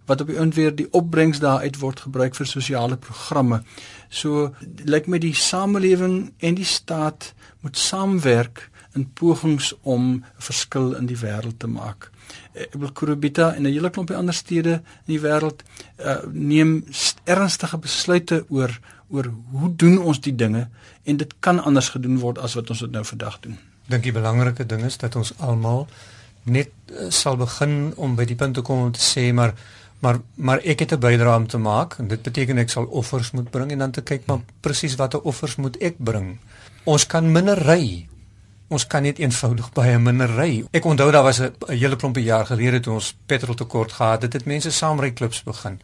wat 0.05 0.21
op 0.21 0.27
die 0.27 0.37
einde 0.37 0.55
weer 0.55 0.75
die 0.75 0.87
opbrengs 0.93 1.39
daaruit 1.39 1.77
word 1.79 1.99
gebruik 1.99 2.35
vir 2.35 2.45
sosiale 2.45 2.97
programme. 2.97 3.61
So 4.09 4.53
lyk 4.85 5.07
my 5.07 5.19
die 5.19 5.33
samelewing 5.35 6.33
en 6.39 6.55
die 6.55 6.65
staat 6.65 7.33
moet 7.61 7.77
saamwerk 7.77 8.69
in 8.95 9.05
pogings 9.13 9.73
om 9.81 10.11
'n 10.11 10.25
verskil 10.37 10.93
in 10.95 11.05
die 11.05 11.17
wêreld 11.17 11.59
te 11.59 11.67
maak. 11.67 12.09
Eh, 12.53 12.61
Ek 12.61 12.73
wil 12.79 12.91
Kurubita 12.91 13.53
en 13.55 13.63
'n 13.63 13.71
hele 13.71 13.89
klompie 13.89 14.15
ander 14.15 14.33
stede 14.33 14.71
in 15.07 15.13
die 15.15 15.19
wêreld 15.19 15.63
uh, 16.05 16.15
neem 16.31 16.83
st- 16.89 17.21
ernstige 17.23 17.77
besluite 17.77 18.45
oor 18.49 18.79
oor 19.09 19.25
hoe 19.51 19.75
doen 19.75 19.97
ons 19.97 20.19
die 20.19 20.35
dinge 20.35 20.67
en 21.03 21.17
dit 21.17 21.33
kan 21.39 21.59
anders 21.63 21.89
gedoen 21.89 22.19
word 22.19 22.37
as 22.39 22.53
wat 22.53 22.69
ons 22.69 22.79
dit 22.79 22.91
nou 22.91 23.03
vandag 23.05 23.39
doen. 23.39 23.57
dink 23.87 24.03
die 24.03 24.11
belangrike 24.11 24.65
ding 24.65 24.83
is 24.85 24.97
dat 24.97 25.15
ons 25.15 25.33
almal 25.39 25.87
net 26.43 26.69
uh, 26.91 27.09
sal 27.09 27.37
begin 27.37 27.93
om 27.95 28.15
by 28.15 28.25
die 28.25 28.35
punt 28.35 28.55
te 28.55 28.61
kom 28.61 28.79
om 28.81 28.91
te 28.91 28.99
sê 28.99 29.33
maar 29.33 29.53
maar 30.01 30.19
maar 30.35 30.59
ek 30.59 30.79
het 30.79 30.93
'n 30.93 30.99
bydrae 30.99 31.37
om 31.37 31.47
te 31.47 31.57
maak 31.57 31.97
en 31.99 32.07
dit 32.07 32.21
beteken 32.21 32.57
ek 32.57 32.69
sal 32.69 32.85
offers 32.85 33.31
moet 33.31 33.49
bring 33.49 33.71
en 33.71 33.77
dan 33.77 33.91
te 33.91 34.01
kyk 34.01 34.25
maar 34.25 34.39
presies 34.59 34.95
watter 34.95 35.21
offers 35.21 35.55
moet 35.55 35.77
ek 35.77 35.95
bring. 35.97 36.39
Ons 36.83 37.05
kan 37.05 37.31
minder 37.31 37.57
ry. 37.57 38.07
Ons 38.67 38.87
kan 38.87 39.03
net 39.03 39.19
eenvoudig 39.19 39.73
baie 39.73 39.97
minder 39.99 40.29
ry. 40.35 40.63
Ek 40.71 40.85
onthou 40.85 41.11
daar 41.11 41.23
was 41.23 41.39
'n 41.39 41.53
hele 41.67 41.95
klompie 41.95 42.23
jaar 42.23 42.45
gelede 42.45 42.79
toe 42.79 42.93
ons 42.93 43.15
petrol 43.25 43.55
tekort 43.55 43.91
gehad 43.91 44.21
het, 44.21 44.33
het 44.33 44.45
mense 44.45 44.71
saamry 44.71 45.11
klubs 45.11 45.43
begin. 45.43 45.79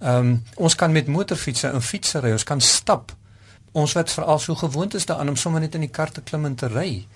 Ehm 0.00 0.26
um, 0.26 0.42
ons 0.54 0.74
kan 0.74 0.92
met 0.92 1.06
motorfietsse 1.06 1.68
en 1.68 1.82
fietsse 1.82 2.20
ry, 2.20 2.32
ons 2.32 2.44
kan 2.44 2.60
stap. 2.60 3.12
Ons 3.72 3.92
wat 3.92 4.12
veral 4.12 4.38
so 4.38 4.54
gewoond 4.54 4.94
is 4.94 5.06
daaraan 5.06 5.28
om 5.28 5.36
sommer 5.36 5.60
net 5.60 5.74
in 5.74 5.80
die 5.80 5.90
kar 5.90 6.10
te 6.10 6.20
klim 6.20 6.44
en 6.44 6.54
te 6.54 6.66
ry. 6.66 7.06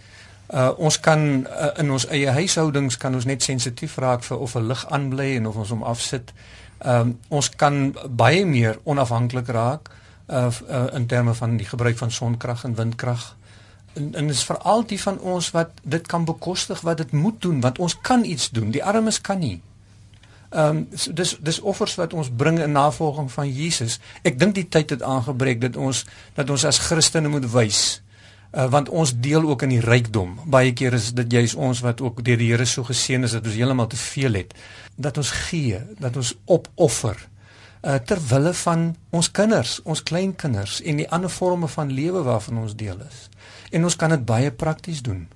Uh 0.51 0.71
ons 0.77 1.01
kan 1.01 1.21
uh, 1.47 1.69
in 1.79 1.91
ons 1.91 2.07
eie 2.11 2.31
huishoudings 2.35 2.97
kan 2.99 3.15
ons 3.15 3.25
net 3.25 3.43
sensitief 3.43 3.97
raak 4.03 4.25
vir 4.27 4.39
of 4.39 4.55
'n 4.59 4.67
lig 4.67 4.87
aanbly 4.91 5.37
en 5.37 5.47
of 5.47 5.57
ons 5.57 5.69
hom 5.71 5.83
afsit. 5.83 6.33
Ehm 6.79 7.01
um, 7.01 7.19
ons 7.29 7.51
kan 7.51 7.95
baie 8.09 8.45
meer 8.47 8.79
onafhanklik 8.83 9.47
raak 9.49 9.91
uh, 10.27 10.51
uh 10.69 10.87
in 10.95 11.07
terme 11.07 11.35
van 11.35 11.57
die 11.57 11.67
gebruik 11.67 11.99
van 11.99 12.11
sonkrag 12.11 12.65
en 12.65 12.75
windkrag. 12.75 13.37
En 13.93 14.15
en 14.15 14.29
is 14.29 14.45
veral 14.45 14.87
die 14.87 15.01
van 15.01 15.19
ons 15.19 15.51
wat 15.51 15.71
dit 15.83 16.07
kan 16.07 16.25
bekostig 16.25 16.81
wat 16.81 16.97
dit 16.97 17.13
moet 17.13 17.43
doen 17.43 17.61
want 17.61 17.79
ons 17.79 18.01
kan 18.01 18.25
iets 18.25 18.51
doen. 18.51 18.71
Die 18.71 18.85
armes 18.85 19.21
kan 19.21 19.39
nie. 19.39 19.63
Ehm 20.51 20.77
um, 20.77 20.89
so 20.95 21.13
dis 21.13 21.37
dis 21.41 21.61
offers 21.61 21.95
wat 21.95 22.13
ons 22.13 22.31
bring 22.37 22.59
in 22.59 22.73
navolging 22.73 23.33
van 23.33 23.53
Jesus. 23.53 24.01
Ek 24.23 24.39
dink 24.39 24.55
die 24.55 24.69
tyd 24.69 24.91
het 24.91 25.03
aangebreek 25.03 25.61
dat 25.61 25.77
ons 25.77 26.07
dat 26.35 26.51
ons 26.51 26.65
as 26.65 26.79
Christene 26.79 27.29
moet 27.29 27.53
wys. 27.53 28.03
Uh, 28.51 28.67
want 28.67 28.89
ons 28.89 29.13
deel 29.23 29.45
ook 29.47 29.63
in 29.63 29.77
die 29.77 29.83
rykdom. 29.85 30.39
Baie 30.51 30.73
keer 30.75 30.97
is 30.99 31.13
dit 31.15 31.33
juis 31.33 31.55
ons 31.55 31.81
wat 31.87 32.01
ook 32.03 32.25
deur 32.27 32.39
die 32.41 32.51
Here 32.51 32.67
so 32.67 32.83
geseën 32.83 33.23
is 33.23 33.37
dat 33.37 33.47
ons 33.47 33.55
heeltemal 33.55 33.87
te 33.87 33.97
veel 33.97 34.41
het. 34.41 34.55
Dat 34.97 35.21
ons 35.23 35.31
gee, 35.47 35.79
dat 36.03 36.17
ons 36.19 36.35
opoffer 36.51 37.15
uh, 37.83 37.95
ter 37.95 38.19
wille 38.29 38.55
van 38.65 38.89
ons 39.15 39.31
kinders, 39.31 39.79
ons 39.85 40.03
kleinkinders 40.03 40.81
en 40.83 40.99
die 40.99 41.09
ander 41.15 41.31
forme 41.31 41.69
van 41.71 41.93
lewe 41.95 42.25
waarvan 42.27 42.59
ons 42.65 42.75
deel 42.77 42.99
is. 43.07 43.29
En 43.71 43.87
ons 43.87 43.97
kan 43.97 44.11
dit 44.11 44.25
baie 44.27 44.51
prakties 44.51 45.03
doen. 45.03 45.29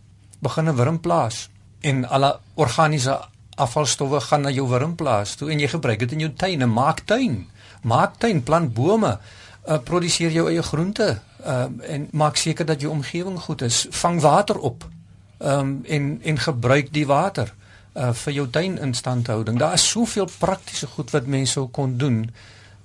Begin 0.43 0.69
'n 0.69 0.77
wurmplaas 0.77 1.49
en 1.81 2.05
alle 2.05 2.39
organiese 2.55 3.21
afvalstowwe 3.55 4.21
gaan 4.21 4.43
na 4.43 4.51
jou 4.51 4.67
wurmplaas 4.69 5.37
toe 5.39 5.51
en 5.51 5.61
jy 5.61 5.69
gebruik 5.69 5.99
dit 5.99 6.13
in 6.13 6.27
jou 6.27 6.33
tuin 6.37 6.63
en 6.63 6.73
maak 6.73 7.01
tuin. 7.07 7.47
Maak 7.83 8.19
tuin, 8.19 8.43
plant 8.43 8.75
bome, 8.75 9.19
uh, 9.69 9.79
produseer 9.85 10.31
jou 10.31 10.49
eie 10.51 10.63
groente 10.63 11.19
uh, 11.47 11.67
en 11.89 12.09
maak 12.13 12.37
seker 12.37 12.67
dat 12.67 12.81
jou 12.81 12.93
omgewing 12.93 13.39
goed 13.41 13.63
is. 13.63 13.87
Vang 13.91 14.21
water 14.21 14.59
op. 14.59 14.89
Um, 15.39 15.83
en 15.87 16.19
en 16.23 16.39
gebruik 16.39 16.93
die 16.93 17.07
water 17.07 17.53
uh 17.95 18.11
vir 18.15 18.33
jou 18.33 18.45
tuin 18.51 18.79
instandhouding. 18.79 19.59
Daar 19.59 19.75
is 19.75 19.89
soveel 19.89 20.29
praktiese 20.39 20.87
goed 20.87 21.11
wat 21.15 21.27
mense 21.31 21.53
sou 21.53 21.69
kon 21.69 21.97
doen. 21.99 22.25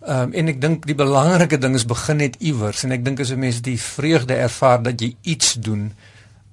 Um 0.06 0.34
en 0.34 0.52
ek 0.52 0.62
dink 0.62 0.86
die 0.86 0.96
belangrike 0.96 1.58
ding 1.58 1.76
is 1.76 1.86
begin 1.86 2.22
net 2.22 2.38
iewers 2.39 2.84
en 2.86 2.94
ek 2.94 3.06
dink 3.06 3.20
as 3.20 3.32
'n 3.32 3.39
mens 3.39 3.62
die 3.62 3.80
vreugde 3.80 4.36
ervaar 4.36 4.84
dat 4.84 5.02
jy 5.02 5.15
iets 5.22 5.54
doen, 5.54 5.94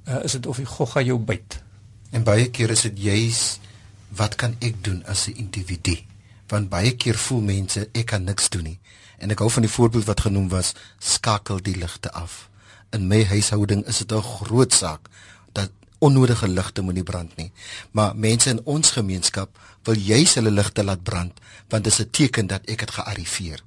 uh, 0.08 0.24
is 0.24 0.32
dit 0.32 0.46
of 0.46 0.56
die 0.56 0.66
gogga 0.66 1.00
jou 1.00 1.18
byt. 1.18 1.62
En 2.10 2.24
baie 2.24 2.48
keer 2.50 2.70
is 2.70 2.82
dit 2.82 2.98
juis 2.98 3.60
wat 4.16 4.34
kan 4.34 4.56
ek 4.60 4.84
doen 4.84 5.04
as 5.06 5.28
'n 5.28 5.36
individu? 5.36 5.96
Want 6.48 6.68
baie 6.68 6.96
keer 6.96 7.14
voel 7.14 7.40
mense 7.40 7.88
ek 7.92 8.06
kan 8.06 8.24
niks 8.24 8.48
doen 8.48 8.62
nie. 8.62 8.78
En 9.18 9.30
ek 9.30 9.38
hou 9.38 9.50
van 9.50 9.62
die 9.62 9.70
voorbeeld 9.70 10.04
wat 10.04 10.20
genoem 10.20 10.48
was, 10.48 10.72
skakel 10.98 11.62
die 11.62 11.76
ligte 11.76 12.12
af. 12.12 12.48
In 12.90 13.06
my 13.06 13.24
huishouding 13.24 13.86
is 13.86 13.98
dit 13.98 14.12
'n 14.12 14.22
groot 14.22 14.72
saak 14.72 15.08
dat 15.52 15.70
onnodige 15.98 16.48
ligte 16.48 16.82
moenie 16.82 17.02
brand 17.02 17.36
nie. 17.36 17.52
Maar 17.90 18.16
mense 18.16 18.50
in 18.50 18.60
ons 18.64 18.90
gemeenskap 18.90 19.58
wil 19.82 19.96
juis 19.96 20.34
hulle 20.34 20.50
ligte 20.50 20.84
laat 20.84 21.02
brand 21.02 21.32
want 21.68 21.84
dit 21.84 21.92
is 21.92 22.00
'n 22.00 22.10
teken 22.10 22.46
dat 22.46 22.64
ek 22.64 22.80
het 22.80 22.90
gearriveer. 22.90 23.62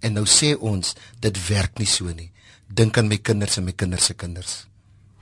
En 0.00 0.12
nou 0.12 0.26
sê 0.26 0.56
ons 0.58 0.94
dit 1.18 1.46
werk 1.46 1.78
nie 1.78 1.86
so 1.86 2.04
nie. 2.04 2.30
Dink 2.66 2.98
aan 2.98 3.06
my 3.06 3.18
kinders 3.18 3.56
en 3.56 3.64
my 3.64 3.72
kinders 3.72 4.04
se 4.04 4.14
kinders. 4.14 4.66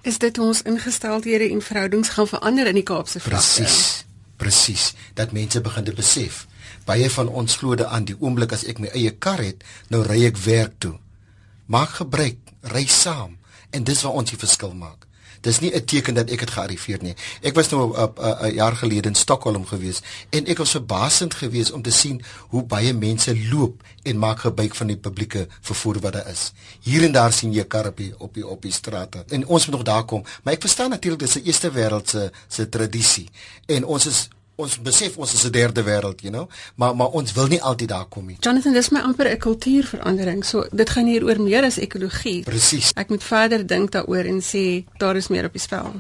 Is 0.03 0.19
dit 0.19 0.37
hoe 0.37 0.47
ons 0.47 0.63
ingesteldhede 0.63 1.51
en 1.51 1.63
verhoudings 1.63 2.09
gaan 2.09 2.29
verander 2.29 2.67
in 2.67 2.75
die 2.75 2.83
Kaapse 2.83 3.21
vlakte? 3.21 3.63
Presies. 3.63 4.05
Presies 4.37 4.95
dat 5.15 5.33
mense 5.33 5.61
begin 5.61 5.85
te 5.85 5.93
besef. 5.93 6.47
Baie 6.89 7.11
van 7.13 7.29
ons 7.29 7.57
glo 7.61 7.77
aan 7.85 8.07
die 8.09 8.17
oomblik 8.19 8.55
as 8.57 8.65
ek 8.65 8.81
my 8.81 8.89
eie 8.97 9.13
kar 9.13 9.43
het, 9.45 9.65
nou 9.93 10.01
ry 10.07 10.23
ek 10.31 10.41
werk 10.47 10.79
toe. 10.81 10.95
Maak 11.69 12.01
gebruik, 12.01 12.41
ry 12.73 12.87
saam 12.89 13.37
en 13.77 13.85
dis 13.85 14.01
waar 14.03 14.17
ons 14.17 14.31
die 14.31 14.41
verskil 14.41 14.73
maak. 14.73 15.05
Dis 15.41 15.61
nie 15.61 15.71
'n 15.75 15.85
teken 15.85 16.15
dat 16.15 16.31
ek 16.31 16.41
het 16.41 16.51
gearriveer 16.51 17.03
nie. 17.03 17.15
Ek 17.43 17.55
was 17.55 17.69
nou 17.69 17.95
'n 17.95 18.55
jaar 18.55 18.77
gelede 18.77 19.09
in 19.09 19.15
Stockholm 19.15 19.67
gewees 19.67 20.01
en 20.31 20.47
ek 20.47 20.59
was 20.59 20.71
verbasend 20.71 21.35
geweest 21.35 21.73
om 21.73 21.83
te 21.83 21.91
sien 21.91 22.23
hoe 22.49 22.63
baie 22.63 22.95
mense 22.95 23.49
loop 23.51 23.83
en 24.03 24.19
maak 24.19 24.39
gebuig 24.39 24.77
van 24.77 24.87
die 24.87 24.97
publieke 24.97 25.49
vervoer 25.61 26.01
wat 26.01 26.13
daar 26.13 26.29
is. 26.29 26.53
Hier 26.81 27.05
en 27.05 27.13
daar 27.13 27.33
sien 27.33 27.53
jy 27.53 27.65
karre 27.65 27.89
op 27.89 27.97
die 27.97 28.19
op 28.19 28.35
die, 28.35 28.45
die 28.61 28.73
strate. 28.73 29.25
En 29.29 29.47
ons 29.47 29.67
moet 29.67 29.77
nog 29.77 29.85
daar 29.85 30.05
kom, 30.05 30.25
maar 30.43 30.55
ek 30.55 30.61
verstaan 30.61 30.91
natuurlik 30.91 31.21
dis 31.21 31.35
'n 31.37 31.45
eerste 31.45 31.71
wêreld 31.71 32.09
se 32.09 32.31
se 32.49 32.69
tradisie. 32.69 33.29
En 33.67 33.85
ons 33.85 34.07
is 34.07 34.29
ons 34.59 34.75
besef 34.83 35.17
ons 35.17 35.33
is 35.35 35.45
'n 35.47 35.51
derde 35.51 35.83
wêreld, 35.83 36.21
you 36.21 36.33
know, 36.33 36.49
maar 36.75 36.97
maar 36.97 37.09
ons 37.09 37.33
wil 37.33 37.47
nie 37.47 37.63
altyd 37.63 37.89
daar 37.89 38.05
kom 38.05 38.27
nie. 38.27 38.37
Jonathan, 38.41 38.73
dis 38.73 38.91
my 38.91 39.01
amper 39.01 39.31
'n 39.31 39.39
kultuurverandering. 39.39 40.45
So 40.45 40.67
dit 40.71 40.91
gaan 40.91 41.07
hier 41.07 41.25
oor 41.25 41.41
meer 41.41 41.65
as 41.65 41.79
ekologie. 41.79 42.43
Presies. 42.43 42.93
Ek 42.95 43.09
moet 43.09 43.23
verder 43.23 43.67
dink 43.67 43.91
daaroor 43.93 44.25
en 44.25 44.43
sê 44.43 44.85
daar 44.99 45.17
is 45.17 45.29
meer 45.29 45.45
op 45.45 45.53
die 45.53 45.61
spel. 45.61 45.93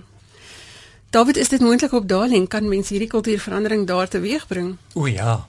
David, 1.10 1.36
is 1.36 1.48
dit 1.48 1.60
moontlik 1.60 1.92
op 1.92 2.08
Darling 2.08 2.48
kan 2.48 2.68
mense 2.68 2.92
hierdie 2.92 3.08
kultuurverandering 3.08 3.86
daar 3.86 4.08
teweegbring? 4.08 4.76
O 4.94 5.06
ja. 5.06 5.46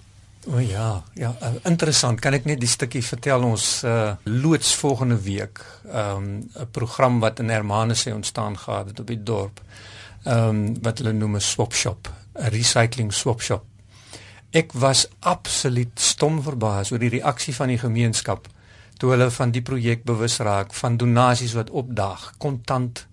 O 0.47 0.57
ja, 0.57 1.03
ja, 1.14 1.36
uh, 1.41 1.47
interessant. 1.64 2.20
Kan 2.20 2.34
ek 2.34 2.45
net 2.45 2.60
die 2.60 2.70
stukkie 2.70 3.03
vertel 3.03 3.43
ons 3.43 3.84
uh, 3.84 4.16
loods 4.24 4.76
volgende 4.76 5.22
week, 5.22 5.60
ehm, 5.91 6.24
'n 6.24 6.49
um, 6.60 6.70
program 6.72 7.20
wat 7.20 7.39
in 7.39 7.49
Hermanus 7.49 8.01
se 8.01 8.14
ontstaan 8.14 8.57
gehad 8.57 8.88
het 8.88 8.99
op 8.99 9.07
die 9.07 9.24
dorp. 9.24 9.62
Ehm 10.24 10.47
um, 10.47 10.82
wat 10.82 10.97
hulle 10.97 11.14
noem 11.14 11.36
'n 11.36 11.41
swap 11.41 11.74
shop 11.74 12.18
'n 12.39 12.51
recycling 12.51 13.13
swap 13.13 13.41
shop. 13.41 13.65
Ek 14.51 14.73
was 14.73 15.07
absoluut 15.19 15.99
stom 15.99 16.41
verbaas 16.41 16.91
oor 16.91 16.99
die 16.99 17.09
reaksie 17.09 17.53
van 17.55 17.67
die 17.67 17.77
gemeenskap 17.77 18.47
toe 18.99 19.11
hulle 19.13 19.29
van 19.31 19.51
die 19.51 19.61
projek 19.61 20.03
bewus 20.03 20.39
raak 20.43 20.73
van 20.73 20.97
donasies 20.97 21.53
wat 21.53 21.69
opdaag, 21.69 22.33
kontant 22.37 23.05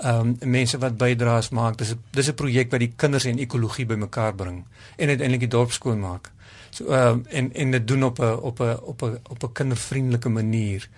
ehm 0.00 0.34
um, 0.42 0.50
mense 0.50 0.78
wat 0.80 0.96
bydraes 0.96 1.50
maak. 1.52 1.76
Dis 1.76 1.92
'n 1.92 2.00
dis 2.10 2.28
'n 2.28 2.34
projek 2.34 2.70
wat 2.70 2.80
die 2.80 2.92
kinders 2.96 3.24
en 3.24 3.38
ekologie 3.38 3.86
bymekaar 3.86 4.34
bring 4.34 4.64
en 4.96 5.08
uiteindelik 5.08 5.40
die 5.40 5.56
dorp 5.56 5.72
skoon 5.72 6.00
maak. 6.00 6.30
So 6.70 6.84
ehm 6.84 7.08
um, 7.08 7.24
en 7.28 7.52
en 7.52 7.70
dit 7.70 7.88
doen 7.88 8.04
op 8.04 8.18
'n 8.18 8.38
op 8.50 8.60
'n 8.60 8.78
op 8.82 9.02
'n 9.02 9.18
op 9.28 9.42
'n 9.44 9.52
kindervriendelike 9.52 10.28
manier. 10.28 10.88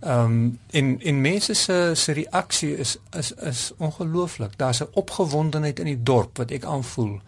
Ehm 0.00 0.24
um, 0.24 0.58
en 0.70 1.00
en 1.02 1.20
mense 1.20 1.54
se 1.54 1.90
se 1.94 2.12
reaksie 2.12 2.76
is 2.76 2.96
is 3.16 3.32
is 3.32 3.72
ongelooflik. 3.76 4.50
Daar's 4.56 4.80
'n 4.80 4.88
opgewondenheid 4.92 5.78
in 5.78 5.84
die 5.84 6.02
dorp 6.02 6.36
wat 6.36 6.50
ek 6.50 6.64
aanvoel. 6.64 7.20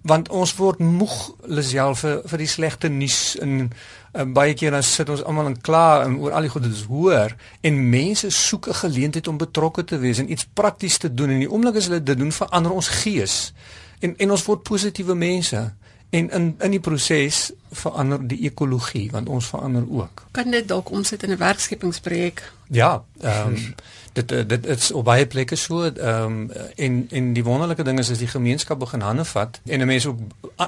Want 0.00 0.28
ons 0.28 0.54
word 0.56 0.78
moeg 0.78 1.32
Lisel 1.42 1.94
vir 1.94 2.20
vir 2.24 2.38
die 2.38 2.46
slegte 2.46 2.88
nuus 2.88 3.38
en 3.38 3.70
uh, 4.12 4.22
baie 4.22 4.54
keer 4.54 4.70
dan 4.70 4.82
sit 4.82 5.08
ons 5.08 5.24
almal 5.24 5.46
in 5.46 5.60
kla 5.60 6.04
en 6.04 6.18
oor 6.18 6.32
al 6.32 6.40
die 6.40 6.50
goede 6.50 6.68
dis 6.68 6.84
hoor 6.84 7.36
en 7.60 7.88
mense 7.90 8.30
soek 8.30 8.68
'n 8.68 8.74
geleentheid 8.74 9.28
om 9.28 9.36
betrokke 9.36 9.84
te 9.84 9.98
wees 9.98 10.18
en 10.18 10.30
iets 10.30 10.48
prakties 10.52 10.98
te 10.98 11.14
doen 11.14 11.30
en 11.30 11.38
die 11.38 11.50
oomblik 11.50 11.76
as 11.76 11.84
hulle 11.84 12.02
dit 12.02 12.18
doen 12.18 12.32
verander 12.32 12.72
ons 12.72 12.88
gees. 12.88 13.52
En 13.98 14.16
en 14.16 14.30
ons 14.30 14.44
word 14.44 14.62
positiewe 14.62 15.14
mense. 15.14 15.74
En 16.10 16.30
in 16.30 16.54
in 16.58 16.70
die 16.70 16.80
proses 16.80 17.50
verander 17.70 18.22
die 18.28 18.38
ekologie 18.48 19.10
want 19.12 19.28
ons 19.28 19.46
verander 19.46 19.84
ook. 19.90 20.24
Kan 20.30 20.50
dit 20.50 20.68
dalk 20.68 20.90
omsit 20.90 21.22
in 21.22 21.30
'n 21.30 21.36
werkskepingsprojek? 21.36 22.52
Ja, 22.70 23.04
ehm 23.20 23.48
um, 23.48 23.74
dit 24.12 24.48
dit 24.48 24.66
is 24.66 24.90
op 24.92 25.04
baie 25.04 25.26
plekke 25.26 25.56
so 25.56 25.84
ehm 25.84 26.24
um, 26.24 26.50
en 26.76 27.06
en 27.10 27.32
die 27.32 27.44
wonderlike 27.44 27.82
ding 27.82 27.98
is 27.98 28.10
as 28.10 28.18
die 28.18 28.34
gemeenskap 28.36 28.78
begin 28.78 29.00
hande 29.00 29.24
vat 29.24 29.60
en 29.66 29.86
mense 29.86 30.08
ook 30.08 30.18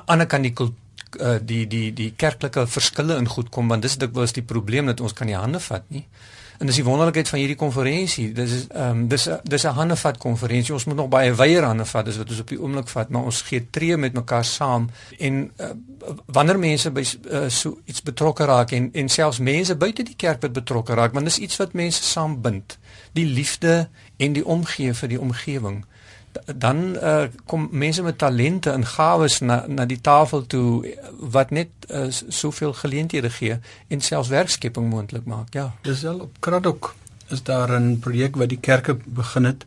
aan 0.04 0.26
kan 0.26 0.42
die 0.42 0.54
uh, 1.18 1.38
die 1.42 1.66
die 1.66 1.92
die 1.92 2.12
kerklike 2.16 2.66
verskille 2.66 3.16
in 3.16 3.28
goed 3.28 3.48
kom 3.48 3.68
want 3.68 3.82
dis 3.82 3.96
dikwels 3.96 4.32
die 4.32 4.42
probleem 4.42 4.86
dat 4.86 5.00
ons 5.00 5.12
kan 5.12 5.26
nie 5.26 5.36
hande 5.36 5.60
vat 5.60 5.82
nie. 5.88 6.06
En 6.60 6.68
dis 6.68 6.76
die 6.76 6.84
wonderlikheid 6.84 7.28
van 7.28 7.38
hierdie 7.40 7.56
konferensie. 7.56 8.26
Dis 8.36 8.50
is 8.52 8.64
ehm 8.68 8.98
um, 8.98 9.04
dis 9.08 9.22
dis 9.42 9.62
'n 9.64 9.76
handevat 9.78 10.18
konferensie. 10.20 10.74
Ons 10.74 10.84
moet 10.84 10.96
nog 10.96 11.08
baie 11.08 11.32
weier 11.34 11.64
hande 11.64 11.84
vat 11.84 12.08
as 12.08 12.16
wat 12.16 12.28
ons 12.28 12.40
op 12.40 12.48
die 12.48 12.60
oomblik 12.60 12.88
vat, 12.88 13.08
maar 13.08 13.22
ons 13.22 13.42
gee 13.42 13.70
tree 13.70 13.96
met 13.96 14.12
mekaar 14.12 14.44
saam 14.44 14.90
en 15.18 15.50
uh, 15.56 15.70
wanneer 16.26 16.58
mense 16.58 16.90
by 16.90 17.04
uh, 17.30 17.48
so 17.48 17.78
iets 17.84 18.02
betrokke 18.02 18.44
raak 18.44 18.70
en 18.70 18.90
en 18.92 19.08
selfs 19.08 19.38
mense 19.38 19.76
buite 19.76 20.02
die 20.02 20.16
kerk 20.16 20.42
wat 20.42 20.52
betrokke 20.52 20.94
raak, 20.94 21.12
want 21.12 21.24
dis 21.24 21.38
iets 21.38 21.56
wat 21.56 21.72
mense 21.72 22.02
saambind. 22.02 22.78
Die 23.12 23.26
liefde 23.26 23.88
en 24.16 24.32
die 24.32 24.44
omgee 24.44 24.94
vir 24.94 25.08
die 25.08 25.20
omgewing 25.20 25.84
dan 26.56 26.96
uh, 26.96 27.22
kom 27.46 27.68
mense 27.70 28.02
met 28.02 28.18
talente 28.18 28.70
en 28.70 28.86
gawes 28.86 29.40
na 29.40 29.64
na 29.66 29.84
die 29.84 30.00
tafel 30.00 30.46
toe 30.46 30.96
wat 31.18 31.50
net 31.50 31.68
uh, 31.88 32.06
soveel 32.10 32.72
geleenthede 32.72 33.30
gee 33.30 33.58
en 33.88 34.00
selfs 34.00 34.28
werkskepping 34.28 34.88
moontlik 34.90 35.24
maak. 35.24 35.54
Ja. 35.54 35.72
Dis 35.82 36.02
wel 36.02 36.18
op 36.18 36.40
Kraddock 36.40 36.94
is 37.28 37.42
daar 37.42 37.80
'n 37.80 37.98
projek 37.98 38.36
wat 38.36 38.48
die 38.48 38.60
kerke 38.60 38.98
begin 39.04 39.44
het 39.44 39.64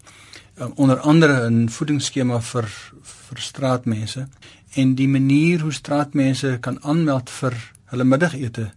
uh, 0.57 0.67
onder 0.75 0.99
andere 0.99 1.49
'n 1.49 1.69
voedingsskema 1.69 2.41
vir 2.41 2.67
vir 3.01 3.37
straatmense 3.37 4.27
en 4.73 4.95
die 4.95 5.07
manier 5.07 5.59
hoe 5.59 5.73
straatmense 5.73 6.57
kan 6.59 6.83
aanmeld 6.83 7.29
vir 7.29 7.53
hulle 7.85 8.03
middagete 8.03 8.71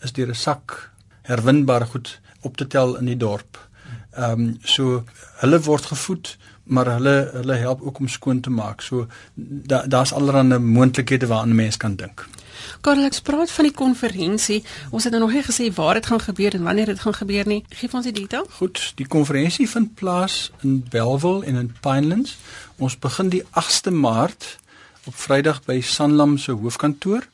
is 0.00 0.12
deur 0.12 0.28
'n 0.28 0.34
sak 0.34 0.90
herwinbare 1.22 1.84
goed 1.84 2.20
op 2.40 2.56
te 2.56 2.66
tel 2.66 2.96
in 2.96 3.04
die 3.04 3.16
dorp. 3.16 3.68
Ehm 4.10 4.40
um, 4.40 4.58
so 4.62 5.04
hulle 5.40 5.60
word 5.60 5.86
gevoed 5.86 6.38
maar 6.64 6.86
hulle 6.86 7.30
hulle 7.32 7.54
help 7.54 7.80
ook 7.82 7.98
om 7.98 8.08
skoon 8.08 8.40
te 8.40 8.50
maak. 8.50 8.80
So 8.80 9.06
daar's 9.34 10.10
da 10.10 10.16
allerlei 10.16 10.58
moontlikhede 10.58 11.26
waaraan 11.26 11.54
mense 11.54 11.78
kan 11.78 11.96
dink. 11.96 12.28
Karel, 12.80 13.04
ek 13.04 13.18
praat 13.22 13.50
van 13.50 13.64
die 13.64 13.74
konferensie. 13.74 14.62
Ons 14.90 15.04
het 15.04 15.12
nou 15.12 15.24
nog 15.24 15.32
nie 15.32 15.44
gesê 15.44 15.68
waar 15.74 15.94
dit 15.94 16.06
gaan 16.06 16.20
gebeur 16.20 16.54
en 16.54 16.62
wanneer 16.62 16.86
dit 16.92 17.00
gaan 17.00 17.14
gebeur 17.14 17.46
nie. 17.46 17.64
Geef 17.68 17.94
ons 17.94 18.04
die 18.04 18.12
detail. 18.12 18.46
Goed, 18.58 18.92
die 18.96 19.06
konferensie 19.06 19.68
vind 19.68 19.94
plaas 19.94 20.50
in 20.62 20.84
Bellville 20.90 21.44
en 21.44 21.54
in 21.54 21.72
Pinelands. 21.80 22.36
Ons 22.76 22.98
begin 22.98 23.28
die 23.28 23.42
8ste 23.50 23.92
Maart 23.92 24.58
op 25.04 25.14
Vrydag 25.16 25.62
by 25.64 25.80
Sanlam 25.80 26.38
se 26.38 26.52
hoofkantoor, 26.52 27.26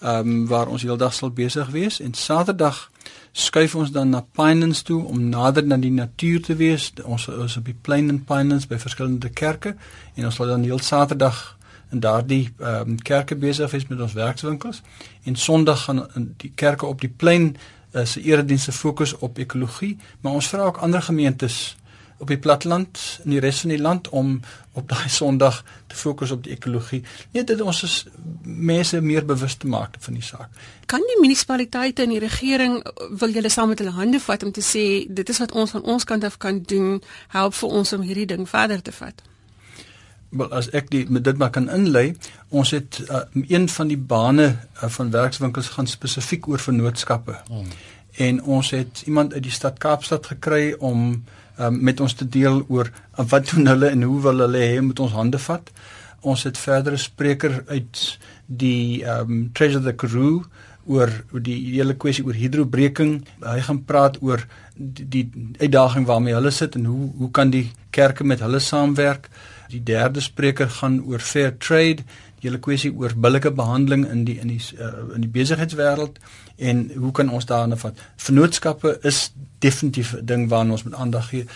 ehm 0.00 0.28
um, 0.28 0.46
waar 0.48 0.68
ons 0.68 0.82
heeldag 0.82 1.14
sal 1.14 1.30
besig 1.30 1.68
wees 1.70 2.00
en 2.00 2.14
Saterdag 2.14 2.89
skuif 3.32 3.74
ons 3.74 3.90
dan 3.90 4.10
na 4.10 4.20
Pinelands 4.32 4.82
toe 4.82 5.04
om 5.04 5.28
nader 5.28 5.72
aan 5.72 5.80
die 5.80 5.92
natuur 5.92 6.42
te 6.42 6.56
wees. 6.56 6.92
Ons 7.04 7.28
is 7.28 7.56
op 7.56 7.64
die 7.64 7.76
plein 7.80 8.08
in 8.08 8.24
Pinelands 8.24 8.66
by 8.66 8.78
verskillende 8.78 9.30
kerke 9.30 9.76
en 10.14 10.24
ons 10.24 10.34
sal 10.34 10.46
dan 10.46 10.66
heel 10.66 10.78
Saterdag 10.78 11.58
in 11.90 12.00
daardie 12.00 12.52
ehm 12.58 12.94
um, 12.94 13.02
kerke 13.02 13.36
besig 13.36 13.70
wees 13.70 13.86
met 13.86 14.00
ons 14.00 14.12
werkswinkels 14.14 14.82
en 15.24 15.36
Sondag 15.36 15.84
gaan 15.84 16.04
die 16.38 16.52
kerke 16.54 16.86
op 16.86 17.00
die 17.00 17.10
plein 17.10 17.56
uh, 17.92 18.04
se 18.04 18.22
eredienste 18.22 18.72
fokus 18.72 19.16
op 19.18 19.38
ekologie, 19.38 19.96
maar 20.20 20.32
ons 20.32 20.48
vra 20.48 20.68
ook 20.68 20.76
ander 20.76 21.02
gemeentes 21.02 21.76
op 22.20 22.28
die 22.28 22.38
platteland 22.38 23.00
in 23.24 23.34
die 23.34 23.40
res 23.40 23.62
van 23.64 23.72
die 23.72 23.80
land 23.80 24.08
om 24.08 24.40
op 24.72 24.88
daai 24.88 25.08
Sondag 25.20 25.62
te 25.86 25.96
fokus 25.96 26.30
op 26.30 26.44
die 26.44 26.52
ekologie. 26.52 27.02
Net 27.32 27.48
dat 27.50 27.60
ons 27.60 27.82
is 27.82 27.96
mense 28.44 29.00
meer 29.00 29.24
bewus 29.26 29.56
te 29.56 29.66
maak 29.66 29.96
van 30.04 30.18
die 30.18 30.24
saak. 30.24 30.52
Kan 30.90 31.04
die 31.08 31.18
munisipaliteite 31.20 32.04
en 32.04 32.14
die 32.14 32.22
regering 32.22 32.78
wil 33.22 33.32
julle 33.34 33.50
saam 33.52 33.72
met 33.72 33.82
hulle 33.82 33.96
hande 33.96 34.20
vat 34.20 34.44
om 34.46 34.52
te 34.52 34.64
sê 34.64 34.84
dit 35.08 35.28
is 35.28 35.42
wat 35.42 35.52
ons 35.52 35.74
van 35.76 35.82
ons 35.82 36.04
kant 36.04 36.24
af 36.24 36.38
kan 36.38 36.62
doen, 36.62 37.00
help 37.34 37.56
vir 37.56 37.76
ons 37.80 37.92
om 37.96 38.06
hierdie 38.06 38.28
ding 38.34 38.48
verder 38.48 38.82
te 38.82 38.94
vat? 38.94 39.24
Wel 40.30 40.52
as 40.54 40.68
ek 40.76 40.92
die 40.92 41.06
met 41.10 41.24
dit 41.26 41.38
maar 41.38 41.50
kan 41.50 41.66
inlei, 41.72 42.12
ons 42.54 42.70
het 42.70 43.00
uh, 43.08 43.24
een 43.48 43.66
van 43.68 43.88
die 43.90 43.98
bane 43.98 44.46
uh, 44.52 44.90
van 44.98 45.10
werkswinkels 45.10 45.72
gaan 45.74 45.90
spesifiek 45.90 46.46
oor 46.48 46.62
vennootskappe. 46.62 47.40
Hmm. 47.48 47.72
En 48.20 48.42
ons 48.42 48.70
het 48.70 49.02
iemand 49.06 49.34
uit 49.34 49.42
die 49.42 49.54
stad 49.54 49.78
Kaapstad 49.78 50.26
gekry 50.26 50.74
om 50.78 51.24
um, 51.60 51.76
met 51.84 52.00
ons 52.00 52.14
te 52.16 52.26
deel 52.28 52.62
oor 52.68 52.90
uh, 52.90 53.24
wat 53.30 53.52
doen 53.52 53.68
hulle 53.70 53.92
en 53.92 54.02
hoe 54.08 54.20
wil 54.26 54.44
hulle 54.46 54.64
hê 54.64 54.80
moet 54.84 55.00
ons 55.04 55.16
hande 55.18 55.40
vat. 55.46 55.70
Ons 56.20 56.44
het 56.48 56.58
verdere 56.58 56.98
spreker 57.00 57.62
uit 57.68 58.02
die 58.46 59.04
um, 59.08 59.50
Treasure 59.56 59.84
the 59.84 59.94
Karoo 59.96 60.42
oor 60.90 61.12
die 61.44 61.58
hele 61.76 61.94
kwessie 62.00 62.24
oor 62.26 62.36
hidrobreking. 62.36 63.20
Hy 63.44 63.60
gaan 63.66 63.84
praat 63.86 64.18
oor 64.24 64.42
die, 64.74 65.06
die 65.06 65.26
uitdaging 65.60 66.08
waarmee 66.08 66.34
hulle 66.34 66.52
sit 66.54 66.76
en 66.78 66.88
hoe 66.90 67.10
hoe 67.20 67.30
kan 67.36 67.52
die 67.52 67.68
kerke 67.94 68.24
met 68.24 68.42
hulle 68.44 68.60
saamwerk. 68.64 69.28
Die 69.70 69.82
derde 69.86 70.22
spreker 70.24 70.70
gaan 70.80 70.98
oor 71.06 71.22
fair 71.22 71.52
trade, 71.58 72.02
hele 72.48 72.58
kwessie 72.58 72.92
oor 72.92 73.12
billike 73.16 73.50
behandeling 73.52 74.06
in 74.10 74.24
die 74.24 74.38
in 74.40 74.48
die 74.48 74.60
uh, 74.78 75.14
in 75.14 75.20
die 75.20 75.30
besigheidswêreld 75.30 76.18
en 76.56 76.90
hoe 76.96 77.12
kan 77.12 77.28
ons 77.28 77.46
daarna 77.46 77.76
vat? 77.76 77.98
Vennootskappe 78.16 78.98
is 79.02 79.32
definitief 79.58 80.14
'n 80.14 80.26
ding 80.26 80.48
waarna 80.48 80.72
ons 80.72 80.82
moet 80.82 80.94
aandag 80.94 81.28
gee. 81.28 81.46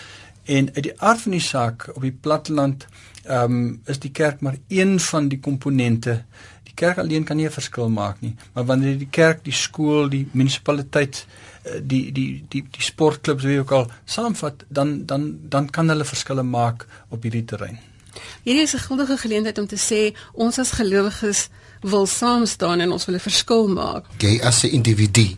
En 0.45 0.69
uit 0.73 0.83
die 0.83 1.01
aard 1.01 1.21
van 1.21 1.31
die 1.31 1.41
saak 1.41 1.89
op 1.93 2.01
die 2.01 2.17
platteland 2.21 2.85
ehm 3.23 3.53
um, 3.53 3.81
is 3.85 3.99
die 3.99 4.11
kerk 4.11 4.41
maar 4.41 4.57
een 4.67 4.99
van 4.99 5.27
die 5.27 5.39
komponente. 5.39 6.23
Die 6.63 6.73
kerk 6.73 6.97
alleen 6.97 7.23
kan 7.23 7.37
nie 7.37 7.45
'n 7.45 7.51
verskil 7.51 7.89
maak 7.89 8.21
nie, 8.21 8.35
maar 8.53 8.65
wanneer 8.65 8.97
die 8.97 9.09
kerk, 9.09 9.43
die 9.43 9.53
skool, 9.53 10.09
die 10.09 10.27
munisipaliteit, 10.31 11.25
eh, 11.63 11.71
die 11.81 12.11
die 12.11 12.45
die 12.49 12.65
die 12.71 12.83
sportklubs 12.83 13.43
wie 13.43 13.59
ook 13.59 13.71
al 13.71 13.91
saamvat, 14.05 14.65
dan 14.67 15.05
dan 15.05 15.39
dan 15.49 15.69
kan 15.69 15.89
hulle 15.89 16.05
verskille 16.05 16.43
maak 16.43 16.87
op 17.09 17.21
hierdie 17.23 17.45
terrein. 17.45 17.79
Hierdie 18.43 18.63
is 18.63 18.73
'n 18.73 18.85
guldige 18.87 19.17
geleentheid 19.17 19.57
om 19.57 19.67
te 19.67 19.77
sê 19.77 20.17
ons 20.33 20.59
as 20.59 20.71
gelowiges 20.71 21.47
wil 21.81 22.05
saam 22.05 22.45
staan 22.45 22.79
en 22.79 22.91
ons 22.91 23.05
wil 23.05 23.15
'n 23.15 23.19
verskil 23.19 23.67
maak. 23.67 24.05
Jy 24.17 24.41
as 24.41 24.63
'n 24.63 24.71
individu 24.71 25.37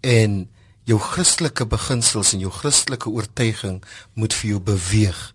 en 0.00 0.48
jou 0.84 1.00
Christelike 1.00 1.66
beginsels 1.66 2.32
en 2.32 2.38
jou 2.38 2.52
Christelike 2.52 3.08
oortuiging 3.08 3.84
moet 4.14 4.34
vir 4.34 4.50
jou 4.50 4.60
beweeg 4.60 5.34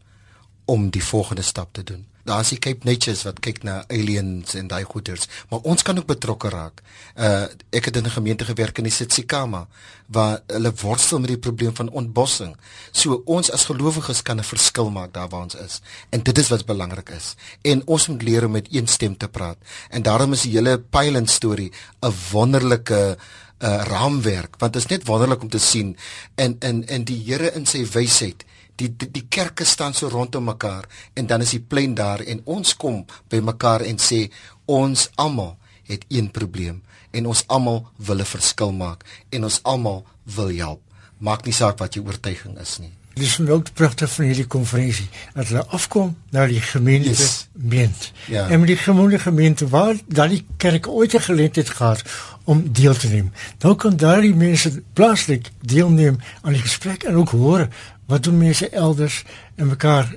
om 0.65 0.89
die 0.89 1.03
volgende 1.03 1.41
stap 1.41 1.73
te 1.73 1.83
doen. 1.83 2.07
Daar's 2.23 2.53
die 2.53 2.59
Cape 2.59 2.87
Natures 2.87 3.25
wat 3.27 3.41
kyk 3.43 3.65
na 3.67 3.81
aliens 3.91 4.53
en 4.55 4.69
daai 4.71 4.85
goeters, 4.87 5.27
maar 5.49 5.59
ons 5.67 5.83
kan 5.83 5.97
ook 5.99 6.07
betrokke 6.07 6.49
raak. 6.49 6.79
Uh 7.19 7.47
ek 7.75 7.89
het 7.89 7.97
in 7.99 8.05
'n 8.07 8.15
gemeente 8.15 8.45
gewerk 8.45 8.77
in 8.77 8.87
die 8.87 8.93
Tsitsikamma 8.93 9.67
waar 10.07 10.39
hulle 10.47 10.71
worstel 10.81 11.19
met 11.19 11.29
die 11.29 11.37
probleem 11.37 11.75
van 11.75 11.89
ontbossing. 11.89 12.55
So 12.91 13.21
ons 13.25 13.51
as 13.51 13.65
gelowiges 13.65 14.21
kan 14.21 14.39
'n 14.39 14.43
verskil 14.43 14.89
maak 14.89 15.13
daar 15.13 15.29
waar 15.29 15.41
ons 15.41 15.55
is. 15.55 15.81
En 16.09 16.23
dit 16.23 16.37
is 16.37 16.49
wat 16.49 16.65
belangrik 16.65 17.09
is. 17.09 17.35
En 17.61 17.87
ons 17.87 18.07
moet 18.07 18.21
leer 18.21 18.45
om 18.45 18.51
met 18.51 18.67
een 18.71 18.87
stem 18.87 19.17
te 19.17 19.27
praat. 19.27 19.57
En 19.89 20.01
daarom 20.01 20.33
is 20.33 20.41
die 20.41 20.51
hele 20.51 20.79
pilot 20.79 21.29
storie 21.29 21.71
'n 22.01 22.13
wonderlike 22.31 23.17
uh 23.63 23.83
raamwerk 23.87 24.55
want 24.59 24.73
dit 24.73 24.81
is 24.81 24.89
net 24.89 25.07
wonderlik 25.07 25.41
om 25.41 25.49
te 25.49 25.59
sien 25.59 25.97
en 26.35 26.55
in 26.59 26.85
in 26.87 27.03
die 27.03 27.23
Here 27.25 27.53
in 27.55 27.65
sy 27.65 27.85
wysheid 27.85 28.43
die, 28.75 28.89
die 28.97 29.09
die 29.11 29.25
kerke 29.29 29.65
staan 29.65 29.93
so 29.93 30.07
rondom 30.07 30.43
mekaar 30.49 30.87
en 31.13 31.27
dan 31.27 31.41
is 31.41 31.53
die 31.55 31.61
plein 31.61 31.95
daar 31.95 32.21
en 32.21 32.41
ons 32.45 32.75
kom 32.75 33.03
by 33.29 33.41
mekaar 33.43 33.81
en 33.81 34.01
sê 34.01 34.25
ons 34.65 35.09
almal 35.15 35.55
het 35.89 36.05
een 36.07 36.31
probleem 36.31 36.81
en 37.11 37.29
ons 37.29 37.43
almal 37.47 37.85
wil 37.97 38.19
'n 38.19 38.33
verskil 38.35 38.71
maak 38.71 39.05
en 39.29 39.43
ons 39.43 39.59
almal 39.63 40.05
wil 40.23 40.49
help 40.49 40.81
maak 41.17 41.45
nie 41.45 41.53
saak 41.53 41.77
wat 41.79 41.93
jou 41.93 42.05
oortuiging 42.05 42.59
is 42.59 42.79
nie 42.79 42.93
Dis 43.13 43.35
nou 43.37 43.59
die 43.61 43.73
pragtige 43.77 44.09
van 44.09 44.25
hierdie 44.25 44.47
konferensie 44.49 45.05
dat 45.35 45.51
hulle 45.51 45.63
afkom 45.77 46.15
na 46.33 46.47
die 46.49 46.61
gemeente 46.65 47.11
yes. 47.13 47.47
meent. 47.53 48.07
Ja. 48.25 48.47
En 48.49 48.59
met 48.59 48.71
die 48.71 48.77
gemeente 48.77 49.19
gemeente 49.19 49.67
waar 49.69 49.95
dan 50.07 50.29
die 50.33 50.45
kerk 50.57 50.87
ooit 50.87 51.13
geleentheid 51.21 51.69
gehad 51.69 52.01
om 52.43 52.63
deel 52.71 52.95
te 52.97 53.07
neem. 53.07 53.29
Nou 53.61 53.75
kan 53.75 53.97
daardie 53.97 54.33
mense 54.35 54.81
plaaslik 54.93 55.51
deelneem 55.61 56.17
aan 56.41 56.57
die 56.57 56.61
gesprek 56.61 57.03
en 57.03 57.15
ook 57.21 57.29
hoor 57.37 57.67
wat 58.05 58.23
doen 58.23 58.37
mense 58.37 58.69
elders 58.69 59.23
en 59.55 59.67
mekaar 59.67 60.15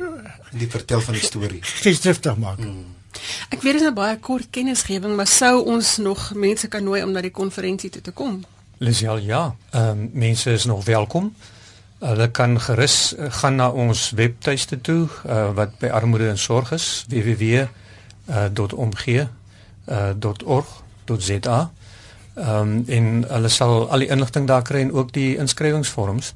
die 0.51 0.71
vertel 0.71 1.01
van 1.01 1.15
die 1.15 1.23
storie. 1.23 1.61
Steeds 1.63 2.01
driftig 2.01 2.37
maak. 2.37 2.59
Mm. 2.59 2.85
Ek 3.49 3.63
weet 3.63 3.73
dit 3.73 3.83
is 3.83 3.89
'n 3.89 3.95
baie 3.95 4.19
kort 4.19 4.47
kennisgewing, 4.51 5.17
maar 5.17 5.27
sou 5.27 5.65
ons 5.65 5.97
nog 5.97 6.35
mense 6.35 6.69
kan 6.69 6.85
nooi 6.85 7.03
om 7.03 7.11
na 7.13 7.21
die 7.21 7.31
konferensie 7.31 7.91
toe 7.91 8.03
te 8.03 8.11
kom? 8.11 8.45
Lisial 8.79 9.19
ja, 9.19 9.55
ehm 9.71 9.89
um, 9.89 10.11
mense 10.13 10.53
is 10.53 10.65
nog 10.65 10.85
welkom. 10.85 11.35
Hulle 11.99 12.31
kan 12.31 12.61
gerus 12.61 13.15
uh, 13.19 13.33
gaan 13.33 13.55
na 13.57 13.71
ons 13.71 14.11
webtuiste 14.11 14.81
toe 14.81 15.09
uh, 15.27 15.55
wat 15.55 15.79
by 15.79 15.87
armoede 15.87 16.29
en 16.29 16.39
sorg 16.39 16.73
is 16.73 17.05
www.omg.org.za. 17.09 17.71
Uh, 21.61 21.67
Ehm 22.37 22.61
um, 22.61 22.85
en 22.87 23.25
hulle 23.29 23.49
sal 23.49 23.87
al 23.91 24.03
die 24.05 24.09
inligting 24.13 24.47
daar 24.47 24.63
kry 24.63 24.83
en 24.85 24.93
ook 24.93 25.13
die 25.13 25.37
inskrywingsvorms. 25.41 26.35